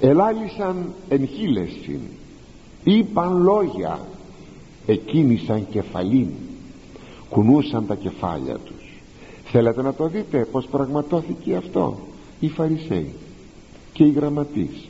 Ελάλησαν 0.00 0.92
ενχύλεσιν 1.08 2.00
είπαν 2.84 3.42
λόγια 3.42 4.00
εκκίνησαν 4.86 5.66
κεφαλήν 5.70 6.28
κουνούσαν 7.28 7.86
τα 7.86 7.94
κεφάλια 7.94 8.58
τους. 8.58 9.02
Θέλετε 9.44 9.82
να 9.82 9.94
το 9.94 10.08
δείτε 10.08 10.44
πως 10.44 10.66
πραγματώθηκε 10.66 11.56
αυτό 11.56 11.98
οι 12.40 12.48
Φαρισαίοι 12.48 13.12
και 13.92 14.04
οι 14.04 14.10
γραμματείς 14.10 14.88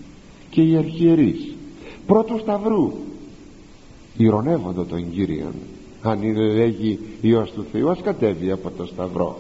και 0.55 0.63
οι 0.63 0.77
αρχιερείς. 0.77 1.55
Πρώτου 2.07 2.39
σταυρού. 2.39 2.93
Ηρωνεύονται 4.17 4.85
τον 4.85 5.11
Κύριον. 5.11 5.55
Αν 6.03 6.23
είναι 6.23 6.53
λέγει 6.53 6.99
Υιός 7.21 7.51
του 7.51 7.65
Θεού 7.73 7.91
ας 7.91 8.01
κατέβει 8.03 8.51
από 8.51 8.71
το 8.71 8.87
σταυρό. 8.87 9.37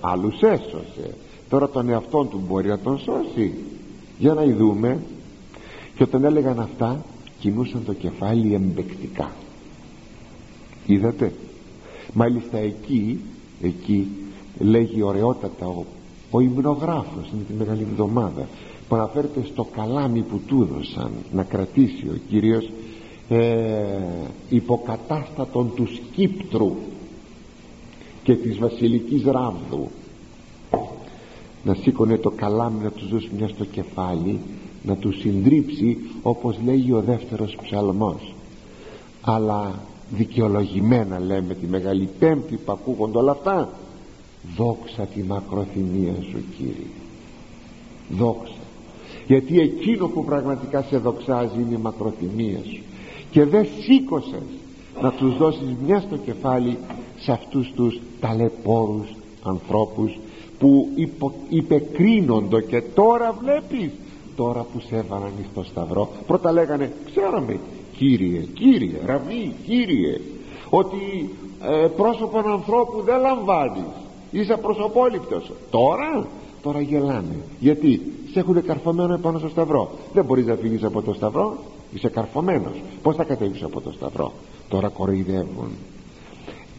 Άλλους 0.00 0.42
έσωσε. 0.42 1.14
Τώρα 1.48 1.68
τον 1.68 1.88
εαυτόν 1.88 2.28
του 2.28 2.42
μπορεί 2.48 2.68
να 2.68 2.78
τον 2.78 2.98
σώσει. 2.98 3.54
Για 4.18 4.34
να 4.34 4.42
ειδούμε. 4.42 5.00
Και 5.96 6.02
όταν 6.02 6.24
έλεγαν 6.24 6.60
αυτά 6.60 7.04
κινούσαν 7.40 7.84
το 7.84 7.92
κεφάλι 7.92 8.54
εμπεκτικά. 8.54 9.32
Είδατε. 10.86 11.32
Μάλιστα 12.12 12.58
εκεί 12.58 13.20
εκεί 13.62 14.08
λέγει 14.58 15.02
ωραιότατα 15.02 15.66
ο 15.66 15.84
ο 16.34 16.40
υμνογράφος 16.40 17.30
είναι 17.32 17.42
τη 17.48 17.52
Μεγάλη 17.52 17.86
Εβδομάδα 17.90 18.48
που 18.92 18.98
αναφέρεται 18.98 19.44
στο 19.44 19.64
καλάμι 19.64 20.22
που 20.22 20.40
του 20.46 20.68
έδωσαν 20.70 21.10
να 21.32 21.42
κρατήσει 21.42 22.08
ο 22.08 22.18
Κύριος 22.28 22.70
ε, 23.28 23.84
υποκατάστατον 24.48 25.72
του 25.74 25.86
Σκύπτρου 25.86 26.76
και 28.22 28.34
της 28.34 28.58
Βασιλικής 28.58 29.24
Ράβδου. 29.24 29.88
Να 31.64 31.74
σήκωνε 31.74 32.16
το 32.16 32.30
καλάμι 32.30 32.82
να 32.82 32.90
τους 32.90 33.08
δώσει 33.08 33.30
μια 33.36 33.48
στο 33.48 33.64
κεφάλι 33.64 34.40
να 34.82 34.96
τους 34.96 35.18
συντρίψει 35.20 35.98
όπως 36.22 36.56
λέει 36.64 36.92
ο 36.92 37.00
δεύτερος 37.00 37.56
ψαλμός. 37.62 38.34
Αλλά 39.20 39.74
δικαιολογημένα 40.10 41.20
λέμε 41.20 41.54
τη 41.54 41.66
Μεγάλη 41.66 42.08
Πέμπτη 42.18 42.56
που 42.56 42.72
ακούγονται 42.72 43.18
όλα 43.18 43.32
αυτά 43.32 43.68
δόξα 44.56 45.02
τη 45.02 45.22
μακροθυμία 45.22 46.14
σου 46.30 46.42
Κύριε. 46.56 46.86
Δόξα 48.10 48.61
γιατί 49.26 49.60
εκείνο 49.60 50.06
που 50.06 50.24
πραγματικά 50.24 50.82
σε 50.82 50.96
δοξάζει 50.96 51.60
είναι 51.60 51.74
η 51.74 51.80
μακροθυμία 51.82 52.58
σου 52.64 52.82
και 53.30 53.44
δεν 53.44 53.66
σήκωσες 53.80 54.42
να 55.00 55.12
τους 55.12 55.36
δώσεις 55.36 55.74
μια 55.86 56.00
στο 56.00 56.16
κεφάλι 56.16 56.78
σε 57.18 57.32
αυτούς 57.32 57.72
τους 57.74 58.00
ταλαιπώρους 58.20 59.14
ανθρώπους 59.42 60.18
που 60.58 60.88
υπο, 60.94 61.32
υπεκρίνονται 61.48 62.62
και 62.62 62.82
τώρα 62.94 63.36
βλέπεις 63.40 63.90
τώρα 64.36 64.66
που 64.72 64.80
σε 64.80 64.96
έβαλαν 64.96 65.32
στο 65.52 65.62
σταυρό 65.62 66.08
πρώτα 66.26 66.52
λέγανε 66.52 66.92
ξέραμε 67.04 67.58
Κύριε, 67.96 68.40
Κύριε, 68.40 69.00
Ραβή, 69.06 69.54
Κύριε 69.66 70.20
ότι 70.70 71.30
ε, 71.62 71.86
πρόσωπο 71.86 72.38
ανθρώπου 72.38 73.00
δεν 73.00 73.20
λαμβάνεις 73.20 73.84
είσαι 74.32 74.56
προσωπόληπτος. 74.56 75.52
Τώρα, 75.70 76.26
τώρα 76.62 76.80
γελάνε. 76.80 77.36
Γιατί 77.60 78.00
σε 78.32 78.38
έχουν 78.38 78.64
καρφωμένο 78.64 79.14
επάνω 79.14 79.38
στο 79.38 79.48
σταυρό. 79.48 79.90
Δεν 80.12 80.24
μπορείς 80.24 80.46
να 80.46 80.54
φύγεις 80.54 80.84
από 80.84 81.02
το 81.02 81.12
σταυρό. 81.12 81.58
Είσαι 81.94 82.08
καρφωμένος. 82.08 82.82
Πως 83.02 83.16
θα 83.16 83.24
κατέβεις 83.24 83.62
από 83.62 83.80
το 83.80 83.92
σταυρό. 83.92 84.32
Τώρα 84.68 84.88
κοροϊδεύουν. 84.88 85.70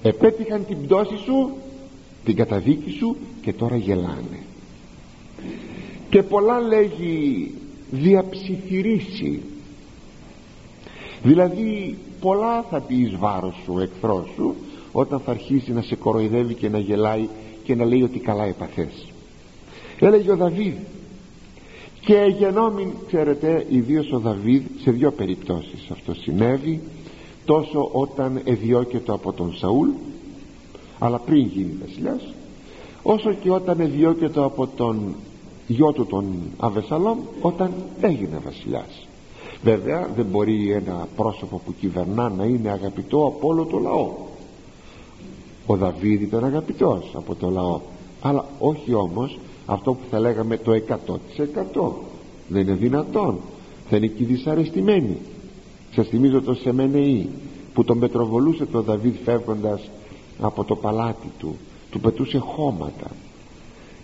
Επέτυχαν 0.01 0.65
την 0.65 0.81
πτώση 0.86 1.17
σου 1.17 1.49
την 2.23 2.36
καταδίκη 2.36 2.89
σου 2.89 3.15
και 3.41 3.53
τώρα 3.53 3.75
γελάνε. 3.75 4.43
Και 6.09 6.23
πολλά 6.23 6.59
λέγει 6.59 7.51
διαψιθυρίσει. 7.91 9.41
Δηλαδή 11.23 11.97
πολλά 12.19 12.65
θα 12.69 12.79
πει 12.81 12.95
εις 12.95 13.15
βάρος 13.17 13.55
σου 13.63 13.79
εχθρός 13.79 14.29
σου 14.36 14.55
όταν 14.91 15.19
θα 15.19 15.31
αρχίσει 15.31 15.71
να 15.71 15.81
σε 15.81 15.95
κοροϊδεύει 15.95 16.53
και 16.53 16.69
να 16.69 16.77
γελάει 16.77 17.27
και 17.63 17.75
να 17.75 17.86
λέει 17.86 18.01
ότι 18.01 18.19
καλά 18.19 18.43
επαθές 18.43 19.12
έλεγε 19.99 20.31
ο 20.31 20.35
Δαβίδ. 20.35 20.75
Και 22.01 22.35
γενόμην 22.37 22.89
ξέρετε 23.07 23.65
ιδίως 23.69 24.11
ο 24.11 24.19
Δαβίδ 24.19 24.63
σε 24.81 24.91
δύο 24.91 25.11
περιπτώσεις 25.11 25.89
αυτό 25.91 26.13
συνέβη. 26.13 26.81
Τόσο 27.45 27.89
όταν 27.91 28.41
εδιώκεται 28.43 29.11
από 29.11 29.33
τον 29.33 29.53
Σαούλ 29.53 29.89
αλλά 30.99 31.19
πριν 31.19 31.45
γίνει 31.45 31.77
βασιλιάς 31.85 32.21
όσο 33.03 33.33
και 33.33 33.51
όταν 33.51 33.79
εδιώκεται 33.79 34.43
από 34.43 34.67
τον 34.67 35.15
γιο 35.67 35.91
του 35.91 36.05
τον 36.05 36.25
Αβεσαλόμ 36.57 37.19
όταν 37.41 37.73
έγινε 38.01 38.41
βασιλιάς. 38.45 39.07
Βέβαια 39.63 40.09
δεν 40.15 40.25
μπορεί 40.25 40.71
ένα 40.71 41.07
πρόσωπο 41.15 41.61
που 41.65 41.73
κυβερνά 41.79 42.29
να 42.29 42.43
είναι 42.43 42.69
αγαπητό 42.69 43.25
από 43.25 43.47
όλο 43.47 43.65
το 43.65 43.77
λαό. 43.79 44.11
Ο 45.65 45.75
Δαβίδ 45.75 46.21
ήταν 46.21 46.43
αγαπητός 46.43 47.11
από 47.13 47.35
το 47.35 47.49
λαό. 47.49 47.79
Αλλά 48.21 48.45
όχι 48.59 48.93
όμως 48.93 49.39
αυτό 49.66 49.93
που 49.93 50.03
θα 50.09 50.20
λέγαμε 50.20 50.57
το 50.57 50.72
100% 50.88 51.91
δεν 52.47 52.61
είναι 52.61 52.74
δυνατόν. 52.74 53.39
Θα 53.89 53.95
είναι 53.95 54.07
και 54.07 54.26
δυσαρεστημένοι. 54.26 55.18
Σας 55.91 56.07
θυμίζω 56.07 56.41
το 56.41 56.53
Σεμενεή 56.53 57.30
που 57.74 57.84
τον 57.84 57.99
πετροβολούσε 57.99 58.66
το 58.66 58.82
Δαβίδ 58.82 59.16
φεύγοντας 59.24 59.89
από 60.39 60.64
το 60.64 60.76
παλάτι 60.76 61.28
του. 61.39 61.55
Του 61.91 61.99
πετούσε 61.99 62.38
χώματα. 62.38 63.11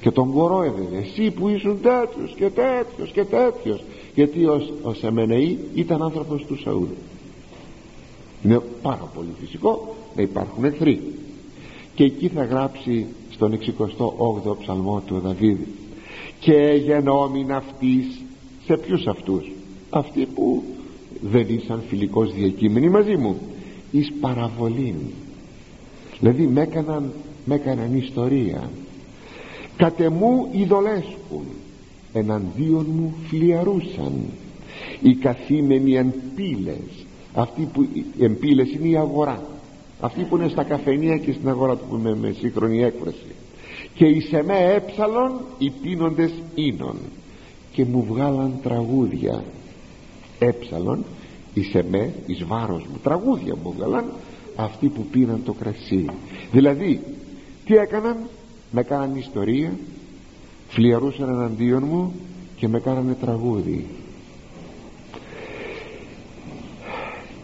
Και 0.02 0.12
τον 0.12 0.32
κορόιδευε 0.32 0.98
εσύ 0.98 1.32
που 1.32 1.50
ήσουν 1.50 1.82
τέτοιος 1.82 2.34
και 2.36 2.50
τέτοιος 2.50 3.12
και 3.12 3.24
τέτοιος 3.24 3.84
γιατί 4.16 4.46
ο, 4.46 4.62
ο 4.82 4.94
Σεμενεή 4.94 5.60
ήταν 5.74 6.04
άνθρωπος 6.04 6.46
του 6.46 6.60
Σαούλ. 6.60 6.88
Είναι 8.44 8.62
πάρα 8.82 9.12
πολύ 9.16 9.30
φυσικό 9.40 9.96
να 10.16 10.22
υπάρχουν 10.22 10.64
εχθροί 10.64 11.02
και 11.96 12.04
εκεί 12.04 12.28
θα 12.28 12.44
γράψει 12.44 13.06
στον 13.40 13.60
68ο 13.60 14.58
ψαλμό 14.60 15.02
του 15.06 15.20
Δαβίδ 15.20 15.58
και 16.40 16.82
γενόμην 16.86 17.52
αυτής 17.52 18.22
σε 18.66 18.78
ποιους 18.78 19.08
αυτούς; 19.08 19.52
Αυτοί 19.90 20.26
που 20.26 20.64
δεν 21.22 21.46
ήσαν 21.50 21.84
φιλικός 21.88 22.34
διακείμενοι 22.34 22.90
μαζί 22.90 23.16
μου 23.16 23.38
εις 23.92 24.14
παραβολήν. 24.22 24.96
Δηλαδή 26.20 26.48
με 26.48 26.62
έκαναν, 26.62 27.14
με 27.46 27.56
έκαναν 27.56 27.96
ιστορία. 27.96 28.70
Κατεμού 29.78 30.48
ειδολέσκουν 30.52 31.46
εναντίον 32.14 32.86
μου 32.96 33.14
φλιαρούσαν. 33.28 34.14
Οι 35.02 35.14
καθήμενοι 35.14 35.96
εν 35.96 36.14
πύλες 36.36 37.06
αυτοί 37.34 37.70
που 37.74 37.88
εν 38.20 38.38
πύλες 38.40 38.74
είναι 38.74 38.88
η 38.88 38.98
αγορά 38.98 39.59
αυτοί 40.00 40.24
που 40.24 40.38
είναι 40.38 40.48
στα 40.50 40.64
καφενεία 40.64 41.18
και 41.18 41.32
στην 41.32 41.50
αγορά 41.50 41.76
του 41.76 42.00
με, 42.00 42.16
με 42.16 42.32
σύγχρονη 42.40 42.84
έκφραση. 42.84 43.36
Και 43.94 44.06
εις 44.06 44.34
εμέ 44.34 44.74
έψαλον 44.74 45.32
οι 45.58 45.70
πίνοντες 45.70 46.34
ίνων. 46.56 46.96
Και 47.72 47.86
μου 47.86 48.06
βγάλαν 48.08 48.54
τραγούδια. 48.64 49.44
Έψαλον 50.40 51.06
εις 51.54 51.76
εμέ 51.76 52.14
εις 52.26 52.44
βάρος 52.44 52.86
μου 52.92 53.00
τραγούδια 53.04 53.56
μου 53.64 53.74
βγάλαν 53.78 54.06
αυτοί 54.56 54.88
που 54.88 55.06
πήραν 55.12 55.42
το 55.46 55.54
κρασί. 55.54 56.06
Δηλαδή 56.52 57.02
τι 57.66 57.76
έκαναν; 57.76 58.18
Με 58.72 58.84
κάναν 58.84 59.16
ιστορία 59.16 59.72
φλιαρούσαν 60.68 61.30
εναντίον 61.30 61.84
μου 61.84 62.14
και 62.56 62.68
με 62.68 62.80
κάνανε 62.80 63.14
τραγούδι 63.22 63.88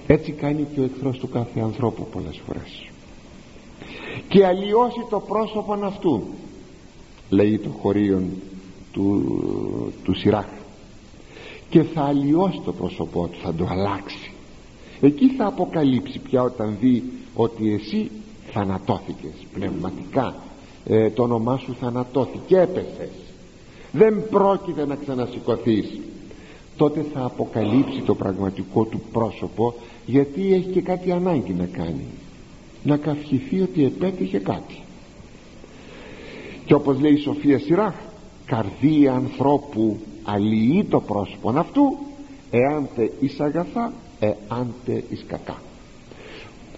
έτσι 0.08 0.32
κάνει 0.32 0.68
και 0.74 0.80
ο 0.80 0.84
εχθρός 0.84 1.18
του 1.18 1.30
κάθε 1.30 1.60
ανθρώπου 1.60 2.08
πολλές 2.12 2.42
φορές. 2.46 2.90
Και 4.28 4.46
αλλοιώσει 4.46 5.06
το 5.10 5.20
πρόσωπο 5.20 5.74
αυτού 5.74 6.24
λέει 7.30 7.58
το 7.58 7.70
χωρίον 7.70 8.30
του, 8.92 9.94
του 10.04 10.16
Σιράχ. 10.16 10.48
Και 11.70 11.84
θα 11.84 12.02
αλλοιώσει 12.02 12.62
το 12.66 12.74
πρόσωπό 12.74 13.28
του 13.28 13.38
θα 13.42 13.54
το 13.54 13.68
αλλάξει. 13.70 14.32
Εκεί 15.02 15.30
θα 15.30 15.46
αποκαλύψει 15.46 16.20
πια 16.20 16.44
όταν 16.44 16.78
δει 16.80 17.04
ότι 17.36 17.74
εσύ 17.74 18.12
θανατώθηκες 18.52 19.34
πνευματικά. 19.54 20.36
Ε, 20.86 21.10
το 21.10 21.24
όνομά 21.24 21.58
σου 21.58 21.76
θανατώθηκε 21.80 22.60
έπεσες 22.60 23.10
δεν 23.98 24.30
πρόκειται 24.30 24.86
να 24.86 24.96
ξανασηκωθείς 24.96 26.00
τότε 26.78 27.06
θα 27.14 27.26
αποκαλύψει 27.26 28.02
το 28.02 28.16
πραγματικό 28.16 28.84
του 28.84 29.02
πρόσωπο 29.12 29.74
γιατί 30.06 30.54
έχει 30.54 30.70
και 30.70 30.82
κάτι 30.82 31.12
ανάγκη 31.12 31.54
να 31.54 31.66
κάνει. 31.66 32.06
Να 32.84 32.98
καυχηθεί 32.98 33.62
ότι 33.62 33.86
επέτυχε 33.86 34.40
κάτι. 34.40 34.80
Και 36.66 36.74
όπως 36.74 37.00
λέει 37.00 37.14
η 37.14 37.18
Σοφία 37.18 37.60
Σιράχ 37.60 37.94
καρδία 38.46 39.14
ανθρώπου 39.14 39.98
αλλοιεί 40.24 40.84
το 40.84 41.00
πρόσωπο 41.00 41.50
αυτού 41.50 41.98
εάντε 42.52 43.12
εις 43.20 43.40
αγαθά 43.40 43.94
εάντε 44.20 45.04
εις 45.10 45.26
κακά 45.28 45.58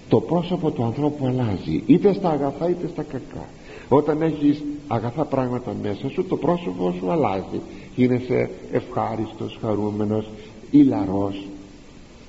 το 0.09 0.19
πρόσωπο 0.19 0.71
του 0.71 0.83
ανθρώπου 0.83 1.25
αλλάζει 1.27 1.83
είτε 1.85 2.13
στα 2.13 2.29
αγαθά 2.29 2.69
είτε 2.69 2.87
στα 2.87 3.03
κακά. 3.03 3.45
Όταν 3.89 4.21
έχεις 4.21 4.63
αγαθά 4.87 5.25
πράγματα 5.25 5.75
μέσα 5.81 6.09
σου 6.09 6.25
το 6.25 6.35
πρόσωπο 6.35 6.93
σου 6.99 7.11
αλλάζει 7.11 7.61
γίνεσαι 7.97 8.49
ευχάριστος, 8.71 9.57
χαρούμενος, 9.61 10.29
ηλαρός. 10.71 11.47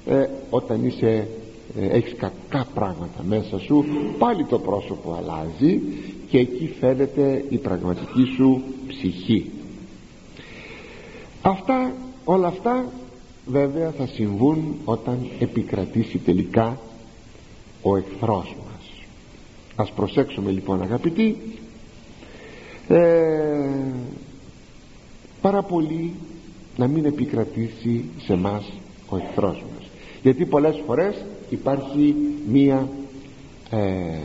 Ε, 0.07 0.27
όταν 0.51 0.85
είσαι 0.85 1.29
ε, 1.81 1.87
έχεις 1.87 2.15
κακά 2.17 2.67
πράγματα 2.75 3.23
μέσα 3.29 3.59
σου 3.59 3.85
πάλι 4.19 4.45
το 4.45 4.59
πρόσωπο 4.59 5.15
αλλάζει 5.19 5.81
και 6.29 6.39
εκεί 6.39 6.75
φαίνεται 6.81 7.45
η 7.49 7.57
πραγματική 7.57 8.25
σου 8.37 8.63
ψυχή. 8.89 9.51
Αυτά 11.43 11.93
όλα 12.25 12.47
αυτά 12.47 12.93
βέβαια 13.47 13.91
θα 13.91 14.07
συμβούν 14.07 14.75
όταν 14.85 15.29
επικρατήσει 15.39 16.19
τελικά 16.19 16.79
ο 17.83 17.97
εχθρός 17.97 18.57
μας. 18.65 19.07
Ας 19.77 19.93
προσέξουμε 19.93 20.51
λοιπόν 20.51 20.83
αγαπητοί. 20.83 21.37
Ε, 22.89 22.99
πάρα 25.41 25.63
πολύ 25.63 26.13
να 26.77 26.87
μην 26.87 27.05
επικρατήσει 27.05 28.05
σε 28.19 28.37
μας 28.37 28.73
ο 29.09 29.17
εχθρός 29.17 29.65
μας. 29.75 29.89
Γιατί 30.23 30.45
πολλές 30.45 30.83
φορές 30.87 31.25
υπάρχει 31.51 32.15
μία 32.49 32.89
ε, 33.71 34.19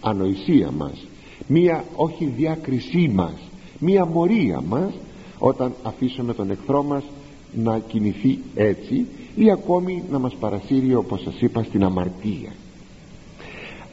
ανοησία 0.00 0.70
μας 0.70 1.06
μία 1.46 1.84
όχι 1.96 2.24
διάκρισή 2.24 3.08
μας 3.08 3.34
μία 3.78 4.04
μορία 4.04 4.60
μας 4.60 4.92
όταν 5.38 5.74
αφήσουμε 5.82 6.34
τον 6.34 6.50
εχθρό 6.50 6.82
μας 6.82 7.04
να 7.54 7.78
κινηθεί 7.78 8.38
έτσι 8.54 9.06
ή 9.34 9.50
ακόμη 9.50 10.02
να 10.10 10.18
μας 10.18 10.34
παρασύρει 10.34 10.94
όπως 10.94 11.20
σας 11.20 11.40
είπα 11.40 11.62
στην 11.62 11.84
αμαρτία. 11.84 12.52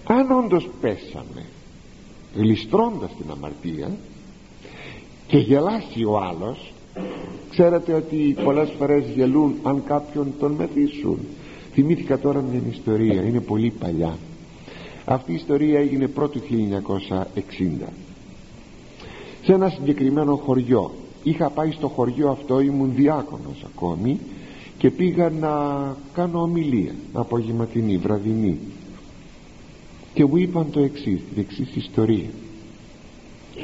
Αν 0.07 0.31
όντως 0.31 0.69
πέσαμε 0.81 1.45
γλιστρώντας 2.35 3.11
την 3.17 3.31
αμαρτία 3.31 3.91
και 5.27 5.37
γελάσει 5.37 6.03
ο 6.03 6.17
άλλος. 6.17 6.73
Ξέρετε 7.49 7.93
ότι 7.93 8.35
πολλές 8.43 8.69
φορές 8.77 9.03
γελούν 9.15 9.55
αν 9.63 9.83
κάποιον 9.85 10.33
τον 10.39 10.51
μεθύσουν. 10.51 11.17
Θυμήθηκα 11.73 12.19
τώρα 12.19 12.41
μια 12.41 12.61
ιστορία 12.71 13.21
είναι 13.21 13.39
πολύ 13.39 13.73
παλιά. 13.79 14.17
Αυτή 15.05 15.31
η 15.31 15.35
ιστορία 15.35 15.79
έγινε 15.79 16.07
πρώτου 16.07 16.39
1960 16.39 17.87
σε 19.43 19.53
ένα 19.53 19.69
συγκεκριμένο 19.69 20.35
χωριό. 20.35 20.91
Είχα 21.23 21.49
πάει 21.49 21.71
στο 21.71 21.87
χωριό 21.87 22.29
αυτό 22.29 22.59
ήμουν 22.59 22.95
διάκονος 22.95 23.63
ακόμη 23.65 24.19
και 24.77 24.91
πήγα 24.91 25.29
να 25.29 25.49
κάνω 26.13 26.41
ομιλία 26.41 26.95
απογευματινή, 27.13 27.97
βραδινή. 27.97 28.59
Και 30.13 30.25
μου 30.25 30.37
είπαν 30.37 30.71
το 30.71 30.79
εξής 30.79 31.21
την 31.33 31.43
εξής 31.43 31.75
ιστορία. 31.75 32.29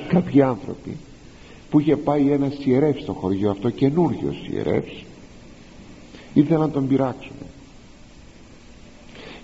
Κάποιοι 0.08 0.42
άνθρωποι 0.42 0.98
που 1.70 1.80
είχε 1.80 1.96
πάει 1.98 2.32
ένας 2.32 2.56
ιερεύς 2.66 3.02
στο 3.02 3.14
χωριό 3.14 3.50
αυτό 3.50 3.70
καινούριο 3.70 4.34
ιερεύς. 4.52 5.04
Ήθελαν 6.34 6.62
να 6.62 6.70
τον 6.70 6.88
πειράξουν. 6.88 7.36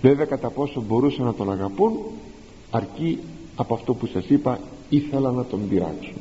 Βέβαια 0.02 0.26
κατά 0.26 0.50
πόσο 0.50 0.82
μπορούσαν 0.82 1.26
να 1.26 1.34
τον 1.34 1.52
αγαπούν 1.52 1.94
αρκεί 2.72 3.20
από 3.56 3.74
αυτό 3.74 3.94
που 3.94 4.06
σας 4.06 4.26
είπα 4.28 4.60
ήθελα 4.90 5.32
να 5.32 5.46
τον 5.46 5.68
πειράξουν. 5.70 6.16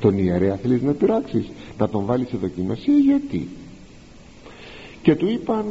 Τον 0.00 0.18
ιερέα 0.18 0.56
θέλεις 0.56 0.82
να 0.82 0.92
πειράξεις 0.92 1.48
να 1.78 1.88
τον 1.88 2.04
βάλεις 2.04 2.28
σε 2.28 2.36
δοκιμασία 2.36 2.96
γιατί; 2.96 3.48
Και 5.02 5.16
του 5.16 5.28
είπαν 5.28 5.64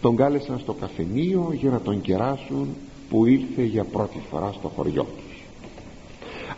τον 0.00 0.16
κάλεσαν 0.16 0.58
στο 0.58 0.72
καφενείο 0.72 1.52
για 1.60 1.70
να 1.70 1.80
τον 1.80 2.00
κεράσουν 2.00 2.68
που 3.10 3.26
ήρθε 3.26 3.62
για 3.62 3.84
πρώτη 3.84 4.20
φορά 4.30 4.52
στο 4.52 4.68
χωριό 4.68 5.02
τους. 5.16 5.44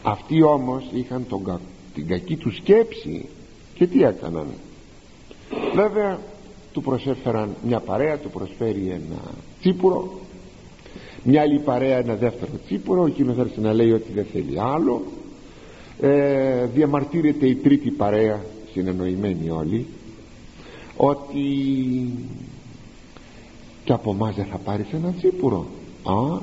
Αυτοί 0.02 0.42
όμως 0.42 0.84
είχαν 0.92 1.26
τον, 1.28 1.60
την 1.99 2.07
κακή 2.07 2.36
του 2.36 2.55
σκέψη. 2.55 3.28
Και 3.74 3.86
τι 3.86 4.03
έκαναν. 4.03 4.46
Βέβαια 5.74 6.18
του 6.72 6.82
προσέφεραν 6.82 7.57
μια 7.66 7.80
παρέα 7.80 8.18
του 8.18 8.30
προσφέρει 8.30 8.88
ένα 8.88 9.20
τσίπουρο. 9.61 10.20
Μια 11.22 11.40
άλλη 11.40 11.59
παρέα 11.59 11.99
ένα 11.99 12.14
δεύτερο 12.14 12.53
τσίπουρο. 12.64 13.07
Εκείνος 13.07 13.38
άρχισε 13.38 13.61
να 13.61 13.72
λέει 13.72 13.92
ότι 13.92 14.12
δεν 14.12 14.26
θέλει 14.32 14.61
άλλο. 14.61 15.03
Ε, 16.01 16.66
διαμαρτύρεται 16.74 17.46
η 17.46 17.55
τρίτη 17.55 17.90
παρέα 17.90 18.44
συνεννοημένοι 18.72 19.51
όλοι 19.51 19.86
ότι 20.96 21.40
και 23.84 23.92
από 23.92 24.11
εμάς 24.11 24.34
δεν 24.34 24.44
θα 24.44 24.57
πάρεις 24.59 24.86
ένα 24.92 25.12
τσίπουρο. 25.12 25.66
Α 26.03 26.40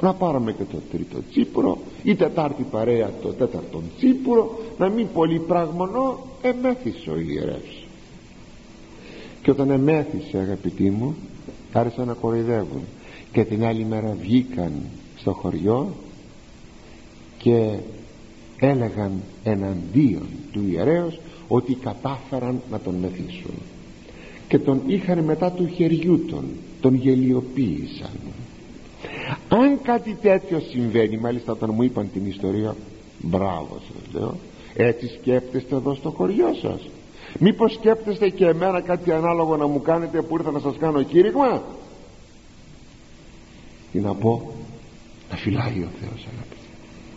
να 0.00 0.14
πάρουμε 0.14 0.52
και 0.52 0.64
το 0.64 0.78
τρίτο 0.92 1.18
τσίπουρο 1.30 1.78
η 2.02 2.14
τετάρτη 2.14 2.62
παρέα 2.70 3.10
το 3.22 3.28
τέταρτο 3.28 3.82
τσίπουρο 3.96 4.58
να 4.78 4.88
μην 4.88 5.06
πολύ 5.12 5.38
πράγμονο 5.38 6.18
εμέθησε 6.42 7.10
ο 7.10 7.18
ιερεύς 7.18 7.80
και 9.42 9.50
όταν 9.50 9.70
εμέθησε 9.70 10.38
αγαπητοί 10.38 10.90
μου 10.90 11.16
άρχισαν 11.72 12.06
να 12.06 12.12
κοροϊδεύουν. 12.12 12.82
Και 13.32 13.44
την 13.44 13.64
άλλη 13.64 13.84
μέρα 13.84 14.16
βγήκαν 14.20 14.72
στο 15.16 15.32
χωριό 15.32 15.92
και 17.38 17.78
έλεγαν 18.58 19.12
εναντίον 19.44 20.28
του 20.52 20.60
ιερέως 20.70 21.20
ότι 21.48 21.74
κατάφεραν 21.74 22.60
να 22.70 22.78
τον 22.80 22.94
μεθύσουν. 22.94 23.54
Και 24.48 24.58
τον 24.58 24.82
είχαν 24.86 25.18
μετά 25.18 25.50
του 25.52 25.66
χεριού 25.66 26.24
τον 26.24 26.44
τον 26.80 26.94
γελιοποίησαν 26.94 28.10
αν 29.48 29.82
κάτι 29.82 30.16
τέτοιο 30.22 30.60
συμβαίνει 30.60 31.16
μάλιστα 31.16 31.52
όταν 31.52 31.70
μου 31.74 31.82
είπαν 31.82 32.10
την 32.12 32.26
ιστορία 32.26 32.76
μπράβο 33.18 33.80
σας 33.88 34.14
λέω 34.14 34.34
έτσι 34.74 35.06
σκέφτεστε 35.20 35.74
εδώ 35.74 35.94
στο 35.94 36.10
χωριό 36.10 36.54
σας. 36.54 36.88
Μήπως 37.38 37.72
σκέφτεστε 37.72 38.28
και 38.28 38.46
εμένα 38.46 38.80
κάτι 38.80 39.12
ανάλογο 39.12 39.56
να 39.56 39.66
μου 39.66 39.80
κάνετε 39.80 40.22
που 40.22 40.36
ήρθα 40.36 40.50
να 40.50 40.58
σας 40.58 40.76
κάνω 40.76 41.02
κήρυγμα; 41.02 41.62
Τι 43.92 43.98
να 43.98 44.14
πω; 44.14 44.52
Να 45.30 45.36
φυλάει 45.36 45.78
ο 45.78 45.88
Θεός 46.00 46.26
αγαπητοί. 46.32 46.68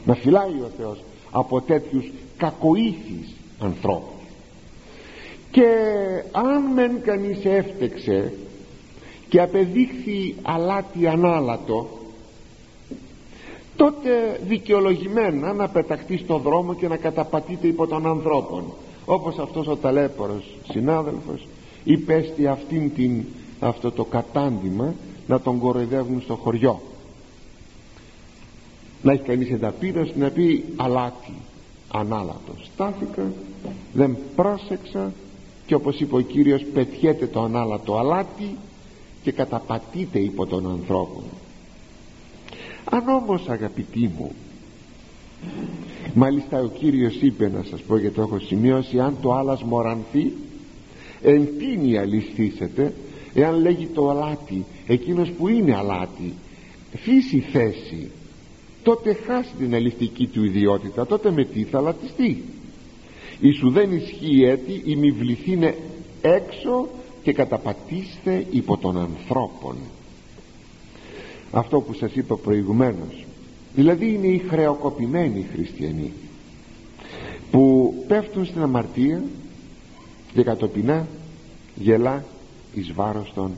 Να 0.06 0.14
φυλάει 0.14 0.62
ο 0.62 0.72
Θεός 0.78 1.04
από 1.32 1.62
τέτοιους 1.62 2.12
κακοήθεις 2.38 3.36
ανθρώπους. 3.60 4.22
Και 5.52 5.68
αν 6.32 6.74
μεν 6.74 7.02
κανείς 7.02 7.46
έφτεξε 7.46 8.34
και 9.30 9.42
απεδείχθη 9.42 10.36
αλάτι 10.42 11.08
ανάλατο 11.08 11.90
τότε 13.76 14.40
δικαιολογημένα 14.48 15.54
να 15.54 15.68
πεταχτεί 15.68 16.18
στο 16.18 16.38
δρόμο 16.38 16.74
και 16.74 16.88
να 16.88 16.98
καταπατείται 16.98 17.68
υπό 17.68 17.88
των 17.88 18.08
ανθρώπων. 18.08 18.64
Όπως 19.06 19.38
αυτός 19.38 19.68
ο 19.68 19.76
ταλέπορος 19.76 20.58
συνάδελφος 20.72 21.48
υπέστη 21.84 22.48
αυτήν 22.48 22.94
την, 22.94 23.24
αυτό 23.60 23.92
το 23.92 24.04
κατάντημα 24.04 24.94
να 25.28 25.42
τον 25.42 25.60
κοροϊδεύουν 25.60 26.22
στο 26.22 26.36
χωριό. 26.36 26.82
Να 29.02 29.12
έχει 29.12 29.24
κανείς 29.24 29.52
ενταπείνωση 29.52 30.14
να 30.16 30.30
πει 30.30 30.64
αλάτι 30.76 31.34
ανάλατος 31.94 32.70
στάθηκα 32.74 33.32
δεν 33.94 34.18
πρόσεξα 34.36 35.12
και 35.66 35.76
όπως 35.76 36.00
είπε 36.00 36.16
ο 36.16 36.20
Κύριος 36.20 36.64
πετιέται 36.74 37.28
το 37.28 37.42
ανάλατο 37.42 37.98
αλάτι 37.98 38.58
και 39.24 39.32
καταπατείται 39.32 40.20
υπό 40.20 40.46
των 40.46 40.70
ανθρώπων 40.70 41.24
αν 42.90 43.10
όμως 43.10 43.50
αγαπητοί 43.50 44.12
μου 44.18 44.32
μάλιστα 46.14 46.60
ο 46.60 46.68
Κύριος 46.68 47.22
είπε 47.22 47.50
να 47.50 47.64
σας 47.70 47.82
πω 47.82 47.98
γιατί 47.98 48.16
το 48.16 48.22
έχω 48.22 48.40
σημειώσει 48.40 49.00
αν 49.00 49.18
το 49.22 49.34
άλλας 49.34 49.64
μορανθεί 49.64 50.32
εν 51.22 51.48
τίνη 51.58 51.98
αληθίσετε 51.98 52.94
εάν 53.34 53.62
λέγει 53.62 53.86
το 53.86 54.10
αλάτι 54.10 54.66
εκείνος 54.88 55.30
που 55.30 55.48
είναι 55.48 55.76
αλάτι 55.76 56.34
φύση 56.98 57.40
θέση 57.40 58.12
τότε 58.84 59.14
χάσει 59.14 59.52
την 59.58 59.76
αληθική 59.76 60.28
του 60.28 60.44
ιδιότητα 60.44 61.06
τότε 61.06 61.32
με 61.32 61.46
τι 61.46 61.64
θα 61.64 61.82
λατιστεί 61.82 62.44
Ισου 63.40 63.72
δεν 63.72 63.92
ισχύει 63.92 64.44
έτη 64.44 64.82
η 64.86 64.96
μη 64.96 65.12
βληθήνε 65.12 65.76
έξω 66.22 66.88
και 67.24 67.34
καταπατήστε 67.34 68.46
υπό 68.52 68.78
των 68.78 68.98
ανθρώπων 68.98 69.76
αυτό 71.54 71.80
που 71.82 71.94
σας 71.94 72.14
είπα 72.14 72.36
προηγουμένως. 72.36 73.26
Δηλαδή 73.76 74.14
είναι 74.14 74.28
οι 74.28 74.38
χρεοκοπημένοι 74.38 75.48
χριστιανοί 75.54 76.12
που 77.52 77.94
πέφτουν 78.08 78.46
στην 78.46 78.62
αμαρτία 78.62 79.24
και 80.34 80.44
κατοπινά 80.44 81.08
γελά 81.76 82.24
εις 82.74 82.94
βάρος 82.94 83.32
των 83.36 83.52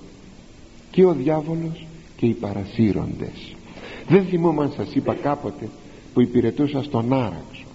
και 0.92 1.06
ο 1.06 1.14
διάβολος 1.14 1.86
και 2.18 2.26
οι 2.26 2.34
παρασύροντες. 2.34 3.56
Δεν 4.08 4.26
θυμόμαι 4.26 4.64
αν 4.64 4.72
σας 4.76 4.96
είπα 4.96 5.14
κάποτε 5.14 5.70
που 6.14 6.22
υπηρετούσα 6.22 6.84
στον 6.84 7.14
Άραξο. 7.14 7.66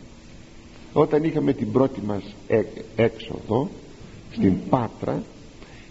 Όταν 0.93 1.25
είχαμε 1.25 1.53
την 1.53 1.73
πρώτη 1.73 2.01
μας 2.07 2.23
έξοδο 2.97 3.69
στην 4.33 4.55
Πάτρα 4.69 5.23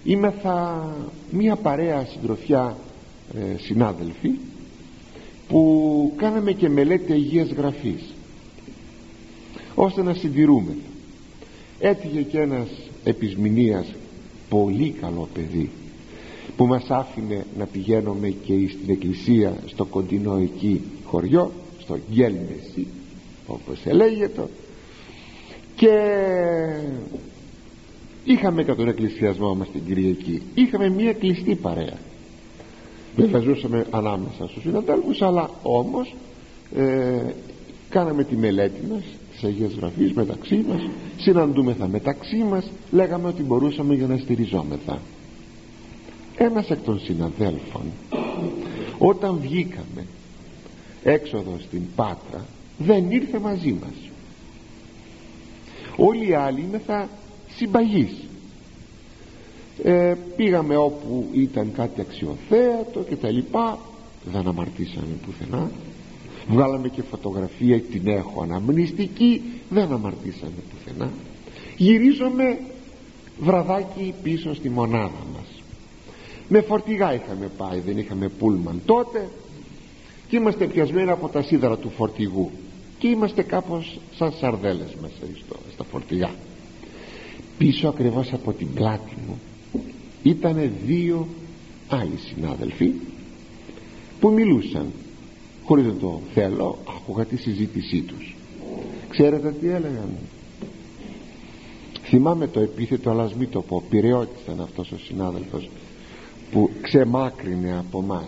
είμεθα 0.03 0.87
μία 1.31 1.55
παρέα 1.55 2.05
συντροφιά 2.05 2.77
ε, 3.35 3.57
συνάδελφοι 3.57 4.31
που 5.47 6.13
κάναμε 6.15 6.51
και 6.51 6.69
μελέτη 6.69 7.11
Αγίας 7.11 7.49
Γραφής 7.49 8.13
ώστε 9.75 10.03
να 10.03 10.13
συντηρούμε. 10.13 10.75
Έτυχε 11.79 12.21
και 12.21 12.39
ένας 12.39 12.67
επισμηνίας 13.03 13.93
πολύ 14.49 14.89
καλό 15.01 15.29
παιδί 15.33 15.69
που 16.57 16.65
μας 16.65 16.89
άφηνε 16.89 17.45
να 17.57 17.65
πηγαίνουμε 17.65 18.29
και 18.29 18.53
στην 18.69 18.89
εκκλησία 18.89 19.57
στο 19.65 19.85
κοντινό 19.85 20.37
εκεί 20.37 20.81
χωριό 21.03 21.51
στο 21.79 21.99
Γκέλμεση 22.11 22.87
όπως 23.47 23.85
ελέγεται. 23.85 24.47
Και 25.75 25.93
είχαμε 28.23 28.63
κατά 28.63 28.75
τον 28.75 28.87
εκκλησιασμό 28.87 29.55
μας 29.55 29.71
την 29.71 29.85
Κυριακή. 29.85 30.41
Είχαμε 30.55 30.89
μια 30.89 31.13
κλειστή 31.13 31.55
παρέα 31.55 31.97
δεν 33.27 33.41
ζούσαμε 33.41 33.85
ανάμεσα 33.89 34.47
στους 34.47 34.61
συναντέλφους 34.61 35.21
αλλά 35.21 35.49
όμως 35.61 36.15
ε, 36.75 37.33
κάναμε 37.89 38.23
τη 38.23 38.35
μελέτη 38.35 38.87
μας 38.91 39.03
της 39.31 39.43
Αγίας 39.43 39.73
Γραφής 39.73 40.13
μεταξύ 40.13 40.65
μας 40.67 40.81
συναντούμεθα 41.17 41.87
μεταξύ 41.87 42.37
μας 42.37 42.71
λέγαμε 42.91 43.27
ότι 43.27 43.43
μπορούσαμε 43.43 43.95
για 43.95 44.07
να 44.07 44.17
στηριζόμεθα. 44.17 44.99
Ένας 46.37 46.69
εκ 46.69 46.79
των 46.79 46.99
συναδέλφων 46.99 47.81
όταν 48.97 49.37
βγήκαμε 49.41 50.05
έξοδο 51.03 51.57
στην 51.59 51.81
Πάτρα 51.95 52.45
δεν 52.77 53.11
ήρθε 53.11 53.39
μαζί 53.39 53.77
μας. 53.81 53.93
Όλοι 55.95 56.29
οι 56.29 56.33
άλλοι 56.33 56.61
είναι 56.61 56.81
θα 56.85 57.09
συμπαγείς 57.55 58.28
ε, 59.83 60.15
πήγαμε 60.35 60.77
όπου 60.77 61.27
ήταν 61.33 61.71
κάτι 61.75 62.01
αξιοθέατο 62.01 62.99
και 63.09 63.15
τα 63.15 63.29
λοιπά. 63.31 63.79
Δεν 64.31 64.47
αμαρτήσαμε 64.47 65.15
πουθενά. 65.25 65.71
Βγάλαμε 66.47 66.87
και 66.87 67.01
φωτογραφία 67.01 67.79
την 67.81 68.07
έχω 68.07 68.41
αναμνηστική. 68.41 69.41
Δεν 69.69 69.91
αμαρτήσαμε 69.91 70.53
πουθενά. 70.69 71.11
Γυρίζομαι 71.77 72.59
βραδάκι 73.39 74.13
πίσω 74.23 74.53
στη 74.53 74.69
μονάδα 74.69 75.25
μας. 75.33 75.63
Με 76.47 76.61
φορτηγά 76.61 77.13
είχαμε 77.13 77.51
πάει 77.57 77.79
δεν 77.79 77.97
είχαμε 77.97 78.27
πούλμαν 78.27 78.81
τότε. 78.85 79.29
Και 80.27 80.35
είμαστε 80.35 80.65
πιασμένοι 80.65 81.09
από 81.09 81.27
τα 81.27 81.41
σίδερα 81.41 81.77
του 81.77 81.89
φορτηγού. 81.89 82.51
Και 82.99 83.07
είμαστε 83.07 83.43
κάπως 83.43 83.99
σαν 84.15 84.33
σαρδέλες 84.39 84.95
μέσα 85.01 85.39
στο, 85.45 85.55
στα 85.73 85.83
φορτηγά. 85.83 86.29
Πίσω 87.57 87.87
ακριβώς 87.87 88.33
από 88.33 88.53
την 88.53 88.73
πλάτη 88.73 89.15
μου 89.27 89.39
ήταν 90.23 90.71
δύο 90.85 91.27
άλλοι 91.87 92.17
συνάδελφοι 92.33 92.91
που 94.19 94.29
μιλούσαν 94.29 94.91
χωρίς 95.63 95.85
να 95.85 95.93
το 95.93 96.21
θέλω 96.33 96.77
άκουγα 96.87 97.25
τη 97.25 97.37
συζήτησή 97.37 98.01
τους. 98.01 98.35
Ξέρετε 99.09 99.51
τι 99.51 99.67
έλεγαν; 99.67 100.09
Θυμάμαι 102.03 102.47
το 102.47 102.59
επίθετο 102.59 103.09
αλλά 103.09 103.31
μην 103.37 103.49
το 103.49 103.61
πω 103.61 103.83
πυρεώτης 103.89 104.41
ήταν 104.43 104.61
αυτός 104.61 104.91
ο 104.91 104.97
συνάδελφος 104.97 105.69
που 106.51 106.69
ξεμάκρυνε 106.81 107.77
από 107.77 108.01
μας. 108.01 108.27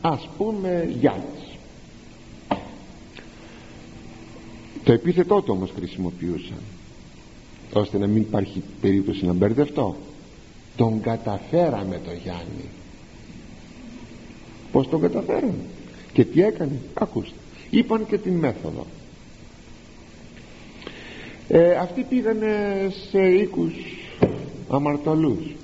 Ας 0.00 0.28
πούμε 0.36 0.94
Γιάννης. 1.00 1.56
Το 4.84 4.92
επίθετό 4.92 5.42
του 5.42 5.52
όμως 5.56 5.70
χρησιμοποιούσαν 5.76 6.58
ώστε 7.72 7.98
να 7.98 8.06
μην 8.06 8.22
υπάρχει 8.22 8.62
περίπτωση 8.80 9.26
να 9.26 9.32
μπερδευτώ 9.32 9.96
τον 10.82 11.00
καταφέραμε 11.00 12.00
το 12.04 12.10
Γιάννη. 12.22 12.68
Πως 14.72 14.88
τον 14.88 15.00
καταφέραμε 15.00 15.64
και 16.12 16.24
τι 16.24 16.42
έκανε. 16.42 16.78
Ακούστε 16.94 17.34
είπαν 17.70 18.06
και 18.06 18.18
την 18.18 18.32
μέθοδο. 18.32 18.86
Ε, 21.48 21.74
αυτοί 21.74 22.02
πήγανε 22.02 22.54
σε 23.10 23.20
οίκους 23.20 23.72
αμαρτωλούς. 24.68 25.54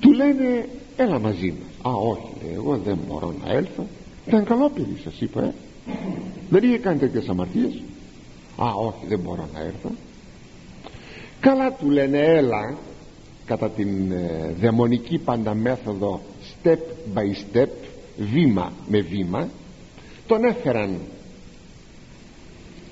Του 0.00 0.12
λένε 0.12 0.68
έλα 0.96 1.18
μαζί 1.18 1.54
μας 1.58 1.94
α 1.94 1.98
όχι 1.98 2.32
λέει, 2.42 2.54
εγώ 2.54 2.76
δεν 2.76 2.98
μπορώ 3.08 3.34
να 3.44 3.52
έλθω 3.52 3.86
ήταν 4.26 4.44
καλό 4.44 4.70
παιδί 4.70 5.00
σας 5.04 5.20
είπα 5.20 5.42
ε. 5.42 5.54
δεν 6.50 6.62
είχε 6.62 6.78
κάνει 6.78 6.98
τέτοιες 6.98 7.28
αμαρτίες 7.28 7.82
α 8.56 8.66
όχι 8.66 9.06
δεν 9.08 9.18
μπορώ 9.18 9.48
να 9.54 9.60
έρθω 9.60 9.90
καλά 11.40 11.72
του 11.72 11.90
λένε 11.90 12.18
έλα 12.18 12.76
κατά 13.48 13.70
την 13.70 14.12
ε, 14.12 14.54
δαιμονική 14.60 15.18
πάντα 15.18 15.54
μέθοδο 15.54 16.20
step 16.62 16.78
by 17.14 17.56
step 17.56 17.68
βήμα 18.32 18.72
με 18.88 19.00
βήμα 19.00 19.48
τον 20.26 20.44
έφεραν. 20.44 20.98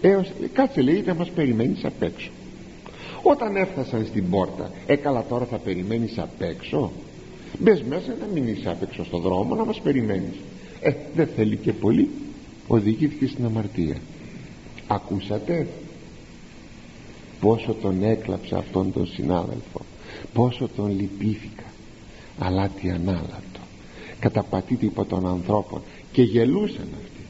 Έως 0.01 0.33
κάτσε 0.53 0.81
λέει 0.81 1.03
να 1.07 1.15
μας 1.15 1.31
περιμένεις 1.31 1.85
απ' 1.85 2.03
έξω. 2.03 2.31
Όταν 3.23 3.57
έφτασαν 3.57 4.07
στην 4.07 4.31
πόρτα 4.31 4.71
ε 4.87 4.97
καλά 4.97 5.25
τώρα 5.29 5.45
θα 5.45 5.57
περιμένεις 5.57 6.19
απ' 6.19 6.43
έξω. 6.43 6.93
Μπες 7.59 7.83
μέσα 7.83 8.17
να 8.21 8.27
μην 8.33 8.49
είσαι 8.49 8.71
απ' 8.71 8.83
έξω 8.83 9.05
στον 9.05 9.21
δρόμο 9.21 9.55
να 9.55 9.65
μας 9.65 9.81
περιμένεις 9.81 10.35
ε 10.81 10.93
δεν 11.15 11.29
θέλει 11.37 11.57
και 11.57 11.73
πολύ. 11.73 12.09
Οδηγήθηκε 12.67 13.27
στην 13.27 13.45
αμαρτία 13.45 13.97
ακούσατε 14.87 15.67
πόσο 17.41 17.75
τον 17.83 18.03
έκλαψα 18.03 18.59
αυτόν 18.59 18.93
τον 18.93 19.07
συνάδελφο 19.07 19.81
πόσο 20.33 20.69
τον 20.77 21.01
λυπήθηκα. 21.01 21.65
Αλλά 22.39 22.69
τι 22.69 22.91
ανάλατο. 22.91 23.61
Καταπατείται 24.19 24.85
υπό 24.87 25.05
των 25.05 25.27
ανθρώπων 25.27 25.83
και 26.13 26.23
γελούσαν 26.23 26.89
αυτοί. 27.03 27.27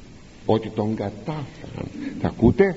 Ότι 0.47 0.69
τον 0.69 0.95
κατάφεραν. 0.95 1.89
Θα 2.21 2.29
ακούτε; 2.29 2.77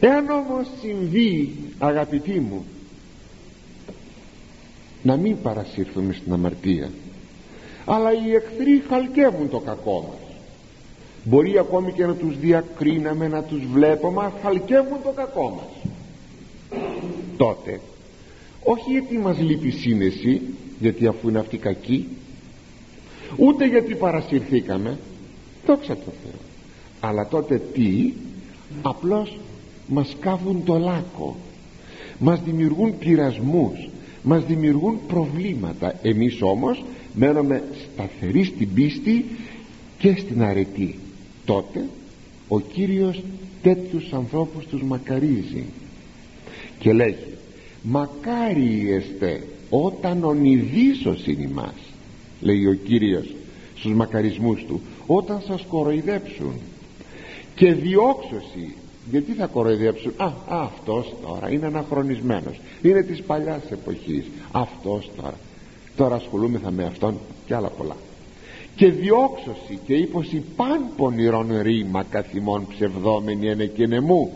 Εάν 0.00 0.30
όμως 0.30 0.66
συμβεί 0.80 1.54
αγαπητοί 1.78 2.40
μου 2.40 2.64
να 5.02 5.16
μην 5.16 5.42
παρασύρθουμε 5.42 6.12
στην 6.12 6.32
αμαρτία 6.32 6.90
αλλά 7.84 8.12
οι 8.12 8.34
εχθροί 8.34 8.82
χαλκεύουν 8.88 9.50
το 9.50 9.58
κακό 9.58 10.08
μας. 10.08 10.36
Μπορεί 11.24 11.58
ακόμη 11.58 11.92
και 11.92 12.06
να 12.06 12.14
τους 12.14 12.38
διακρίναμε 12.38 13.28
να 13.28 13.42
τους 13.42 13.60
βλέπουμε 13.72 14.32
χαλκεύουν 14.42 15.02
το 15.02 15.10
κακό 15.10 15.50
μας 15.50 15.91
τότε. 17.36 17.80
Όχι 18.62 18.90
γιατί 18.90 19.18
μας 19.18 19.38
λείπει 19.38 19.70
σύνεση 19.70 20.40
γιατί 20.80 21.06
αφού 21.06 21.28
είναι 21.28 21.38
αυτή 21.38 21.56
κακή 21.56 22.08
ούτε 23.36 23.66
γιατί 23.66 23.94
παρασυρθήκαμε. 23.94 24.98
Δόξα 25.66 25.96
τω 25.96 26.12
Θεώ. 26.22 26.40
Αλλά 27.00 27.28
τότε 27.28 27.60
τι; 27.72 28.12
Απλώς 28.82 29.38
μας 29.86 30.16
κάβουν 30.20 30.64
το 30.64 30.78
λάκκο. 30.78 31.36
Μας 32.18 32.40
δημιουργούν 32.42 32.98
πειρασμούς. 32.98 33.88
Μας 34.22 34.44
δημιουργούν 34.44 34.98
προβλήματα. 35.06 35.94
Εμείς 36.02 36.42
όμως 36.42 36.84
μένουμε 37.14 37.62
σταθεροί 37.92 38.44
στην 38.44 38.74
πίστη 38.74 39.24
και 39.98 40.14
στην 40.16 40.42
αρετή. 40.42 40.98
Τότε 41.44 41.88
ο 42.48 42.60
Κύριος 42.60 43.22
τέτοιους 43.62 44.12
ανθρώπους 44.12 44.66
τους 44.66 44.82
μακαρίζει 44.82 45.64
και 46.82 46.92
λέγει 46.92 47.26
μακάρι 47.82 48.92
εστε 48.92 49.42
όταν 49.70 50.24
ονειδήσος 50.24 51.26
είναι 51.26 51.42
ημάς 51.42 51.74
λέει 52.40 52.66
ο 52.66 52.74
Κύριος 52.74 53.34
στους 53.76 53.92
μακαρισμούς 53.94 54.64
του 54.64 54.80
όταν 55.06 55.42
σας 55.46 55.64
κοροϊδέψουν 55.68 56.52
και 57.54 57.72
διώξωση 57.72 58.74
γιατί 59.10 59.32
θα 59.32 59.46
κοροϊδέψουν; 59.46 60.12
Α, 60.16 60.32
αυτός 60.46 61.14
τώρα 61.26 61.50
είναι 61.50 61.66
αναχρονισμένος. 61.66 62.60
Είναι 62.82 63.02
της 63.02 63.22
παλιάς 63.22 63.62
εποχής. 63.70 64.24
Αυτός 64.52 65.10
τώρα. 65.16 65.38
Τώρα 65.96 66.14
ασχολούμεθα 66.14 66.70
με 66.70 66.84
αυτόν 66.84 67.18
και 67.46 67.54
άλλα 67.54 67.68
πολλά. 67.68 67.96
Και 68.76 68.90
διώξωση 68.90 69.78
και 69.86 69.94
ύποση 69.94 70.42
παν 70.56 70.86
πονηρών 70.96 71.60
ρήμα 71.62 72.04
καθημών 72.10 72.66
ψευδόμενοι 72.68 73.50
είναι 73.50 73.64
και 73.64 73.86
νεμού 73.86 74.32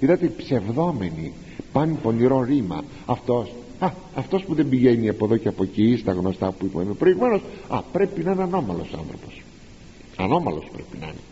είδατε 0.00 0.26
ψευδόμενοι 0.26 1.32
παν 1.72 1.98
πονηρό 2.02 2.42
ρήμα. 2.42 2.84
Αυτός 3.06 3.52
Α, 3.78 3.90
αυτός 4.14 4.44
που 4.44 4.54
δεν 4.54 4.68
πηγαίνει 4.68 5.08
από 5.08 5.24
εδώ 5.24 5.36
και 5.36 5.48
από 5.48 5.62
εκεί 5.62 5.96
στα 5.96 6.12
γνωστά 6.12 6.50
που 6.52 6.64
είπαμε 6.64 6.92
προηγουμένως 6.92 7.40
Α, 7.68 7.82
πρέπει 7.82 8.22
να 8.24 8.32
είναι 8.32 8.42
ανώμαλος 8.42 8.92
άνθρωπος. 8.98 9.42
Ανώμαλος 10.16 10.68
πρέπει 10.72 10.96
να 11.00 11.06
είναι. 11.06 11.22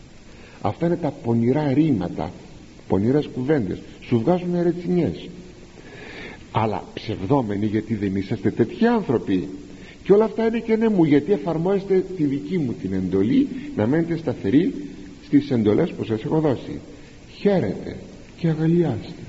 Αυτά 0.61 0.87
είναι 0.87 0.97
τα 0.97 1.13
πονηρά 1.25 1.73
ρήματα 1.73 2.33
Πονηρές 2.89 3.29
κουβέντες. 3.35 3.79
Σου 4.01 4.19
βγάζουν 4.19 4.55
ερετσινιές 4.55 5.29
Αλλά 6.53 6.85
ψευδόμενοι 6.95 7.67
γιατί 7.67 7.95
δεν 7.95 8.17
είσαστε 8.17 8.51
τέτοιοι 8.51 8.87
άνθρωποι. 8.87 9.49
Και 10.03 10.13
όλα 10.13 10.25
αυτά 10.25 10.47
είναι 10.47 10.59
και 10.59 10.77
ναι 10.77 10.89
μου 10.89 11.05
Γιατί 11.05 11.33
εφαρμόζετε 11.33 12.05
τη 12.17 12.25
δική 12.25 12.59
μου 12.59 12.73
την 12.73 12.93
εντολή 12.93 13.49
Να 13.77 13.87
μένετε 13.87 14.17
σταθεροί 14.17 14.75
στις 15.27 15.51
εντολές 15.51 15.91
που 15.91 16.05
σας 16.05 16.25
έχω 16.25 16.41
δώσει. 16.41 16.81
Χαίρετε 17.39 17.97
και 18.37 18.49
αγαλιάστε 18.49 19.26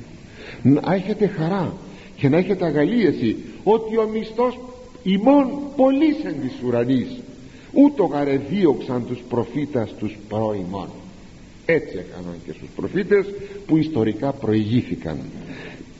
Να 0.64 0.94
έχετε 0.94 1.28
χαρά 1.28 1.74
και 2.16 2.30
να 2.30 2.38
έχετε 2.38 2.66
αγαλίαση 2.66 3.36
ότι 3.64 3.98
ο 3.98 4.10
μισθός 4.14 4.60
ημών 5.04 5.48
πολλής 5.76 6.24
εν 6.24 6.36
της 6.42 6.54
ουρανής. 6.66 7.08
Ούτω 7.74 8.06
γαρεδίωξαν 8.06 9.06
τους 9.08 9.20
προφήτας 9.30 9.94
τους 9.98 10.18
προημών 10.30 10.88
έτσι 11.70 11.98
έκαναν 11.98 12.36
και 12.46 12.52
στους 12.52 12.70
προφήτες 12.76 13.26
που 13.66 13.78
ιστορικά 13.78 14.32
προηγήθηκαν. 14.32 15.18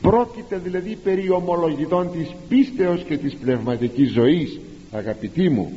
Πρόκειται 0.00 0.60
δηλαδή 0.64 0.98
περί 1.04 1.30
ομολογητών 1.30 2.10
της 2.12 2.28
πίστεως 2.48 3.02
και 3.02 3.16
της 3.16 3.34
πνευματικής 3.34 4.10
ζωής 4.10 4.60
αγαπητοί 4.90 5.48
μου. 5.48 5.72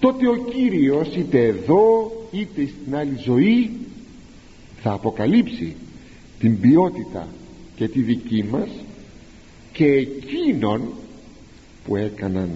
Τότε 0.00 0.28
ο 0.28 0.34
Κύριος 0.34 1.16
είτε 1.16 1.44
εδώ 1.44 2.12
είτε 2.30 2.66
στην 2.66 2.96
άλλη 2.96 3.16
ζωή 3.24 3.70
θα 4.82 4.92
αποκαλύψει 4.92 5.76
την 6.38 6.60
ποιότητα 6.60 7.28
και 7.82 7.88
τη 7.88 8.00
δική 8.00 8.44
μας 8.50 8.68
και 9.72 9.84
εκείνων 9.84 10.88
που 11.84 11.96
έκαναν 11.96 12.50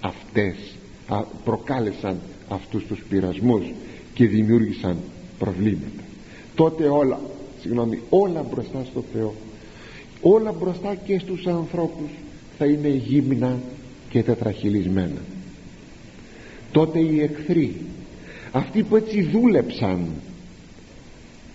αυτές 0.00 0.54
προκάλεσαν 1.44 2.20
αυτούς 2.48 2.86
τους 2.86 3.04
πειρασμούς 3.08 3.64
και 4.14 4.26
δημιούργησαν 4.26 4.96
προβλήματα. 5.38 6.02
Τότε 6.54 6.88
όλα 6.88 7.20
συγγνώμη 7.60 7.98
όλα 8.08 8.42
μπροστά 8.42 8.84
στο 8.84 9.04
Θεό 9.12 9.34
όλα 10.20 10.52
μπροστά 10.52 10.94
και 10.94 11.18
στους 11.18 11.46
ανθρώπους 11.46 12.10
θα 12.58 12.66
είναι 12.66 12.88
γύμνα 12.88 13.58
και 14.08 14.22
τετραχυλισμένα. 14.22 15.20
Τότε 16.72 16.98
οι 16.98 17.20
εχθροί 17.20 17.76
αυτοί 18.52 18.82
που 18.82 18.96
έτσι 18.96 19.22
δούλεψαν 19.22 20.06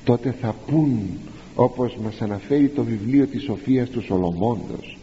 τότε 0.04 0.36
θα 0.41 0.56
πούν 0.68 1.00
όπως 1.62 1.97
μας 2.03 2.22
αναφέρει 2.22 2.68
το 2.68 2.84
βιβλίο 2.84 3.28
της 3.28 3.43
Σοφίας 3.43 3.89
του 3.89 4.01
Σολομώντος 4.01 4.97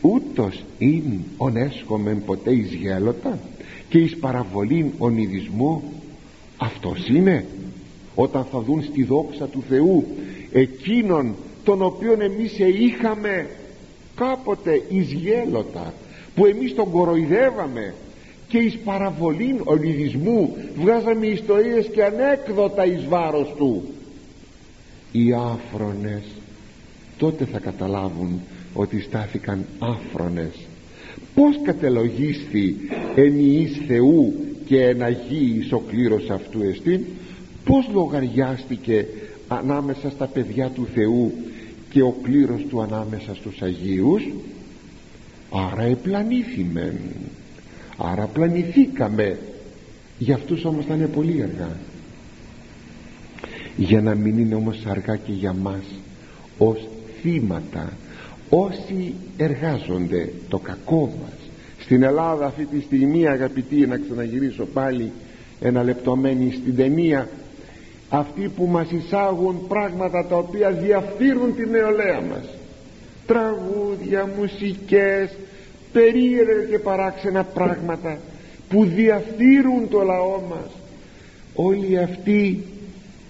ούτως 0.00 0.64
ειν 0.78 1.20
ονέσχομεν 1.36 2.24
ποτέ 2.24 2.50
εις 2.50 2.72
γέλοτα 2.72 3.38
και 3.88 3.98
εις 3.98 4.16
παραβολήν 4.16 4.90
ονειδισμού 4.98 5.82
αυτός 6.56 7.08
είναι 7.08 7.46
όταν 8.14 8.44
θα 8.44 8.60
δουν 8.60 8.82
στη 8.82 9.04
δόξα 9.04 9.46
του 9.46 9.62
Θεού 9.68 10.04
εκείνον 10.52 11.34
τον 11.64 11.82
οποίον 11.82 12.20
εμείς 12.20 12.58
είχαμε 12.58 13.48
κάποτε 14.14 14.82
εις 14.88 15.12
γέλοτα 15.12 15.94
που 16.34 16.46
εμείς 16.46 16.74
τον 16.74 16.90
κοροϊδεύαμε 16.90 17.94
και 18.48 18.58
εις 18.58 18.78
παραβολήν 18.78 19.60
ονειδισμού 19.64 20.56
βγάζαμε 20.76 21.26
ιστορίες 21.26 21.86
και 21.86 22.04
ανέκδοτα 22.04 22.84
εις 22.86 23.06
βάρος 23.08 23.54
του 23.56 23.82
οι 25.12 25.32
άφρονες. 25.32 26.22
Τότε 27.18 27.44
θα 27.44 27.58
καταλάβουν 27.58 28.40
ότι 28.74 29.00
στάθηκαν 29.00 29.64
άφρονες. 29.78 30.66
Πως 31.34 31.60
κατελογίσθη 31.62 32.74
ενιής 33.14 33.80
Θεού 33.86 34.34
και 34.66 34.84
εναγίης 34.84 35.72
ο 35.72 35.78
κλήρος 35.78 36.30
αυτού 36.30 36.62
εστίν; 36.62 37.00
Πως 37.64 37.88
λογαριάστηκε 37.92 39.06
ανάμεσα 39.48 40.10
στα 40.10 40.26
παιδιά 40.26 40.68
του 40.68 40.86
Θεού 40.94 41.32
και 41.90 42.02
ο 42.02 42.14
κλήρος 42.22 42.66
του 42.68 42.82
ανάμεσα 42.82 43.34
στους 43.34 43.62
Αγίους; 43.62 44.28
Άρα 45.50 45.82
επλανήθημεν. 45.82 46.98
Άρα 47.96 48.26
πλανηθήκαμε. 48.26 49.38
Για 50.18 50.34
αυτούς 50.34 50.64
όμως 50.64 50.84
θα 50.84 50.94
είναι 50.94 51.06
πολύ 51.06 51.42
αργά 51.42 51.76
για 53.78 54.00
να 54.00 54.14
μην 54.14 54.38
είναι 54.38 54.54
όμως 54.54 54.84
αργά 54.86 55.16
και 55.16 55.32
για 55.32 55.52
μας 55.52 55.84
ως 56.58 56.88
θύματα 57.20 57.92
όσοι 58.48 59.14
εργάζονται 59.36 60.32
το 60.48 60.58
κακό 60.58 61.12
μας. 61.22 61.32
Στην 61.80 62.02
Ελλάδα 62.02 62.46
αυτή 62.46 62.64
τη 62.64 62.80
στιγμή 62.80 63.28
αγαπητοί 63.28 63.86
να 63.86 63.96
ξαναγυρίσω 63.96 64.64
πάλι 64.64 65.12
ένα 65.60 65.82
λεπτομένη 65.82 66.52
στην 66.52 66.76
ταινία. 66.76 67.28
Αυτοί 68.08 68.50
που 68.56 68.66
μας 68.66 68.90
εισάγουν 68.90 69.66
πράγματα 69.68 70.26
τα 70.26 70.36
οποία 70.36 70.70
διαφθείρουν 70.70 71.54
τη 71.54 71.66
νεολαία 71.66 72.20
μας. 72.20 72.44
Τραγούδια, 73.26 74.28
μουσικές 74.38 75.30
περίεργα 75.92 76.64
και 76.70 76.78
παράξενα 76.78 77.44
πράγματα 77.44 78.18
που 78.68 78.84
διαφθείρουν 78.84 79.88
το 79.90 80.02
λαό 80.02 80.40
μας. 80.48 80.70
Όλοι 81.54 81.98
αυτοί 81.98 82.64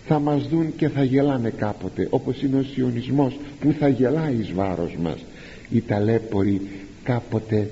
θα 0.08 0.18
μας 0.18 0.48
δουν 0.48 0.76
και 0.76 0.88
θα 0.88 1.02
γελάνε 1.02 1.50
κάποτε 1.50 2.06
όπως 2.10 2.42
είναι 2.42 2.58
ο 2.58 2.62
σιωνισμός 2.62 3.38
που 3.60 3.74
θα 3.78 3.88
γελάει 3.88 4.34
εις 4.40 4.52
βάρος 4.52 4.96
μας. 5.02 5.24
Οι 5.70 5.80
ταλέποροι 5.80 6.60
κάποτε 7.02 7.70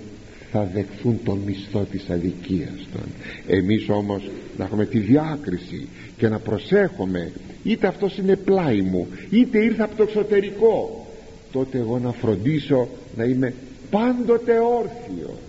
θα 0.52 0.70
δεχθούν 0.74 1.18
τον 1.24 1.38
μισθό 1.46 1.86
της 1.90 2.10
αδικίας 2.10 2.88
των. 2.92 3.02
Εμείς 3.46 3.88
όμως 3.88 4.30
να 4.58 4.64
έχουμε 4.64 4.84
τη 4.84 4.98
διάκριση 4.98 5.88
και 6.16 6.28
να 6.28 6.38
προσέχουμε 6.38 7.32
είτε 7.64 7.86
αυτός 7.86 8.18
είναι 8.18 8.36
πλάι 8.36 8.80
μου 8.80 9.06
είτε 9.30 9.64
ήρθα 9.64 9.84
από 9.84 9.96
το 9.96 10.02
εξωτερικό 10.02 11.06
τότε 11.52 11.78
εγώ 11.78 11.98
να 11.98 12.12
φροντίσω 12.12 12.88
να 13.16 13.24
είμαι 13.24 13.54
πάντοτε 13.90 14.52
όρθιος 14.52 15.45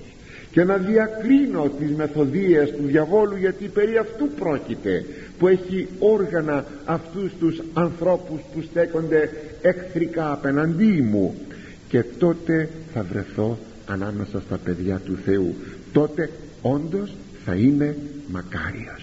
και 0.57 0.63
να 0.63 0.77
διακρίνω 0.77 1.69
τις 1.79 1.95
μεθοδίες 1.95 2.71
του 2.71 2.83
διαβόλου 2.85 3.35
γιατί 3.35 3.67
περί 3.67 3.97
αυτού 3.97 4.29
πρόκειται 4.29 5.05
που 5.39 5.47
έχει 5.47 5.87
όργανα 5.99 6.65
αυτούς 6.85 7.31
τους 7.39 7.61
ανθρώπους 7.73 8.39
που 8.53 8.61
στέκονται 8.61 9.29
εχθρικά 9.61 10.31
απέναντί 10.31 11.01
μου. 11.01 11.35
Και 11.89 12.03
τότε 12.03 12.69
θα 12.93 13.03
βρεθώ 13.03 13.57
ανάμεσα 13.85 14.41
στα 14.41 14.57
παιδιά 14.57 15.01
του 15.05 15.17
Θεού. 15.25 15.55
Τότε 15.93 16.29
όντως 16.61 17.15
θα 17.45 17.55
είμαι 17.55 17.95
μακάριος 18.27 18.97